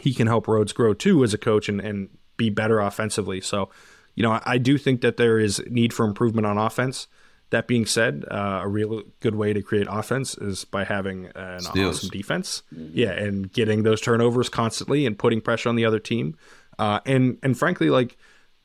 he 0.00 0.14
can 0.14 0.26
help 0.26 0.46
Rhoades 0.46 0.74
grow 0.74 0.94
too 0.94 1.22
as 1.24 1.34
a 1.34 1.38
coach 1.38 1.68
and, 1.68 1.80
and 1.80 2.08
be 2.36 2.50
better 2.50 2.80
offensively. 2.80 3.40
So, 3.40 3.70
you 4.14 4.22
know, 4.22 4.32
I, 4.32 4.42
I 4.44 4.58
do 4.58 4.78
think 4.78 5.00
that 5.02 5.16
there 5.16 5.38
is 5.38 5.62
need 5.68 5.92
for 5.92 6.04
improvement 6.06 6.46
on 6.46 6.58
offense. 6.58 7.06
That 7.50 7.66
being 7.66 7.84
said, 7.84 8.24
uh, 8.30 8.60
a 8.62 8.68
real 8.68 9.02
good 9.18 9.34
way 9.34 9.52
to 9.52 9.60
create 9.60 9.88
offense 9.90 10.38
is 10.38 10.64
by 10.64 10.84
having 10.84 11.30
an 11.34 11.60
Steals. 11.60 11.98
awesome 11.98 12.10
defense. 12.10 12.62
Yeah, 12.70 13.10
and 13.10 13.52
getting 13.52 13.82
those 13.82 14.00
turnovers 14.00 14.48
constantly 14.48 15.04
and 15.04 15.18
putting 15.18 15.40
pressure 15.40 15.68
on 15.68 15.74
the 15.74 15.84
other 15.84 15.98
team. 15.98 16.36
Uh, 16.78 17.00
and 17.04 17.38
and 17.42 17.58
frankly, 17.58 17.90
like 17.90 18.16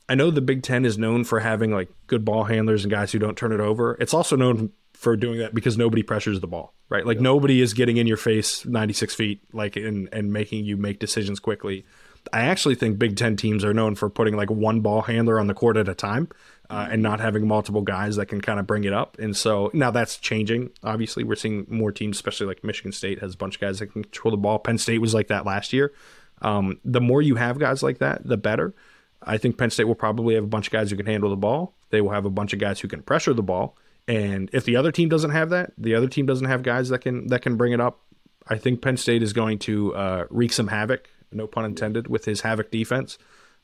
I 0.08 0.14
know 0.14 0.30
the 0.30 0.42
Big 0.42 0.62
Ten 0.62 0.86
is 0.86 1.00
known 1.00 1.24
for 1.24 1.40
having 1.40 1.72
like 1.72 1.90
good 2.06 2.24
ball 2.24 2.44
handlers 2.44 2.84
and 2.84 2.92
guys 2.92 3.12
who 3.12 3.18
don't 3.18 3.36
turn 3.36 3.52
it 3.52 3.60
over. 3.60 3.98
It's 4.00 4.14
also 4.14 4.36
known 4.36 4.72
for 4.96 5.16
doing 5.16 5.40
that 5.40 5.54
because 5.54 5.78
nobody 5.78 6.04
pressures 6.04 6.40
the 6.40 6.48
ball, 6.48 6.74
right? 6.90 7.06
Like 7.06 7.20
nobody 7.20 7.62
is 7.62 7.74
getting 7.74 7.98
in 7.98 8.08
your 8.08 8.18
face 8.18 8.66
96 8.66 9.14
feet, 9.14 9.42
like 9.54 9.76
and 9.76 10.10
and 10.12 10.32
making 10.32 10.66
you 10.66 10.78
make 10.78 11.00
decisions 11.00 11.40
quickly. 11.40 11.86
I 12.34 12.42
actually 12.42 12.76
think 12.76 12.98
Big 12.98 13.18
Ten 13.18 13.36
teams 13.36 13.64
are 13.64 13.74
known 13.74 13.96
for 13.96 14.10
putting 14.10 14.36
like 14.36 14.50
one 14.50 14.82
ball 14.82 15.04
handler 15.04 15.40
on 15.40 15.48
the 15.48 15.54
court 15.54 15.78
at 15.78 15.88
a 15.88 15.94
time 15.94 16.30
uh, 16.70 16.88
and 16.90 17.02
not 17.02 17.20
having 17.20 17.48
multiple 17.48 17.82
guys 17.82 18.16
that 18.16 18.28
can 18.28 18.42
kind 18.42 18.60
of 18.60 18.66
bring 18.66 18.84
it 18.84 18.94
up. 18.94 19.18
And 19.20 19.36
so 19.36 19.70
now 19.74 19.92
that's 19.92 20.18
changing. 20.18 20.72
Obviously, 20.84 21.24
we're 21.24 21.36
seeing 21.36 21.66
more 21.70 21.92
teams, 21.92 22.18
especially 22.18 22.48
like 22.48 22.64
Michigan 22.64 22.92
State 22.92 23.20
has 23.20 23.36
a 23.36 23.38
bunch 23.38 23.56
of 23.56 23.62
guys 23.62 23.80
that 23.80 23.88
can 23.88 24.04
control 24.04 24.32
the 24.32 24.38
ball. 24.38 24.60
Penn 24.60 24.78
State 24.78 25.00
was 25.00 25.14
like 25.14 25.28
that 25.28 25.46
last 25.46 25.74
year. 25.74 25.94
Um, 26.42 26.80
the 26.84 27.02
more 27.02 27.22
you 27.22 27.36
have 27.36 27.60
guys 27.60 27.84
like 27.84 28.00
that, 28.00 28.28
the 28.28 28.38
better. 28.38 28.74
I 29.22 29.38
think 29.38 29.58
Penn 29.58 29.70
State 29.70 29.86
will 29.86 29.96
probably 29.96 30.36
have 30.36 30.44
a 30.44 30.48
bunch 30.48 30.68
of 30.68 30.74
guys 30.74 30.92
who 30.92 30.98
can 30.98 31.06
handle 31.06 31.30
the 31.30 31.36
ball. 31.36 31.74
They 31.90 32.02
will 32.02 32.12
have 32.12 32.26
a 32.26 32.30
bunch 32.30 32.54
of 32.54 32.60
guys 32.60 32.80
who 32.80 32.88
can 32.88 33.02
pressure 33.02 33.34
the 33.34 33.44
ball. 33.44 33.78
And 34.08 34.50
if 34.54 34.66
the 34.66 34.76
other 34.76 34.92
team 34.92 35.10
doesn't 35.10 35.32
have 35.32 35.50
that, 35.50 35.72
the 35.78 35.96
other 35.96 36.08
team 36.08 36.26
doesn't 36.26 36.48
have 36.48 36.64
guys 36.64 36.90
that 36.90 37.00
can 37.00 37.28
that 37.28 37.42
can 37.42 37.58
bring 37.58 37.74
it 37.74 37.82
up. 37.82 38.02
I 38.48 38.58
think 38.58 38.82
Penn 38.82 38.98
State 38.98 39.24
is 39.24 39.34
going 39.34 39.60
to 39.60 39.96
uh, 39.96 40.26
wreak 40.30 40.54
some 40.54 40.68
havoc, 40.68 41.10
no 41.32 41.48
pun 41.48 41.66
intended, 41.66 42.08
with 42.08 42.26
his 42.26 42.42
havoc 42.42 42.70
defense. 42.72 43.18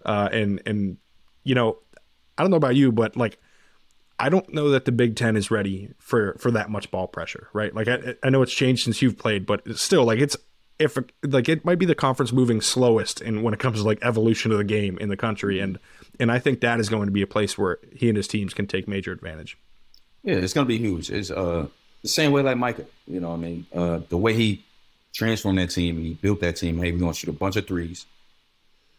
Uh, 0.03 0.29
and 0.31 0.61
and 0.65 0.97
you 1.43 1.53
know, 1.53 1.77
I 2.37 2.43
don't 2.43 2.49
know 2.49 2.57
about 2.57 2.75
you, 2.75 2.91
but 2.91 3.15
like 3.15 3.39
I 4.17 4.29
don't 4.29 4.53
know 4.53 4.69
that 4.69 4.85
the 4.85 4.91
Big 4.91 5.15
Ten 5.15 5.35
is 5.35 5.51
ready 5.51 5.93
for 5.99 6.35
for 6.39 6.51
that 6.51 6.69
much 6.69 6.89
ball 6.89 7.07
pressure, 7.07 7.47
right? 7.53 7.73
Like 7.73 7.87
I, 7.87 8.15
I 8.23 8.29
know 8.29 8.41
it's 8.41 8.53
changed 8.53 8.83
since 8.83 9.01
you've 9.01 9.17
played, 9.17 9.45
but 9.45 9.61
still 9.77 10.05
like 10.05 10.19
it's 10.19 10.37
if 10.79 10.97
like 11.23 11.49
it 11.49 11.63
might 11.63 11.77
be 11.77 11.85
the 11.85 11.95
conference 11.95 12.31
moving 12.31 12.61
slowest 12.61 13.21
in 13.21 13.43
when 13.43 13.53
it 13.53 13.59
comes 13.59 13.79
to 13.79 13.83
like 13.83 13.99
evolution 14.01 14.51
of 14.51 14.57
the 14.57 14.63
game 14.63 14.97
in 14.97 15.09
the 15.09 15.17
country, 15.17 15.59
and 15.59 15.77
and 16.19 16.31
I 16.31 16.39
think 16.39 16.61
that 16.61 16.79
is 16.79 16.89
going 16.89 17.05
to 17.05 17.11
be 17.11 17.21
a 17.21 17.27
place 17.27 17.57
where 17.57 17.77
he 17.95 18.09
and 18.09 18.17
his 18.17 18.27
teams 18.27 18.53
can 18.53 18.67
take 18.67 18.87
major 18.87 19.11
advantage. 19.11 19.57
Yeah, 20.23 20.35
it's 20.35 20.53
gonna 20.53 20.67
be 20.67 20.77
huge. 20.77 21.09
It's 21.09 21.31
uh 21.31 21.67
the 22.01 22.07
same 22.07 22.31
way 22.31 22.41
like 22.41 22.57
Micah. 22.57 22.85
You 23.07 23.19
know, 23.19 23.29
what 23.29 23.35
I 23.35 23.39
mean, 23.39 23.65
uh, 23.73 23.99
the 24.09 24.17
way 24.17 24.33
he 24.33 24.63
transformed 25.13 25.59
that 25.59 25.69
team, 25.69 25.97
he 25.97 26.13
built 26.13 26.41
that 26.41 26.55
team. 26.55 26.77
Hey, 26.77 26.91
we're 26.91 26.99
gonna 26.99 27.13
shoot 27.13 27.29
a 27.29 27.33
bunch 27.33 27.55
of 27.55 27.67
threes. 27.67 28.05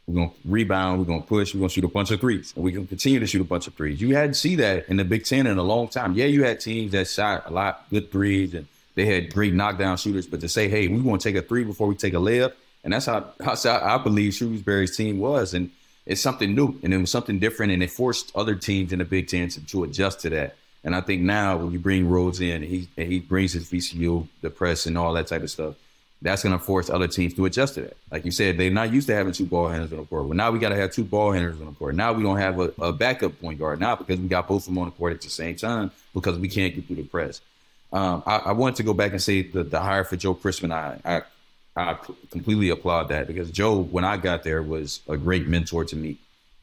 We're 0.07 0.15
gonna 0.15 0.33
rebound. 0.45 0.99
We're 0.99 1.07
gonna 1.07 1.23
push. 1.23 1.55
We're 1.55 1.61
gonna 1.61 1.71
shoot 1.71 1.85
a 1.85 1.89
bunch 1.89 2.11
of 2.11 2.21
threes, 2.21 2.53
and 2.55 2.65
we 2.65 2.73
can 2.73 2.87
continue 2.87 3.21
to 3.21 3.27
shoot 3.27 3.41
a 3.41 3.45
bunch 3.45 3.67
of 3.67 3.75
threes. 3.75 4.01
You 4.01 4.15
hadn't 4.15 4.35
see 4.35 4.57
that 4.57 4.89
in 4.89 4.97
the 4.97 5.05
Big 5.05 5.25
Ten 5.25 5.47
in 5.47 5.59
a 5.59 5.63
long 5.63 5.89
time. 5.89 6.15
Yeah, 6.15 6.27
you 6.27 6.45
had 6.45 6.61
teams 6.61 6.93
that 6.93 7.09
shot 7.09 7.45
a 7.47 7.53
lot 7.53 7.87
good 7.91 8.11
threes, 8.11 8.55
and 8.55 8.67
they 8.95 9.07
had 9.07 9.33
great 9.33 9.55
knockdown 9.55 9.97
shooters. 9.97 10.27
But 10.27 10.41
to 10.41 10.49
say, 10.49 10.69
hey, 10.69 10.89
we 10.89 11.01
want 11.01 11.23
to 11.23 11.33
take 11.33 11.43
a 11.43 11.47
three 11.47 11.65
before 11.65 11.87
we 11.87 11.95
take 11.95 12.15
a 12.15 12.19
layup, 12.19 12.55
and 12.83 12.93
that's 12.93 13.07
how, 13.07 13.33
how 13.41 13.55
I 13.81 13.99
believe 13.99 14.33
Shrewsberry's 14.33 14.97
team 14.97 15.19
was, 15.19 15.55
and 15.55 15.71
it's 16.05 16.21
something 16.21 16.53
new, 16.53 16.79
and 16.83 16.93
it 16.93 16.99
was 16.99 17.11
something 17.11 17.39
different, 17.39 17.73
and 17.73 17.83
it 17.83 17.91
forced 17.91 18.33
other 18.35 18.57
teams 18.57 18.93
in 18.93 18.99
the 18.99 19.05
Big 19.05 19.29
Ten 19.29 19.49
to 19.49 19.85
adjust 19.85 20.21
to 20.21 20.31
that. 20.31 20.57
And 20.85 20.97
I 20.97 21.01
think 21.01 21.23
now 21.23 21.57
when 21.57 21.73
you 21.73 21.79
bring 21.79 22.07
Rhoades 22.07 22.41
in, 22.41 22.63
he 22.63 22.89
he 22.97 23.21
brings 23.21 23.53
his 23.53 23.71
VCU, 23.71 24.27
the 24.41 24.51
press, 24.51 24.87
and 24.87 24.99
all 24.99 25.13
that 25.15 25.29
type 25.29 25.43
of 25.43 25.51
stuff. 25.51 25.75
that's 26.21 26.43
going 26.43 26.57
to 26.57 26.65
force 26.65 26.89
other 26.91 27.09
teams 27.09 27.35
to 27.35 27.45
adjust 27.45 27.75
to 27.75 27.83
that. 27.83 27.97
Like 28.11 28.25
you 28.25 28.31
said, 28.31 28.59
they're 28.59 28.71
not 28.71 28.93
used 28.93 29.07
to 29.09 29.15
having 29.15 29.33
two 29.33 29.47
ball 29.47 29.69
handlers 29.69 29.93
on 29.93 29.99
the 29.99 30.05
court. 30.05 30.25
Well, 30.25 30.37
now 30.37 30.51
we 30.51 30.59
got 30.59 30.71
to 30.71 30.77
have 30.77 30.93
two 30.93 31.05
ball 31.05 31.33
handlers 31.33 31.61
on 31.61 31.67
the 31.67 31.73
court. 31.73 31.95
Now 31.95 32.13
we 32.13 32.23
don't 32.23 32.39
have 32.39 32.59
a, 32.59 32.73
a, 32.81 32.93
backup 32.93 33.41
point 33.41 33.59
guard 33.59 33.81
now 33.81 33.97
because 33.97 34.19
we 34.21 34.29
got 34.29 34.47
both 34.47 34.63
of 34.63 34.67
them 34.67 34.79
on 34.79 34.87
the 34.87 34.93
court 34.93 35.13
at 35.13 35.21
the 35.21 35.31
same 35.31 35.57
time 35.57 35.91
because 36.15 36.39
we 36.39 36.49
can't 36.49 36.75
get 36.75 36.87
through 36.87 36.97
the 36.97 37.05
press. 37.05 37.41
Um, 37.93 38.23
I, 38.27 38.37
I 38.37 38.53
wanted 38.53 38.77
to 38.77 38.83
go 38.85 38.95
back 38.95 39.13
and 39.13 39.23
say 39.23 39.43
the, 39.43 39.65
the 39.65 39.81
hire 39.81 40.05
for 40.05 40.17
Joe 40.17 40.35
Crispin. 40.35 40.73
I, 40.73 40.99
I 41.05 41.23
I 41.75 41.97
completely 42.31 42.69
applaud 42.69 43.09
that 43.09 43.27
because 43.27 43.51
Joe, 43.51 43.79
when 43.79 44.05
I 44.05 44.19
got 44.19 44.43
there, 44.43 44.63
was 44.63 45.01
a 45.09 45.17
great 45.17 45.47
mentor 45.47 45.85
to 45.87 45.97
me. 45.97 46.19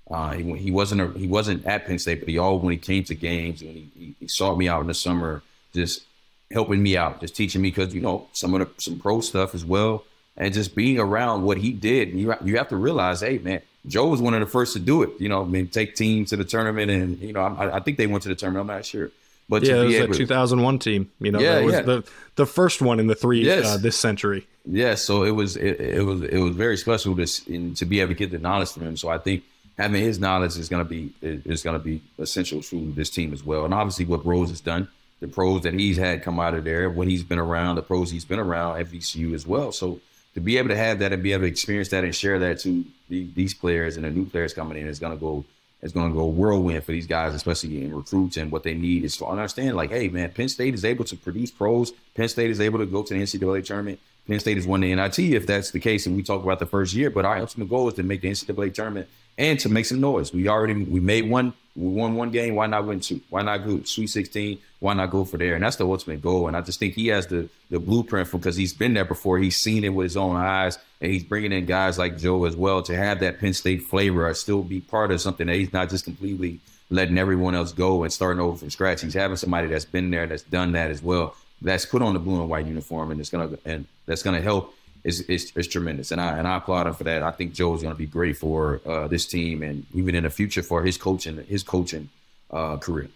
Uh, 0.10 0.32
he, 0.34 0.58
he 0.58 0.72
wasn't 0.72 1.02
a, 1.02 1.18
he 1.18 1.28
wasn't 1.28 1.66
at 1.66 1.86
Penn 1.86 2.00
State, 2.00 2.20
but 2.20 2.30
he 2.30 2.38
all 2.38 2.60
when 2.60 2.72
he 2.72 2.78
came 2.78 3.04
to 3.04 3.16
games 3.16 3.62
and 3.62 3.72
he, 3.72 3.90
he, 3.96 4.16
he 4.20 4.28
sought 4.28 4.58
me 4.58 4.68
out 4.68 4.82
in 4.82 4.88
the 4.88 4.94
summer, 4.94 5.44
just 5.74 6.04
helping 6.52 6.82
me 6.82 6.98
out, 6.98 7.20
just 7.20 7.36
teaching 7.36 7.62
me 7.62 7.70
because 7.70 7.94
you 7.94 8.02
know 8.02 8.28
some 8.34 8.54
of 8.54 8.60
the 8.60 8.82
some 8.82 9.00
pro 9.00 9.22
stuff 9.22 9.54
as 9.54 9.64
well, 9.64 10.04
and 10.36 10.54
just 10.54 10.76
being 10.76 11.00
around 11.00 11.44
what 11.44 11.58
he 11.58 11.72
did. 11.72 12.10
You 12.10 12.34
you 12.44 12.58
have 12.58 12.70
to 12.70 12.76
realize, 12.76 13.22
hey 13.22 13.38
man, 13.38 13.62
Joe 13.86 14.08
was 14.08 14.22
one 14.22 14.34
of 14.34 14.40
the 14.40 14.48
first 14.48 14.74
to 14.74 14.80
do 14.80 15.04
it. 15.04 15.12
You 15.20 15.30
know, 15.30 15.44
I 15.44 15.46
mean, 15.46 15.68
take 15.68 15.96
teams 15.96 16.30
to 16.32 16.38
the 16.38 16.44
tournament, 16.44 16.90
and 16.90 17.20
you 17.20 17.34
know, 17.34 17.42
I, 17.42 17.78
I 17.78 17.80
think 17.80 17.98
they 17.98 18.08
went 18.08 18.24
to 18.24 18.30
the 18.30 18.36
tournament. 18.36 18.70
I'm 18.70 18.76
not 18.78 18.86
sure. 18.86 19.12
But 19.48 19.64
yeah, 19.64 19.82
it 19.82 20.08
was 20.08 20.18
a 20.18 20.20
2001 20.20 20.80
team. 20.80 21.12
You 21.20 21.32
know, 21.32 21.40
yeah, 21.40 21.60
was 21.62 21.74
yeah. 21.74 21.82
the 21.82 22.04
the 22.36 22.46
first 22.46 22.84
one 22.84 23.00
in 23.00 23.08
the 23.08 23.16
three 23.16 23.44
yes. 23.44 23.66
uh, 23.66 23.78
this 23.78 23.98
century. 23.98 24.48
Yeah, 24.66 24.94
so 24.94 25.24
it 25.24 25.32
was 25.32 25.58
it, 25.58 25.80
it, 25.80 26.04
was 26.04 26.22
it 26.22 26.38
was 26.38 26.56
very 26.56 26.78
special 26.78 27.16
to 27.16 27.28
in, 27.48 27.74
to 27.74 27.86
be 27.86 28.00
able 28.00 28.10
to 28.10 28.16
get 28.16 28.30
the 28.30 28.38
knowledge 28.38 28.70
from 28.70 28.84
him. 28.84 28.96
So 28.96 29.10
I 29.10 29.18
think 29.18 29.44
having 29.80 30.04
his 30.04 30.20
knowledge 30.20 30.58
is 30.58 30.68
going 30.68 30.86
to 30.86 30.90
be 30.90 31.14
is 31.22 31.64
going 31.64 31.80
to 31.80 31.84
be 31.84 32.02
essential 32.20 32.62
to 32.62 32.92
this 32.92 33.10
team 33.10 33.34
as 33.34 33.44
well. 33.44 33.66
And 33.66 33.74
obviously, 33.74 34.06
what 34.06 34.26
Rose 34.26 34.50
has 34.50 34.60
done, 34.60 34.90
the 35.22 35.28
pros 35.28 35.64
that 35.64 35.74
he's 35.74 35.98
had 35.98 36.22
come 36.22 36.40
out 36.40 36.54
of 36.54 36.66
there, 36.66 36.90
when 36.90 37.08
he's 37.08 37.24
been 37.24 37.40
around, 37.40 37.78
the 37.78 37.82
pros 37.82 38.12
he's 38.12 38.26
been 38.26 38.40
around 38.40 38.80
at 38.80 38.88
VCU 38.88 39.34
as 39.34 39.48
well. 39.48 39.72
So 39.72 40.02
to 40.34 40.42
be 40.42 40.58
able 40.58 40.70
to 40.70 40.76
have 40.76 41.00
that 41.00 41.14
and 41.14 41.24
be 41.24 41.32
able 41.32 41.44
to 41.44 41.48
experience 41.48 41.90
that 41.90 42.04
and 42.04 42.14
share 42.14 42.38
that 42.40 42.60
to 42.60 42.86
the, 43.08 43.30
these 43.34 43.54
players 43.54 43.96
and 43.96 44.06
the 44.06 44.12
new 44.12 44.26
players 44.26 44.54
coming 44.54 44.78
in 44.78 44.88
is 44.88 45.00
going 45.00 45.18
to 45.18 45.20
go 45.20 45.46
it's 45.82 45.94
going 45.94 46.12
to 46.12 46.14
go 46.14 46.26
whirlwind 46.26 46.84
for 46.84 46.92
these 46.92 47.08
guys, 47.08 47.34
especially 47.34 47.82
in 47.82 47.96
recruits. 47.96 48.36
And 48.36 48.52
what 48.52 48.64
they 48.64 48.74
need 48.74 49.06
is 49.06 49.16
to 49.16 49.26
understand, 49.26 49.78
like, 49.78 49.92
hey, 49.92 50.10
man, 50.10 50.30
Penn 50.32 50.50
State 50.50 50.74
is 50.74 50.84
able 50.84 51.06
to 51.06 51.16
produce 51.16 51.52
pros. 51.52 51.94
Penn 52.16 52.28
State 52.28 52.50
is 52.50 52.60
able 52.60 52.80
to 52.80 52.86
go 52.86 53.02
to 53.02 53.14
the 53.14 53.22
NCAA 53.22 53.64
tournament. 53.64 53.98
Penn 54.28 54.42
State 54.42 54.58
has 54.58 54.68
won 54.68 54.82
the 54.82 54.94
NIT 54.94 55.20
if 55.20 55.48
that's 55.48 55.72
the 55.72 55.80
case. 55.80 56.06
And 56.06 56.18
we 56.18 56.22
talk 56.22 56.44
about 56.44 56.60
the 56.60 56.66
first 56.66 56.94
year, 56.94 57.10
but 57.10 57.24
our 57.24 57.38
ultimate 57.38 57.70
goal 57.70 57.88
is 57.88 57.94
to 57.94 58.04
make 58.04 58.20
the 58.20 58.30
NCAA 58.30 58.74
tournament 58.74 59.08
and 59.40 59.58
to 59.62 59.70
make 59.70 59.86
some 59.86 60.02
noise. 60.02 60.32
We 60.34 60.48
already 60.50 60.84
we 60.84 61.00
made 61.00 61.28
one, 61.28 61.54
we 61.76 61.88
won 61.88 62.16
one 62.16 62.30
game. 62.30 62.56
Why 62.56 62.68
not 62.68 62.86
win 62.86 63.00
two? 63.00 63.22
Why 63.30 63.42
not 63.42 63.66
go 63.66 63.82
Sweet 63.84 64.08
16? 64.08 64.60
Why 64.80 64.94
not 64.94 65.10
go 65.10 65.24
for 65.24 65.38
there? 65.38 65.56
And 65.56 65.64
that's 65.64 65.78
the 65.78 65.88
ultimate 65.88 66.22
goal. 66.22 66.48
And 66.48 66.56
I 66.56 66.62
just 66.62 66.78
think 66.78 66.94
he 66.94 67.08
has 67.08 67.26
the 67.26 67.50
the 67.72 67.80
blueprint 67.80 68.28
for 68.28 68.38
because 68.38 68.58
he's 68.58 68.74
been 68.74 68.94
there 68.94 69.06
before. 69.06 69.40
He's 69.40 69.56
seen 69.56 69.86
it 69.86 69.90
with 69.90 70.04
his 70.06 70.18
own 70.18 70.36
eyes, 70.36 70.78
and 71.00 71.12
he's 71.12 71.24
bringing 71.24 71.54
in 71.54 71.66
guys 71.66 71.98
like 71.98 72.18
Joe 72.18 72.44
as 72.44 72.56
well 72.56 72.84
to 72.84 72.96
have 72.96 73.22
that 73.22 73.40
Penn 73.40 73.54
State 73.54 73.84
flavor 73.84 74.28
or 74.28 74.34
still 74.34 74.62
be 74.62 74.82
part 74.82 75.10
of 75.10 75.22
something 75.22 75.48
that 75.48 75.56
he's 75.56 75.74
not 75.74 75.90
just 75.90 76.04
completely 76.04 76.60
letting 76.90 77.18
everyone 77.18 77.56
else 77.56 77.72
go 77.72 78.04
and 78.04 78.12
starting 78.12 78.42
over 78.42 78.58
from 78.58 78.70
scratch. 78.70 79.02
He's 79.02 79.14
having 79.14 79.38
somebody 79.38 79.68
that's 79.68 79.86
been 79.86 80.12
there, 80.12 80.28
that's 80.28 80.44
done 80.44 80.74
that 80.74 80.92
as 80.92 81.02
well, 81.02 81.36
that's 81.62 81.86
put 81.86 82.02
on 82.02 82.14
the 82.14 82.20
blue 82.20 82.42
and 82.42 82.50
white 82.50 82.66
uniform, 82.66 83.12
and 83.12 83.22
it's 83.22 83.30
gonna 83.30 83.58
and 83.64 83.86
that's 84.06 84.22
gonna 84.22 84.42
help 84.42 84.76
is, 85.04 85.22
is, 85.22 85.52
is 85.56 85.68
tremendous, 85.68 86.12
and 86.12 86.20
I 86.20 86.38
and 86.38 86.48
I 86.48 86.58
applaud 86.58 86.88
him 86.88 86.94
for 86.94 87.04
that. 87.06 87.24
I 87.24 87.32
think 87.32 87.54
Joe 87.54 87.74
is 87.74 87.82
going 87.82 87.94
to 87.94 87.98
be 87.98 88.06
great 88.06 88.38
for 88.38 88.82
uh, 88.86 89.08
this 89.08 89.26
team, 89.26 89.64
and 89.64 89.86
even 89.94 90.16
in 90.16 90.24
the 90.24 90.30
future 90.30 90.62
for 90.62 90.84
his 90.84 90.98
coaching 90.98 91.44
his 91.46 91.64
coaching 91.64 92.10
uh, 92.52 92.78
career. 92.78 93.10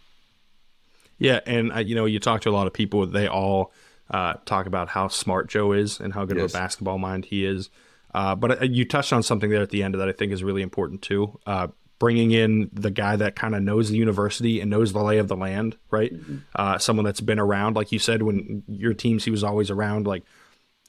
Yeah, 1.19 1.39
and 1.46 1.74
uh, 1.74 1.80
you 1.80 1.96
know, 1.96 2.06
you 2.06 2.19
talk 2.19 2.41
to 2.41 2.50
a 2.50 2.52
lot 2.52 2.67
of 2.67 2.74
people; 2.74 3.06
they 3.06 3.28
all 3.28 3.72
uh, 4.10 4.36
talk 4.46 4.65
about 4.65 4.89
how 4.89 5.08
smart 5.08 5.50
Joe 5.50 5.74
is 5.74 6.00
and 6.00 6.13
how 6.13 6.26
good 6.26 6.38
yes. 6.38 6.54
of 6.54 6.60
a 6.60 6.62
basketball 6.62 6.98
mind 6.98 7.26
he 7.26 7.46
is. 7.46 7.69
Uh, 8.13 8.36
but 8.36 8.62
uh, 8.62 8.65
you 8.65 8.86
touched 8.86 9.12
on 9.12 9.24
something 9.24 9.50
there 9.50 9.62
at 9.62 9.72
the 9.72 9.84
end 9.84 9.96
that 9.96 10.08
I 10.08 10.12
think 10.12 10.32
is 10.32 10.43
really 10.43 10.62
important 10.62 11.02
too. 11.02 11.39
bringing 12.00 12.32
in 12.32 12.69
the 12.74 12.91
guy 12.91 13.15
that 13.15 13.36
kind 13.36 13.56
of 13.56 13.62
knows 13.63 13.89
the 13.89 13.98
university 13.98 14.60
and 14.60 14.69
knows 14.69 14.93
the 14.93 15.02
lay 15.02 15.17
of 15.17 15.28
the 15.28 15.38
land, 15.38 15.78
right? 15.89 16.13
Mm-hmm. 16.13 16.78
someone 16.78 17.06
that's 17.06 17.22
been 17.22 17.39
around, 17.39 17.76
like 17.76 17.91
you 17.91 18.00
said, 18.00 18.22
when 18.22 18.63
your 18.67 18.93
teams, 18.93 19.26
he 19.26 19.32
was 19.32 19.43
always 19.43 19.72
around, 19.72 20.06
like 20.06 20.24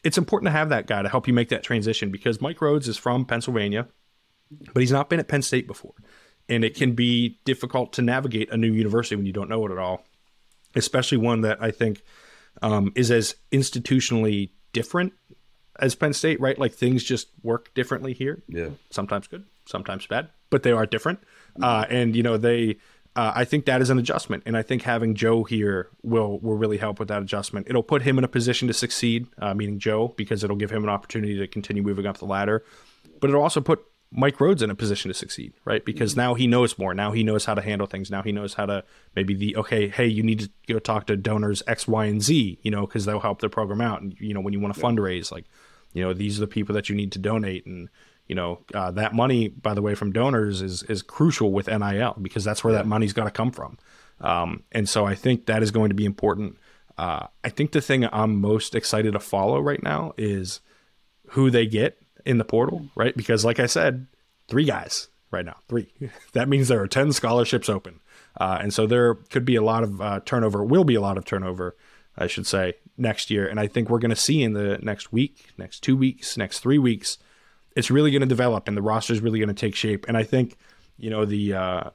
it's 0.04 0.18
important 0.18 0.46
to 0.48 0.52
have 0.52 0.68
that 0.68 0.86
guy 0.86 1.02
to 1.02 1.08
help 1.08 1.26
you 1.26 1.34
make 1.34 1.48
that 1.48 1.62
transition 1.62 2.10
because 2.10 2.40
Mike 2.40 2.58
Rhoades 2.58 2.86
is 2.86 2.96
from 2.96 3.24
Pennsylvania, 3.24 3.88
but 4.72 4.80
he's 4.80 4.92
not 4.92 5.08
been 5.08 5.18
at 5.18 5.28
Penn 5.28 5.42
State 5.42 5.66
before. 5.66 5.94
And 6.48 6.62
it 6.62 6.76
can 6.76 6.92
be 6.92 7.40
difficult 7.46 7.94
to 7.94 8.02
navigate 8.02 8.52
a 8.52 8.56
new 8.56 8.70
university 8.70 9.16
when 9.16 9.24
you 9.24 9.32
don't 9.32 9.48
know 9.48 9.66
it 9.66 9.72
at 9.72 9.78
all, 9.78 10.04
especially 10.74 11.18
one 11.18 11.40
that 11.40 11.62
I 11.62 11.70
think 11.70 12.02
um, 12.60 12.92
is 12.94 13.10
as 13.10 13.36
institutionally 13.50 14.50
different 14.74 15.14
as 15.80 15.94
Penn 15.94 16.12
State, 16.12 16.38
right? 16.40 16.58
Like 16.58 16.74
things 16.74 17.02
just 17.02 17.28
work 17.42 17.72
differently 17.72 18.12
here. 18.12 18.42
Yeah. 18.46 18.68
Sometimes 18.90 19.26
good, 19.26 19.46
sometimes 19.64 20.06
bad, 20.06 20.28
but 20.50 20.62
they 20.62 20.72
are 20.72 20.84
different. 20.84 21.20
Uh, 21.60 21.86
and, 21.88 22.14
you 22.14 22.22
know, 22.22 22.36
they 22.36 22.76
uh, 23.16 23.32
I 23.34 23.44
think 23.44 23.66
that 23.66 23.80
is 23.80 23.90
an 23.90 23.98
adjustment, 23.98 24.42
and 24.44 24.56
I 24.56 24.62
think 24.62 24.82
having 24.82 25.14
Joe 25.14 25.44
here 25.44 25.88
will 26.02 26.40
will 26.40 26.56
really 26.56 26.78
help 26.78 26.98
with 26.98 27.08
that 27.08 27.22
adjustment. 27.22 27.68
It'll 27.68 27.82
put 27.82 28.02
him 28.02 28.18
in 28.18 28.24
a 28.24 28.28
position 28.28 28.66
to 28.68 28.74
succeed, 28.74 29.26
uh, 29.38 29.54
meaning 29.54 29.78
Joe, 29.78 30.08
because 30.16 30.42
it'll 30.42 30.56
give 30.56 30.70
him 30.70 30.82
an 30.82 30.90
opportunity 30.90 31.38
to 31.38 31.46
continue 31.46 31.82
moving 31.82 32.06
up 32.06 32.18
the 32.18 32.24
ladder. 32.24 32.64
But 33.20 33.30
it'll 33.30 33.42
also 33.42 33.60
put 33.60 33.84
Mike 34.10 34.38
Rhoades 34.38 34.62
in 34.62 34.70
a 34.70 34.74
position 34.74 35.10
to 35.10 35.14
succeed, 35.14 35.52
right? 35.64 35.84
Because 35.84 36.12
mm-hmm. 36.12 36.20
now 36.20 36.34
he 36.34 36.46
knows 36.48 36.76
more. 36.76 36.92
Now 36.92 37.12
he 37.12 37.22
knows 37.22 37.44
how 37.44 37.54
to 37.54 37.62
handle 37.62 37.86
things. 37.86 38.10
Now 38.10 38.22
he 38.22 38.32
knows 38.32 38.54
how 38.54 38.66
to 38.66 38.84
maybe 39.14 39.34
the 39.34 39.56
okay, 39.58 39.88
hey, 39.88 40.06
you 40.06 40.24
need 40.24 40.40
to 40.40 40.50
go 40.68 40.80
talk 40.80 41.06
to 41.06 41.16
donors 41.16 41.62
X, 41.68 41.86
Y, 41.86 42.06
and 42.06 42.22
Z, 42.22 42.58
you 42.62 42.70
know, 42.70 42.86
because 42.86 43.04
they'll 43.04 43.20
help 43.20 43.40
the 43.40 43.48
program 43.48 43.80
out. 43.80 44.02
And 44.02 44.16
you 44.18 44.34
know, 44.34 44.40
when 44.40 44.52
you 44.52 44.60
want 44.60 44.74
to 44.74 44.80
fundraise, 44.80 45.30
like, 45.30 45.46
you 45.92 46.02
know, 46.02 46.12
these 46.12 46.38
are 46.38 46.40
the 46.40 46.48
people 46.48 46.74
that 46.74 46.88
you 46.88 46.96
need 46.96 47.12
to 47.12 47.20
donate 47.20 47.64
and 47.66 47.88
you 48.28 48.34
know 48.34 48.60
uh, 48.72 48.90
that 48.92 49.14
money 49.14 49.48
by 49.48 49.74
the 49.74 49.82
way 49.82 49.94
from 49.94 50.12
donors 50.12 50.62
is 50.62 50.82
is 50.84 51.02
crucial 51.02 51.52
with 51.52 51.66
nil 51.66 52.16
because 52.20 52.44
that's 52.44 52.64
where 52.64 52.72
that 52.72 52.86
money's 52.86 53.12
got 53.12 53.24
to 53.24 53.30
come 53.30 53.50
from. 53.50 53.78
Um, 54.20 54.62
and 54.72 54.88
so 54.88 55.04
i 55.04 55.14
think 55.14 55.46
that 55.46 55.62
is 55.62 55.70
going 55.70 55.90
to 55.90 55.94
be 55.94 56.04
important. 56.04 56.58
Uh, 56.96 57.26
i 57.42 57.48
think 57.48 57.72
the 57.72 57.80
thing 57.80 58.06
i'm 58.12 58.40
most 58.40 58.74
excited 58.74 59.12
to 59.12 59.20
follow 59.20 59.60
right 59.60 59.82
now 59.82 60.12
is 60.16 60.60
who 61.30 61.50
they 61.50 61.66
get 61.66 62.00
in 62.24 62.38
the 62.38 62.44
portal 62.44 62.86
right? 62.94 63.16
Because 63.16 63.44
like 63.44 63.60
i 63.60 63.66
said 63.66 64.06
three 64.48 64.64
guys 64.64 65.08
right 65.30 65.44
now 65.44 65.56
three. 65.68 65.92
That 66.32 66.48
means 66.48 66.68
there 66.68 66.80
are 66.80 66.88
10 66.88 67.12
scholarships 67.12 67.68
open. 67.68 68.00
Uh, 68.40 68.58
and 68.60 68.74
so 68.74 68.86
there 68.86 69.14
could 69.14 69.44
be 69.44 69.56
a 69.56 69.62
lot 69.62 69.84
of 69.84 70.00
uh, 70.00 70.20
turnover 70.24 70.64
will 70.64 70.84
be 70.84 70.94
a 70.94 71.00
lot 71.00 71.18
of 71.18 71.24
turnover 71.24 71.76
i 72.16 72.26
should 72.26 72.46
say 72.46 72.74
next 72.96 73.30
year. 73.30 73.46
And 73.46 73.58
i 73.60 73.66
think 73.66 73.90
we're 73.90 73.98
going 73.98 74.10
to 74.10 74.16
see 74.16 74.42
in 74.42 74.52
the 74.54 74.78
next 74.80 75.12
week 75.12 75.52
next 75.58 75.80
two 75.80 75.96
weeks 75.96 76.36
next 76.36 76.60
three 76.60 76.78
weeks 76.78 77.18
it's 77.74 77.90
really 77.90 78.10
going 78.10 78.20
to 78.20 78.26
develop 78.26 78.68
and 78.68 78.76
the 78.76 78.82
roster 78.82 79.12
is 79.12 79.20
really 79.20 79.38
going 79.38 79.48
to 79.48 79.54
take 79.54 79.74
shape. 79.74 80.06
And 80.08 80.16
I 80.16 80.22
think, 80.22 80.56
you 80.96 81.10
know, 81.10 81.24
the 81.24 81.54
uh, 81.54 81.90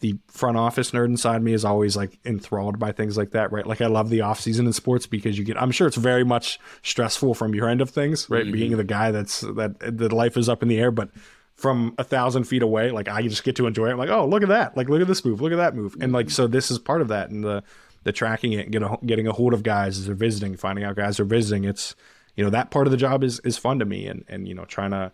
the 0.00 0.18
front 0.28 0.56
office 0.56 0.90
nerd 0.90 1.06
inside 1.06 1.42
me 1.42 1.52
is 1.52 1.64
always 1.64 1.96
like 1.96 2.18
enthralled 2.24 2.78
by 2.78 2.92
things 2.92 3.16
like 3.16 3.30
that, 3.32 3.52
right? 3.52 3.66
Like 3.66 3.80
I 3.80 3.86
love 3.86 4.10
the 4.10 4.22
off 4.22 4.40
season 4.40 4.66
in 4.66 4.72
sports 4.72 5.06
because 5.06 5.38
you 5.38 5.44
get 5.44 5.60
I'm 5.60 5.70
sure 5.70 5.86
it's 5.86 5.96
very 5.96 6.24
much 6.24 6.58
stressful 6.82 7.34
from 7.34 7.54
your 7.54 7.68
end 7.68 7.80
of 7.80 7.90
things, 7.90 8.28
right? 8.28 8.44
Mm-hmm. 8.44 8.52
Being 8.52 8.76
the 8.76 8.84
guy 8.84 9.10
that's 9.10 9.40
that 9.40 9.76
the 9.80 10.14
life 10.14 10.36
is 10.36 10.48
up 10.48 10.62
in 10.62 10.68
the 10.68 10.78
air, 10.78 10.90
but 10.90 11.10
from 11.54 11.94
a 11.98 12.04
thousand 12.04 12.44
feet 12.44 12.62
away, 12.62 12.90
like 12.90 13.08
I 13.08 13.22
just 13.22 13.44
get 13.44 13.56
to 13.56 13.66
enjoy 13.66 13.88
it. 13.88 13.92
I'm 13.92 13.98
like, 13.98 14.08
oh, 14.08 14.26
look 14.26 14.42
at 14.42 14.48
that! 14.48 14.76
Like, 14.76 14.88
look 14.88 15.02
at 15.02 15.06
this 15.06 15.24
move, 15.24 15.42
look 15.42 15.52
at 15.52 15.56
that 15.56 15.76
move, 15.76 15.94
and 16.00 16.10
like, 16.10 16.30
so 16.30 16.46
this 16.46 16.70
is 16.70 16.78
part 16.78 17.02
of 17.02 17.08
that, 17.08 17.28
and 17.28 17.44
the 17.44 17.62
the 18.02 18.12
tracking 18.12 18.54
it, 18.54 18.70
get 18.70 18.82
a, 18.82 18.98
getting 19.04 19.26
a 19.26 19.32
hold 19.32 19.52
of 19.52 19.62
guys 19.62 19.98
as 19.98 20.06
they're 20.06 20.14
visiting, 20.14 20.56
finding 20.56 20.84
out 20.84 20.96
guys 20.96 21.20
are 21.20 21.24
visiting. 21.24 21.64
It's 21.64 21.94
you 22.36 22.44
know 22.44 22.50
that 22.50 22.70
part 22.70 22.86
of 22.86 22.90
the 22.90 22.96
job 22.96 23.24
is 23.24 23.40
is 23.40 23.58
fun 23.58 23.78
to 23.78 23.84
me, 23.84 24.06
and 24.06 24.24
and 24.28 24.48
you 24.48 24.54
know 24.54 24.64
trying 24.64 24.90
to 24.90 25.12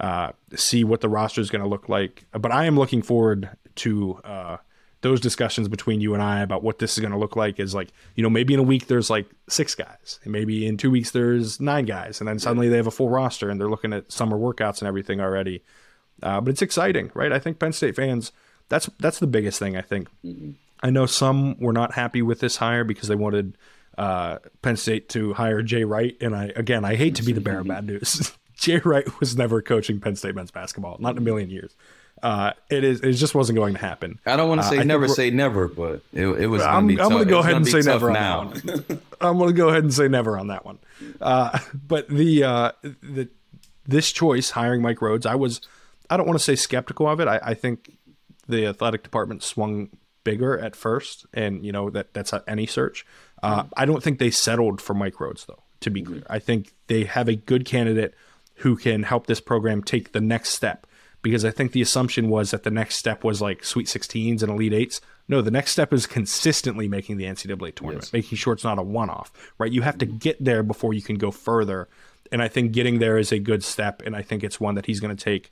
uh, 0.00 0.32
see 0.54 0.84
what 0.84 1.00
the 1.00 1.08
roster 1.08 1.40
is 1.40 1.50
going 1.50 1.62
to 1.62 1.68
look 1.68 1.88
like. 1.88 2.26
But 2.32 2.52
I 2.52 2.64
am 2.64 2.76
looking 2.76 3.02
forward 3.02 3.50
to 3.76 4.20
uh, 4.24 4.56
those 5.02 5.20
discussions 5.20 5.68
between 5.68 6.00
you 6.00 6.14
and 6.14 6.22
I 6.22 6.40
about 6.40 6.62
what 6.62 6.78
this 6.78 6.94
is 6.94 7.00
going 7.00 7.12
to 7.12 7.18
look 7.18 7.36
like. 7.36 7.60
Is 7.60 7.74
like 7.74 7.90
you 8.16 8.22
know 8.22 8.30
maybe 8.30 8.54
in 8.54 8.60
a 8.60 8.64
week 8.64 8.86
there's 8.86 9.10
like 9.10 9.26
six 9.48 9.74
guys, 9.74 10.18
and 10.24 10.32
maybe 10.32 10.66
in 10.66 10.76
two 10.76 10.90
weeks 10.90 11.10
there's 11.10 11.60
nine 11.60 11.84
guys, 11.84 12.20
and 12.20 12.28
then 12.28 12.38
suddenly 12.38 12.68
they 12.68 12.76
have 12.76 12.86
a 12.86 12.92
full 12.92 13.10
roster 13.10 13.50
and 13.50 13.60
they're 13.60 13.70
looking 13.70 13.92
at 13.92 14.10
summer 14.10 14.36
workouts 14.36 14.80
and 14.80 14.88
everything 14.88 15.20
already. 15.20 15.62
Uh, 16.22 16.40
but 16.40 16.50
it's 16.50 16.62
exciting, 16.62 17.10
right? 17.14 17.32
I 17.32 17.38
think 17.38 17.58
Penn 17.58 17.72
State 17.72 17.96
fans. 17.96 18.32
That's 18.68 18.88
that's 18.98 19.18
the 19.18 19.26
biggest 19.26 19.58
thing. 19.58 19.76
I 19.76 19.82
think. 19.82 20.08
Mm-hmm. 20.24 20.52
I 20.82 20.90
know 20.90 21.06
some 21.06 21.58
were 21.58 21.72
not 21.72 21.94
happy 21.94 22.20
with 22.20 22.40
this 22.40 22.56
hire 22.56 22.84
because 22.84 23.08
they 23.08 23.14
wanted 23.14 23.56
uh, 23.98 24.38
Penn 24.62 24.76
State 24.76 25.08
to 25.10 25.34
hire 25.34 25.62
Jay 25.62 25.84
Wright, 25.84 26.16
and 26.20 26.34
I 26.34 26.52
again 26.56 26.84
I 26.84 26.96
hate 26.96 27.16
to 27.16 27.22
be 27.22 27.32
the 27.32 27.40
bearer 27.40 27.60
of 27.60 27.68
bad 27.68 27.86
news. 27.86 28.32
Jay 28.56 28.80
Wright 28.84 29.04
was 29.20 29.36
never 29.36 29.60
coaching 29.62 30.00
Penn 30.00 30.16
State 30.16 30.34
men's 30.34 30.50
basketball, 30.50 30.96
not 31.00 31.12
in 31.12 31.18
a 31.18 31.20
million 31.20 31.50
years. 31.50 31.74
Uh, 32.22 32.52
it 32.70 32.84
is. 32.84 33.00
It 33.00 33.12
just 33.12 33.34
wasn't 33.34 33.56
going 33.56 33.74
to 33.74 33.80
happen. 33.80 34.18
I 34.24 34.36
don't 34.36 34.48
want 34.48 34.62
to 34.62 34.66
say 34.66 34.78
uh, 34.78 34.84
never 34.84 35.08
say 35.08 35.30
never, 35.30 35.68
but 35.68 36.00
it, 36.12 36.26
it 36.26 36.46
was. 36.46 36.62
I'm, 36.62 36.88
I'm 36.88 36.96
going 36.96 37.24
to 37.24 37.30
go 37.30 37.40
ahead 37.40 37.54
and 37.54 37.66
say 37.66 37.80
never 37.80 38.10
now. 38.10 38.40
on 38.40 38.50
that 38.54 38.88
one. 38.88 39.00
I'm 39.20 39.38
going 39.38 39.50
to 39.50 39.56
go 39.56 39.68
ahead 39.68 39.82
and 39.82 39.92
say 39.92 40.08
never 40.08 40.38
on 40.38 40.46
that 40.46 40.64
one. 40.64 40.78
Uh, 41.20 41.58
but 41.74 42.08
the 42.08 42.44
uh, 42.44 42.72
the 42.82 43.28
this 43.86 44.10
choice 44.10 44.50
hiring 44.50 44.80
Mike 44.80 44.98
Rhoades, 44.98 45.26
I 45.26 45.34
was. 45.34 45.60
I 46.08 46.16
don't 46.16 46.26
want 46.26 46.38
to 46.38 46.44
say 46.44 46.54
skeptical 46.54 47.08
of 47.08 47.20
it. 47.20 47.28
I, 47.28 47.40
I 47.42 47.54
think 47.54 47.92
the 48.46 48.66
athletic 48.66 49.02
department 49.02 49.42
swung 49.42 49.90
bigger 50.22 50.58
at 50.58 50.74
first, 50.74 51.26
and 51.34 51.64
you 51.64 51.72
know 51.72 51.90
that 51.90 52.14
that's 52.14 52.32
any 52.48 52.66
search. 52.66 53.04
Uh, 53.44 53.64
I 53.76 53.84
don't 53.84 54.02
think 54.02 54.18
they 54.18 54.30
settled 54.30 54.80
for 54.80 54.94
Mike 54.94 55.14
Rhoades, 55.14 55.46
though 55.46 55.62
To 55.80 55.90
be 55.90 56.02
clear, 56.02 56.22
I 56.28 56.38
think 56.38 56.72
they 56.86 57.04
have 57.04 57.28
a 57.28 57.34
good 57.34 57.64
candidate 57.64 58.14
who 58.56 58.76
can 58.76 59.02
help 59.02 59.26
this 59.26 59.40
program 59.40 59.82
take 59.82 60.12
the 60.12 60.20
next 60.20 60.50
step. 60.50 60.86
Because 61.22 61.44
I 61.44 61.50
think 61.50 61.72
the 61.72 61.80
assumption 61.80 62.28
was 62.28 62.50
that 62.50 62.64
the 62.64 62.70
next 62.70 62.96
step 62.96 63.24
was 63.24 63.40
like 63.40 63.64
Sweet 63.64 63.86
16s 63.86 64.42
and 64.42 64.52
Elite 64.52 64.74
Eights. 64.74 65.00
No, 65.26 65.40
the 65.40 65.50
next 65.50 65.70
step 65.72 65.92
is 65.92 66.06
consistently 66.06 66.86
making 66.86 67.16
the 67.16 67.24
NCAA 67.24 67.74
tournament, 67.74 68.04
yes. 68.04 68.12
making 68.12 68.36
sure 68.36 68.52
it's 68.52 68.64
not 68.64 68.78
a 68.78 68.82
one 68.82 69.08
off, 69.08 69.32
right? 69.56 69.72
You 69.72 69.80
have 69.80 69.96
to 69.98 70.06
get 70.06 70.42
there 70.42 70.62
before 70.62 70.92
you 70.92 71.00
can 71.00 71.16
go 71.16 71.30
further. 71.30 71.88
And 72.30 72.42
I 72.42 72.48
think 72.48 72.72
getting 72.72 72.98
there 72.98 73.16
is 73.16 73.32
a 73.32 73.38
good 73.38 73.64
step. 73.64 74.02
And 74.04 74.14
I 74.14 74.20
think 74.20 74.44
it's 74.44 74.60
one 74.60 74.74
that 74.74 74.84
he's 74.84 75.00
going 75.00 75.16
to 75.16 75.24
take. 75.24 75.50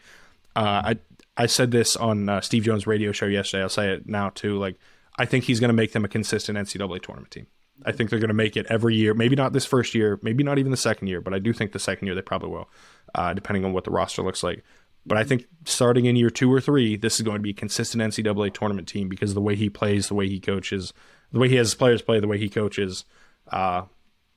Uh, 0.55 0.83
I, 0.85 0.98
I 1.38 1.46
said 1.46 1.70
this 1.70 1.96
on 1.96 2.28
uh, 2.28 2.42
Steve 2.42 2.64
Jones' 2.64 2.87
radio 2.87 3.12
show 3.12 3.26
yesterday. 3.26 3.62
I'll 3.62 3.70
say 3.70 3.92
it 3.92 4.07
now 4.07 4.28
too. 4.28 4.59
Like, 4.59 4.76
I 5.16 5.24
think 5.24 5.44
he's 5.44 5.59
going 5.59 5.70
to 5.70 5.74
make 5.74 5.92
them 5.92 6.05
a 6.05 6.09
consistent 6.09 6.59
NCAA 6.59 7.02
tournament 7.02 7.31
team. 7.31 7.46
I 7.85 7.92
think 7.92 8.11
they're 8.11 8.18
going 8.18 8.28
to 8.28 8.35
make 8.35 8.56
it 8.56 8.66
every 8.68 8.94
year. 8.94 9.14
Maybe 9.14 9.37
not 9.37 9.52
this 9.52 9.64
first 9.64 9.94
year, 9.94 10.18
maybe 10.22 10.44
not 10.44 10.58
even 10.58 10.70
the 10.70 10.76
second 10.76 11.08
year, 11.08 11.20
but 11.20 11.35
I 11.35 11.38
do 11.38 11.52
think 11.52 11.72
the 11.72 11.78
second 11.78 12.06
year 12.06 12.14
they 12.14 12.22
probably 12.22 12.50
will, 12.50 12.68
uh, 13.14 13.35
depending 13.35 13.64
on 13.64 13.72
what 13.72 13.85
the 13.85 13.90
roster 13.90 14.22
looks 14.22 14.42
like. 14.42 14.62
But 15.04 15.18
I 15.18 15.24
think 15.24 15.46
starting 15.64 16.04
in 16.04 16.14
year 16.14 16.30
two 16.30 16.52
or 16.52 16.61
three, 16.61 16.96
this 16.96 17.16
is 17.16 17.22
going 17.22 17.37
to 17.37 17.42
be 17.42 17.50
a 17.50 17.54
consistent 17.54 18.02
NCAA 18.02 18.54
tournament 18.54 18.87
team 18.87 19.08
because 19.08 19.30
of 19.30 19.35
the 19.35 19.40
way 19.40 19.56
he 19.56 19.68
plays, 19.68 20.08
the 20.08 20.14
way 20.14 20.28
he 20.28 20.38
coaches, 20.38 20.92
the 21.32 21.40
way 21.40 21.48
he 21.48 21.56
has 21.56 21.68
his 21.68 21.74
players 21.74 22.02
play, 22.02 22.20
the 22.20 22.28
way 22.28 22.38
he 22.38 22.48
coaches. 22.48 23.04
Uh, 23.48 23.82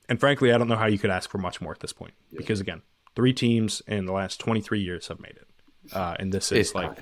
and 0.08 0.18
frankly, 0.18 0.52
I 0.52 0.58
don't 0.58 0.68
know 0.68 0.76
how 0.76 0.86
you 0.86 0.98
could 0.98 1.10
ask 1.10 1.30
for 1.30 1.38
much 1.38 1.60
more 1.60 1.72
at 1.72 1.80
this 1.80 1.92
point 1.92 2.14
yeah. 2.30 2.38
because 2.38 2.60
again, 2.60 2.82
three 3.14 3.32
teams 3.32 3.80
in 3.86 4.06
the 4.06 4.12
last 4.12 4.40
23 4.40 4.80
years 4.80 5.06
have 5.08 5.20
made 5.20 5.36
it, 5.36 5.46
uh, 5.92 6.16
and 6.18 6.32
this 6.32 6.50
is 6.50 6.58
it's 6.68 6.74
like. 6.74 6.88
Not 6.88 6.98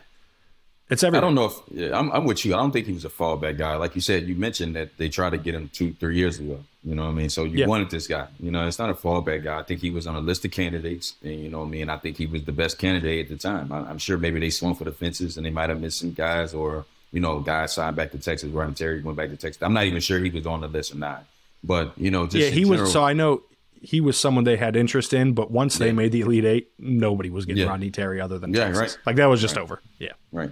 it's. 0.95 1.05
I 1.05 1.21
don't 1.21 1.35
know 1.35 1.47
if 1.47 1.61
yeah, 1.71 1.99
I'm, 1.99 2.11
I'm, 2.13 2.25
with 2.25 2.45
you. 2.45 2.55
I 2.55 2.59
don't 2.59 2.71
think 2.71 2.87
he 2.87 2.93
was 2.93 3.05
a 3.05 3.11
fallback 3.11 3.59
guy. 3.59 3.77
Like 3.77 3.95
you 3.95 4.01
said, 4.01 4.27
you 4.27 4.35
mentioned 4.35 4.75
that 4.77 4.97
they 4.97 5.09
tried 5.09 5.31
to 5.31 5.39
get 5.39 5.55
him 5.55 5.71
two, 5.73 5.93
three 5.95 6.17
years 6.17 6.39
ago. 6.39 6.65
You 6.83 6.95
know 6.95 7.05
what 7.05 7.11
I 7.11 7.15
mean? 7.15 7.31
So 7.31 7.45
you 7.45 7.59
yeah. 7.59 7.67
wanted 7.67 7.91
this 7.91 8.07
guy. 8.07 8.29
You 8.41 8.51
know, 8.51 8.67
it's 8.67 8.79
not 8.79 8.91
a 8.91 8.95
fallback 8.95 9.45
guy. 9.45 9.59
I 9.59 9.63
think 9.63 9.81
he 9.81 9.91
was 9.91 10.07
on 10.07 10.17
a 10.17 10.21
list 10.21 10.45
of 10.45 10.51
candidates, 10.51 11.15
and 11.23 11.41
you 11.41 11.49
know 11.49 11.61
what 11.61 11.67
I 11.67 11.71
mean. 11.71 11.89
I 11.89 11.97
think 11.97 12.17
he 12.17 12.27
was 12.27 12.45
the 12.45 12.53
best 12.53 12.79
candidate 12.79 13.27
at 13.27 13.29
the 13.31 13.37
time. 13.37 13.73
I, 13.73 13.91
am 13.91 13.99
sure 13.99 14.19
maybe 14.19 14.41
they 14.41 14.51
swung 14.51 14.75
for 14.75 14.85
the 14.85 14.93
fences, 14.93 15.37
and 15.37 15.45
they 15.45 15.51
might 15.51 15.71
have 15.71 15.81
missed 15.81 15.99
some 15.99 16.13
guys, 16.13 16.55
or 16.55 16.85
you 17.13 17.21
know, 17.21 17.41
guys 17.41 17.73
signed 17.73 17.97
back 17.97 18.11
to 18.11 18.19
Texas. 18.19 18.51
Rodney 18.51 18.75
Terry 18.75 19.01
went 19.01 19.17
back 19.17 19.31
to 19.31 19.37
Texas. 19.37 19.63
I'm 19.63 19.73
not 19.73 19.85
even 19.85 20.01
sure 20.01 20.19
he 20.19 20.31
was 20.31 20.47
on 20.47 20.61
the 20.61 20.69
list 20.69 20.93
or 20.93 20.99
not. 20.99 21.25
But 21.63 21.93
you 21.97 22.11
know, 22.11 22.29
yeah, 22.31 22.49
he 22.49 22.65
general, 22.65 22.83
was. 22.83 22.93
So 22.93 23.05
I 23.05 23.15
know 23.15 23.43
he 23.81 24.01
was 24.01 24.19
someone 24.19 24.45
they 24.45 24.57
had 24.57 24.77
interest 24.77 25.15
in, 25.15 25.33
but 25.33 25.51
once 25.51 25.79
yeah. 25.79 25.87
they 25.87 25.93
made 25.93 26.13
the 26.13 26.23
Elite 26.23 26.45
Eight, 26.45 26.71
nobody 26.79 27.31
was 27.31 27.47
getting 27.47 27.63
yeah. 27.63 27.71
Rodney 27.71 27.91
Terry 27.91 28.21
other 28.21 28.39
than 28.39 28.53
yeah, 28.53 28.67
Texas. 28.67 28.97
Right. 28.97 29.07
Like 29.07 29.17
that 29.17 29.27
was 29.27 29.41
just 29.41 29.57
right. 29.57 29.63
over. 29.63 29.81
Yeah, 29.99 30.13
right. 30.33 30.51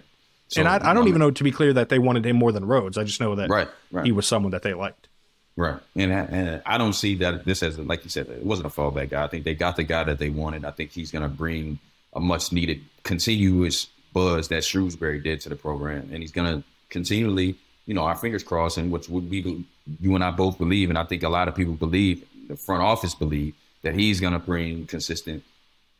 So, 0.52 0.60
and 0.60 0.68
I, 0.68 0.74
I 0.76 0.92
don't 0.92 1.04
um, 1.04 1.08
even 1.08 1.20
know 1.20 1.30
to 1.30 1.44
be 1.44 1.50
clear 1.50 1.72
that 1.72 1.88
they 1.88 1.98
wanted 1.98 2.26
him 2.26 2.36
more 2.36 2.52
than 2.52 2.64
Rhoades. 2.64 2.98
I 2.98 3.04
just 3.04 3.20
know 3.20 3.34
that 3.36 3.48
right, 3.48 3.68
right. 3.90 4.04
he 4.04 4.12
was 4.12 4.26
someone 4.26 4.52
that 4.52 4.62
they 4.62 4.74
liked. 4.74 5.08
Right, 5.56 5.80
and 5.96 6.12
I, 6.12 6.18
and 6.18 6.62
I 6.66 6.76
don't 6.76 6.92
see 6.92 7.14
that 7.16 7.46
this 7.46 7.62
as 7.62 7.78
like 7.78 8.04
you 8.04 8.10
said, 8.10 8.28
it 8.28 8.44
wasn't 8.44 8.66
a 8.66 8.70
fallback 8.70 9.10
guy. 9.10 9.24
I 9.24 9.28
think 9.28 9.44
they 9.44 9.54
got 9.54 9.76
the 9.76 9.82
guy 9.82 10.04
that 10.04 10.18
they 10.18 10.28
wanted. 10.28 10.66
I 10.66 10.70
think 10.70 10.92
he's 10.92 11.10
going 11.10 11.22
to 11.22 11.28
bring 11.28 11.78
a 12.12 12.20
much 12.20 12.52
needed 12.52 12.82
continuous 13.02 13.86
buzz 14.12 14.48
that 14.48 14.62
Shrewsberry 14.62 15.22
did 15.22 15.40
to 15.42 15.48
the 15.48 15.56
program, 15.56 16.10
and 16.12 16.22
he's 16.22 16.32
going 16.32 16.54
to 16.54 16.64
continually, 16.90 17.56
you 17.86 17.94
know, 17.94 18.02
our 18.02 18.16
fingers 18.16 18.44
crossed, 18.44 18.76
and 18.76 18.92
which 18.92 19.08
would 19.08 19.30
be 19.30 19.64
you 20.00 20.14
and 20.14 20.22
I 20.22 20.32
both 20.32 20.58
believe, 20.58 20.90
and 20.90 20.98
I 20.98 21.04
think 21.04 21.22
a 21.22 21.30
lot 21.30 21.48
of 21.48 21.54
people 21.54 21.74
believe, 21.74 22.26
the 22.48 22.56
front 22.56 22.82
office 22.82 23.14
believe 23.14 23.54
that 23.82 23.94
he's 23.94 24.20
going 24.20 24.34
to 24.34 24.38
bring 24.38 24.86
consistent 24.86 25.44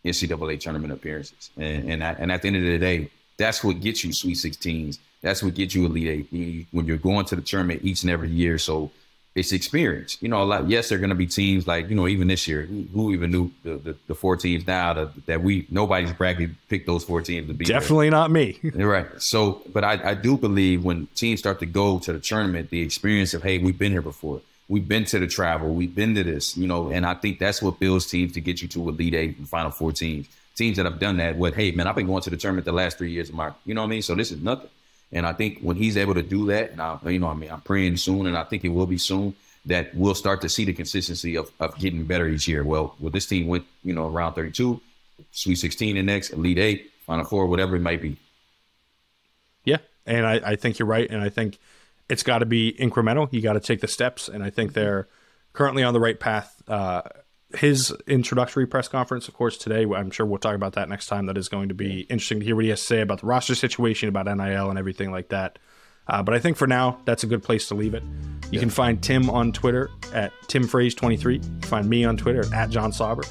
NCAA 0.05 0.61
tournament 0.61 0.93
appearances, 0.93 1.51
and 1.57 1.91
and, 1.91 2.03
and 2.03 2.31
at 2.31 2.43
the 2.43 2.49
end 2.49 2.57
of 2.57 2.62
the 2.62 2.79
day 2.79 3.11
that's 3.43 3.65
what 3.65 3.81
gets 3.81 4.05
you 4.05 4.13
Sweet 4.13 4.37
16s. 4.37 4.99
That's 5.21 5.43
what 5.43 5.55
gets 5.55 5.75
you 5.75 5.87
Elite 5.87 6.29
Eight 6.33 6.67
when 6.73 6.87
you're 6.87 6.97
going 6.97 7.27
to 7.27 7.37
the 7.37 7.43
tournament 7.43 7.81
each 7.85 8.03
and 8.03 8.11
every 8.11 8.31
year. 8.31 8.59
So 8.59 8.91
it's 9.35 9.53
experience. 9.53 10.19
You 10.21 10.29
know, 10.29 10.43
a 10.43 10.45
lot. 10.45 10.69
Yes, 10.69 10.89
there 10.89 10.97
are 10.97 11.01
going 11.01 11.11
to 11.11 11.17
be 11.17 11.27
teams 11.27 11.67
like 11.67 11.89
you 11.89 11.95
know 11.95 12.07
even 12.07 12.29
this 12.29 12.47
year. 12.47 12.63
Who, 12.63 12.87
who 12.93 13.13
even 13.13 13.31
knew 13.31 13.51
the, 13.63 13.77
the, 13.79 13.97
the, 14.09 14.15
four 14.15 14.37
teams 14.37 14.67
now 14.67 14.93
that, 14.93 15.27
that 15.27 15.43
we 15.43 15.67
nobody's 15.71 16.13
practically 16.13 16.55
picked 16.69 16.87
those 16.87 17.05
four 17.05 17.23
teams 17.23 17.47
to 17.47 17.55
be 17.55 17.65
definitely 17.65 18.11
there. 18.11 18.19
not 18.19 18.31
me. 18.31 18.59
right. 18.75 19.07
So, 19.23 19.63
but 19.73 19.85
I, 19.85 20.11
I 20.11 20.15
do 20.15 20.37
believe 20.37 20.85
when 20.85 21.07
teams 21.15 21.41
start 21.41 21.61
to 21.61 21.67
go 21.67 21.99
to 22.01 22.13
the 22.13 22.21
tournament, 22.21 22.71
the 22.71 22.83
experience 22.83 23.33
of 23.33 23.43
hey, 23.43 23.59
we've 23.59 23.79
been 23.79 23.93
here 23.93 24.03
before. 24.03 24.41
We've 24.69 24.87
been 24.87 25.05
to 25.07 25.19
the 25.19 25.27
travel. 25.27 25.75
We've 25.75 25.95
been 25.95 26.15
to 26.15 26.25
this. 26.25 26.57
You 26.57 26.67
know, 26.67 26.91
and 26.91 27.07
I 27.07 27.15
think 27.15 27.39
that's 27.39 27.63
what 27.63 27.81
builds 27.81 28.07
teams 28.07 28.33
to 28.33 28.41
get 28.41 28.61
you 28.61 28.69
to 28.69 28.89
Elite 28.89 29.15
Eight 29.15 29.39
and 29.39 29.49
Final 29.49 29.71
Four 29.71 29.93
teams 29.93 30.29
teams 30.55 30.77
that 30.77 30.87
have 30.87 30.99
done 30.99 31.17
that 31.19 31.37
with, 31.37 31.55
hey, 31.55 31.71
man, 31.73 31.87
I've 31.87 31.95
been 31.95 32.07
going 32.07 32.23
to 32.23 32.31
the 32.31 32.37
tournament 32.37 32.65
the 32.65 32.73
last 32.73 32.99
three 32.99 33.11
years 33.11 33.29
of 33.29 33.35
my, 33.35 33.53
you 33.65 33.75
know 33.75 33.83
what 33.83 33.88
I 33.88 33.91
mean? 33.91 34.03
So 34.03 34.15
this 34.15 34.31
is 34.31 34.43
nothing. 34.43 34.69
And 35.12 35.27
I 35.27 35.33
think 35.33 35.61
when 35.61 35.77
he's 35.77 35.97
able 35.97 36.15
to 36.15 36.23
do 36.23 36.47
that, 36.47 36.71
and 36.71 36.81
I, 36.81 36.99
you 37.05 37.19
know, 37.19 37.29
I 37.29 37.35
mean, 37.35 37.51
I'm 37.51 37.61
praying 37.61 37.99
soon, 37.99 38.27
and 38.27 38.37
I 38.37 38.45
think 38.45 38.65
it 38.65 38.71
will 38.71 38.87
be 38.87 38.99
soon 38.99 39.35
that 39.67 39.95
we'll 39.95 40.15
start 40.15 40.41
to 40.41 40.49
see 40.49 40.65
the 40.65 40.73
consistency 40.73 41.37
of, 41.37 41.51
of 41.61 41.79
getting 41.79 42.05
better 42.05 42.27
each 42.27 42.49
year. 42.49 42.65
Well, 42.65 42.97
well, 42.99 43.11
this 43.11 43.27
team 43.27 43.47
went, 43.47 43.65
you 43.85 43.93
know, 43.93 44.09
around 44.09 44.35
32, 44.35 44.81
Sweet 45.31 45.57
16 45.57 45.97
and 45.97 46.07
next, 46.07 46.31
Elite 46.31 46.59
Eight, 46.59 46.91
Final 47.07 47.25
Four, 47.25 47.47
whatever 47.47 47.77
it 47.77 47.81
might 47.81 48.01
be. 48.01 48.17
Yeah, 49.65 49.79
and 50.07 50.27
I, 50.27 50.41
I 50.45 50.57
think 50.57 50.79
you're 50.79 50.88
right, 50.88 51.09
and 51.09 51.23
I 51.23 51.29
think 51.29 51.59
it's 52.09 52.23
got 52.23 52.38
to 52.38 52.47
be 52.47 52.75
incremental. 52.79 53.33
You 53.33 53.41
got 53.41 53.53
to 53.53 53.61
take 53.61 53.81
the 53.81 53.88
steps, 53.88 54.29
and 54.29 54.43
I 54.43 54.51
think 54.51 54.73
they're 54.73 55.07
currently 55.53 55.83
on 55.83 55.93
the 55.93 56.01
right 56.01 56.19
path. 56.19 56.62
Uh, 56.67 57.03
his 57.57 57.95
introductory 58.07 58.67
press 58.67 58.88
conference, 58.88 59.29
of 59.29 59.35
course, 59.35 59.57
today. 59.57 59.85
I'm 59.85 60.11
sure 60.11 60.27
we'll 60.27 60.38
talk 60.38 60.55
about 60.55 60.75
that 60.75 60.88
next 60.88 61.07
time. 61.07 61.27
That 61.27 61.38
is 61.38 61.49
going 61.49 61.69
to 61.69 61.75
be 61.75 62.01
interesting 62.03 62.41
to 62.41 62.45
hear 62.45 62.55
what 62.55 62.65
he 62.65 62.71
has 62.71 62.81
to 62.81 62.87
say 62.87 63.01
about 63.01 63.21
the 63.21 63.27
roster 63.27 63.55
situation, 63.55 64.09
about 64.09 64.27
NIL, 64.27 64.71
and 64.71 64.79
everything 64.79 65.11
like 65.11 65.29
that. 65.29 65.59
Uh, 66.09 66.23
but 66.23 66.35
I 66.35 66.38
think 66.38 66.57
for 66.57 66.67
now, 66.67 67.01
that's 67.05 67.23
a 67.23 67.27
good 67.27 67.43
place 67.43 67.69
to 67.69 67.75
leave 67.75 67.95
it. 67.95 68.03
You 68.03 68.11
yeah. 68.53 68.61
can 68.61 68.71
find 68.71 69.03
Tim 69.03 69.31
on 69.31 69.53
Twitter 69.53 69.91
at 70.12 70.33
TimFraze23. 70.49 71.35
You 71.35 71.38
can 71.41 71.61
find 71.62 71.88
me 71.88 72.05
on 72.05 72.17
Twitter 72.17 72.45
at 72.55 72.71
Jon 72.71 72.93
Sauber. 72.93 73.23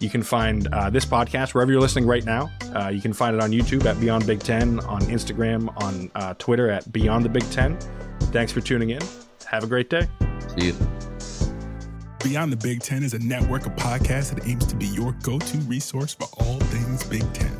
You 0.00 0.08
can 0.08 0.22
find 0.22 0.66
uh, 0.68 0.88
this 0.90 1.04
podcast 1.04 1.54
wherever 1.54 1.70
you're 1.70 1.80
listening 1.80 2.06
right 2.06 2.24
now. 2.24 2.50
Uh, 2.74 2.88
you 2.88 3.02
can 3.02 3.12
find 3.12 3.36
it 3.36 3.42
on 3.42 3.50
YouTube 3.50 3.84
at 3.84 4.00
Beyond 4.00 4.26
Big 4.26 4.40
Ten, 4.40 4.80
on 4.80 5.02
Instagram, 5.02 5.70
on 5.82 6.10
uh, 6.14 6.34
Twitter 6.38 6.70
at 6.70 6.90
Beyond 6.90 7.24
the 7.24 7.28
Big 7.28 7.48
Ten. 7.50 7.78
Thanks 8.32 8.50
for 8.50 8.60
tuning 8.60 8.90
in. 8.90 9.02
Have 9.46 9.64
a 9.64 9.66
great 9.66 9.90
day. 9.90 10.08
See 10.56 10.68
you. 10.68 10.99
Beyond 12.22 12.52
the 12.52 12.56
Big 12.56 12.82
Ten 12.82 13.02
is 13.02 13.14
a 13.14 13.18
network 13.18 13.64
of 13.64 13.74
podcasts 13.76 14.34
that 14.34 14.46
aims 14.46 14.66
to 14.66 14.76
be 14.76 14.86
your 14.86 15.12
go 15.22 15.38
to 15.38 15.58
resource 15.60 16.12
for 16.12 16.28
all 16.38 16.58
things 16.60 17.02
Big 17.04 17.24
Ten. 17.32 17.50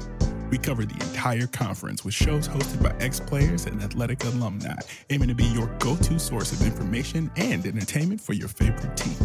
We 0.51 0.59
cover 0.59 0.85
the 0.85 0.95
entire 1.07 1.47
conference 1.47 2.05
with 2.05 2.13
shows 2.13 2.47
hosted 2.47 2.83
by 2.83 2.95
ex 3.03 3.21
players 3.21 3.65
and 3.65 3.83
athletic 3.83 4.23
alumni, 4.25 4.77
aiming 5.09 5.29
to 5.29 5.35
be 5.35 5.45
your 5.45 5.69
go 5.79 5.97
to 5.97 6.19
source 6.19 6.53
of 6.53 6.61
information 6.61 7.31
and 7.37 7.65
entertainment 7.65 8.21
for 8.21 8.35
your 8.35 8.49
favorite 8.49 8.95
team. 8.99 9.17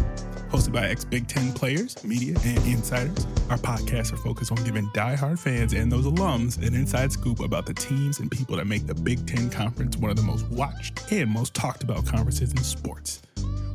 Hosted 0.56 0.72
by 0.72 0.88
ex 0.88 1.04
Big 1.04 1.28
Ten 1.28 1.52
players, 1.52 2.02
media, 2.02 2.34
and 2.42 2.56
insiders, 2.66 3.26
our 3.50 3.58
podcasts 3.58 4.10
are 4.14 4.16
focused 4.16 4.50
on 4.50 4.56
giving 4.64 4.88
die-hard 4.94 5.38
fans 5.38 5.74
and 5.74 5.92
those 5.92 6.06
alums 6.06 6.56
an 6.66 6.74
inside 6.74 7.12
scoop 7.12 7.40
about 7.40 7.66
the 7.66 7.74
teams 7.74 8.20
and 8.20 8.30
people 8.30 8.56
that 8.56 8.66
make 8.66 8.86
the 8.86 8.94
Big 8.94 9.26
Ten 9.26 9.50
Conference 9.50 9.98
one 9.98 10.10
of 10.10 10.16
the 10.16 10.22
most 10.22 10.46
watched 10.46 11.12
and 11.12 11.30
most 11.30 11.52
talked 11.52 11.82
about 11.82 12.06
conferences 12.06 12.52
in 12.52 12.62
sports. 12.62 13.20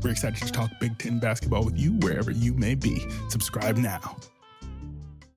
We're 0.02 0.10
excited 0.10 0.44
to 0.44 0.52
talk 0.52 0.72
Big 0.80 0.98
Ten 0.98 1.20
basketball 1.20 1.64
with 1.66 1.78
you 1.78 1.92
wherever 2.00 2.32
you 2.32 2.56
may 2.56 2.74
be. 2.74 3.06
Subscribe 3.30 3.78
now. 3.78 4.18